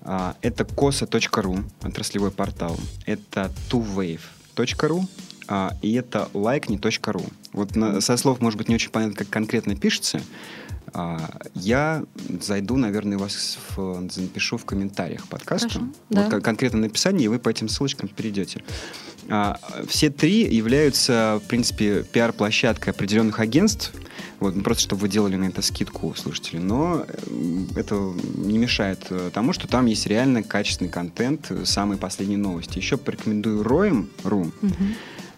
А, 0.04 0.36
это 0.42 0.64
kosa.ru, 0.64 1.64
отраслевой 1.84 2.32
портал. 2.32 2.78
Это 3.06 3.52
tuwave.ru 3.70 5.06
а, 5.48 5.76
и 5.82 5.94
это 5.94 6.30
likeme.ru. 6.34 7.32
Вот 7.54 8.04
со 8.04 8.18
слов, 8.18 8.42
может 8.42 8.58
быть, 8.58 8.70
не 8.70 8.76
очень 8.76 8.90
понятно, 8.90 9.16
как 9.16 9.30
конкретно 9.30 9.76
пишется. 9.76 10.22
А, 10.94 11.40
я 11.54 12.04
зайду, 12.42 12.76
наверное, 12.78 13.18
вас 13.18 13.58
в, 13.76 14.10
запишу 14.10 14.58
в 14.58 14.66
комментариях 14.66 15.28
подкаста. 15.28 15.70
Хорошо, 15.70 15.88
вот 16.10 16.30
да. 16.30 16.42
конкретно 16.42 16.80
написание, 16.80 17.26
и 17.26 17.28
вы 17.28 17.40
по 17.40 17.50
этим 17.50 17.70
ссылочкам 17.70 18.10
перейдете. 18.10 18.64
А, 19.30 19.60
все 19.88 20.10
три 20.10 20.54
являются, 20.54 21.40
в 21.44 21.48
принципе, 21.48 22.04
пиар-площадкой 22.04 22.90
определенных 22.90 23.40
агентств, 23.40 23.94
вот, 24.42 24.56
ну, 24.56 24.64
просто 24.64 24.84
чтобы 24.84 25.02
вы 25.02 25.10
делали 25.10 25.36
на 25.36 25.46
это 25.46 25.62
скидку, 25.62 26.14
слушатели. 26.16 26.58
Но 26.58 27.06
э, 27.08 27.66
это 27.76 27.96
не 28.36 28.58
мешает 28.58 29.06
э, 29.12 29.30
тому, 29.32 29.54
что 29.54 29.68
там 29.68 29.86
есть 29.86 30.08
реально 30.08 30.42
качественный 30.42 30.90
контент, 30.90 31.52
э, 31.52 31.64
самые 31.66 32.00
последние 32.00 32.40
новости. 32.40 32.80
Еще 32.80 32.98
порекомендую 32.98 33.64
Роем.ру. 33.64 34.40
Угу. 34.40 34.74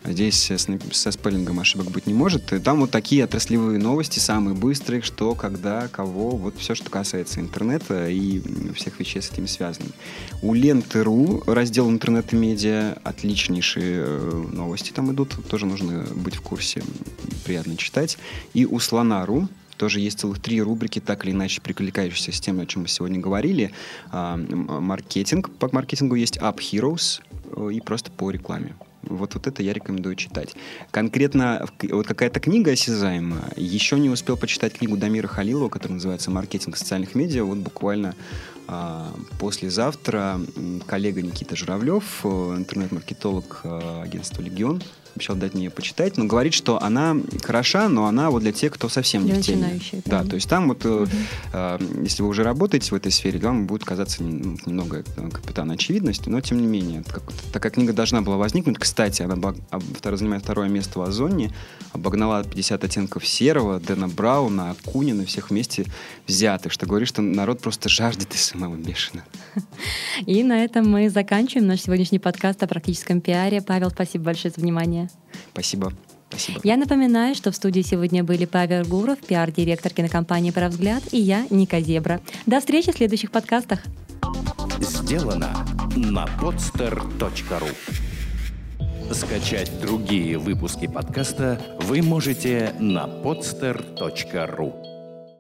Здесь 0.06 0.52
со 0.92 1.12
спеллингом 1.12 1.60
ошибок 1.60 1.90
быть 1.90 2.08
не 2.08 2.14
может. 2.14 2.52
И 2.52 2.60
там 2.60 2.82
вот 2.82 2.92
такие 2.92 3.24
отраслевые 3.24 3.80
новости, 3.80 4.20
самые 4.20 4.54
быстрые, 4.54 5.02
что, 5.02 5.34
когда, 5.34 5.88
кого, 5.88 6.32
вот 6.32 6.58
все, 6.58 6.76
что 6.76 6.90
касается 6.90 7.40
интернета 7.40 8.10
и 8.10 8.42
всех 8.74 9.00
вещей 9.00 9.22
с 9.22 9.32
этим 9.32 9.48
связанных. 9.48 9.92
У 10.42 10.54
Ленты.ру 10.54 11.44
раздел 11.48 11.90
интернет 11.90 12.34
и 12.34 12.36
медиа, 12.36 12.98
отличнейшие 13.04 14.04
э, 14.06 14.46
новости 14.52 14.92
там 14.92 15.12
идут, 15.14 15.38
тоже 15.48 15.66
нужно 15.66 16.06
быть 16.16 16.36
в 16.36 16.42
курсе, 16.42 16.84
приятно 17.46 17.78
читать. 17.78 18.18
И 18.54 18.66
у 18.66 18.80
Слона.ру 18.80 19.48
тоже 19.78 20.00
есть 20.02 20.20
целых 20.20 20.42
три 20.42 20.62
рубрики, 20.62 21.00
так 21.00 21.26
или 21.26 21.32
иначе 21.32 21.62
прикликающиеся 21.62 22.32
с 22.32 22.42
тем, 22.42 22.60
о 22.60 22.66
чем 22.66 22.84
мы 22.84 22.88
сегодня 22.88 23.20
говорили. 23.20 23.72
А, 24.12 24.38
маркетинг, 24.38 25.50
по 25.50 25.70
маркетингу 25.72 26.16
есть 26.16 26.38
App 26.38 26.58
Heroes 26.58 27.22
э, 27.56 27.74
и 27.74 27.80
просто 27.80 28.12
по 28.12 28.30
рекламе. 28.32 28.76
Вот, 29.04 29.34
вот 29.34 29.48
это 29.48 29.62
я 29.62 29.74
рекомендую 29.74 30.16
читать. 30.16 30.56
Конкретно 30.92 31.68
вот 31.90 32.08
какая-то 32.08 32.40
книга 32.40 32.72
осязаемая. 32.72 33.52
Еще 33.58 34.00
не 34.00 34.10
успел 34.10 34.38
почитать 34.38 34.74
книгу 34.74 34.98
Дамира 34.98 35.28
Халилова, 35.28 35.70
которая 35.70 35.96
называется 35.96 36.32
«Маркетинг 36.32 36.78
социальных 36.78 37.14
медиа». 37.14 37.44
Вот 37.44 37.58
буквально 37.58 38.16
а, 38.68 39.14
послезавтра 39.40 40.40
коллега 40.88 41.22
Никита 41.22 41.56
Журавлев, 41.56 42.22
э, 42.24 42.28
интернет-маркетолог 42.58 43.62
э, 43.64 44.02
агентства 44.04 44.42
«Легион», 44.42 44.82
обещал 45.16 45.36
дать 45.36 45.54
мне 45.54 45.70
почитать, 45.70 46.18
но 46.18 46.26
говорит, 46.26 46.54
что 46.54 46.82
она 46.82 47.16
хороша, 47.44 47.90
но 47.90 48.06
она 48.06 48.30
вот 48.30 48.42
для 48.42 48.52
тех, 48.52 48.74
кто 48.74 48.90
совсем 48.90 49.26
для 49.26 49.36
не 49.36 49.42
в 49.42 49.46
теме. 49.46 49.80
Да, 50.06 50.24
то 50.24 50.36
есть 50.36 50.50
там 50.50 50.70
вот, 50.70 50.86
угу. 50.86 51.08
э, 51.54 51.80
если 52.04 52.24
вы 52.24 52.30
уже 52.30 52.44
работаете 52.44 52.92
в 52.92 52.94
этой 52.94 53.12
сфере, 53.12 53.40
вам 53.40 53.68
будет 53.68 53.84
казаться 53.84 54.24
ну, 54.24 54.58
немного 54.66 55.04
э, 55.18 55.30
капитан 55.30 55.72
очевидности, 55.72 56.30
но 56.30 56.42
тем 56.42 56.60
не 56.60 56.68
менее, 56.68 57.04
как, 57.04 57.24
такая 57.52 57.72
книга 57.72 57.94
должна 57.94 58.22
была 58.22 58.38
возникнуть. 58.38 58.78
Кстати, 58.80 59.22
она 59.22 59.36
второе, 59.96 60.18
занимает 60.18 60.44
второе 60.44 60.70
место 60.70 61.00
в 61.00 61.04
Озоне, 61.04 61.54
обогнала 61.92 62.44
50 62.44 62.84
оттенков 62.84 63.28
серого, 63.28 63.80
Дэна 63.80 64.08
Брауна, 64.08 64.72
Акунина, 64.72 65.26
всех 65.26 65.50
вместе 65.50 65.86
взятых, 66.28 66.72
что 66.72 66.86
говорит, 66.86 67.08
что 67.08 67.22
народ 67.22 67.62
просто 67.62 67.90
жаждет 67.90 68.34
SMM 68.34 68.82
бешено. 68.82 69.24
И 70.26 70.44
на 70.44 70.64
этом 70.64 70.90
мы 70.90 71.10
заканчиваем 71.10 71.68
наш 71.68 71.82
сегодняшний 71.82 72.20
подкаст 72.20 72.64
о 72.64 72.68
практическом 72.68 73.22
пиаре. 73.22 73.62
Павел, 73.62 73.90
спасибо 73.92 74.26
большое 74.26 74.54
за 74.56 74.64
внимание. 75.04 75.10
Спасибо. 75.52 75.94
Спасибо. 76.30 76.60
Я 76.64 76.78
напоминаю, 76.78 77.36
что 77.36 77.52
в 77.52 77.56
студии 77.56 77.82
сегодня 77.82 78.24
были 78.24 78.46
Павел 78.46 78.84
Гуров, 78.86 79.20
пиар-директор 79.20 79.94
кинокомпании 79.94 80.52
«Правзгляд» 80.52 81.04
и 81.12 81.20
я, 81.20 81.46
Ника 81.52 81.80
Зебра. 81.80 82.22
До 82.48 82.60
встречи 82.60 82.92
в 82.92 82.96
следующих 82.96 83.32
подкастах. 83.32 83.80
Сделано 84.80 85.66
на 85.96 86.26
podster.ru 86.42 87.70
Скачать 89.14 89.80
другие 89.80 90.40
выпуски 90.40 90.88
подкаста 90.88 91.62
вы 91.82 92.02
можете 92.02 92.74
на 92.80 93.06
podster.ru 93.06 94.93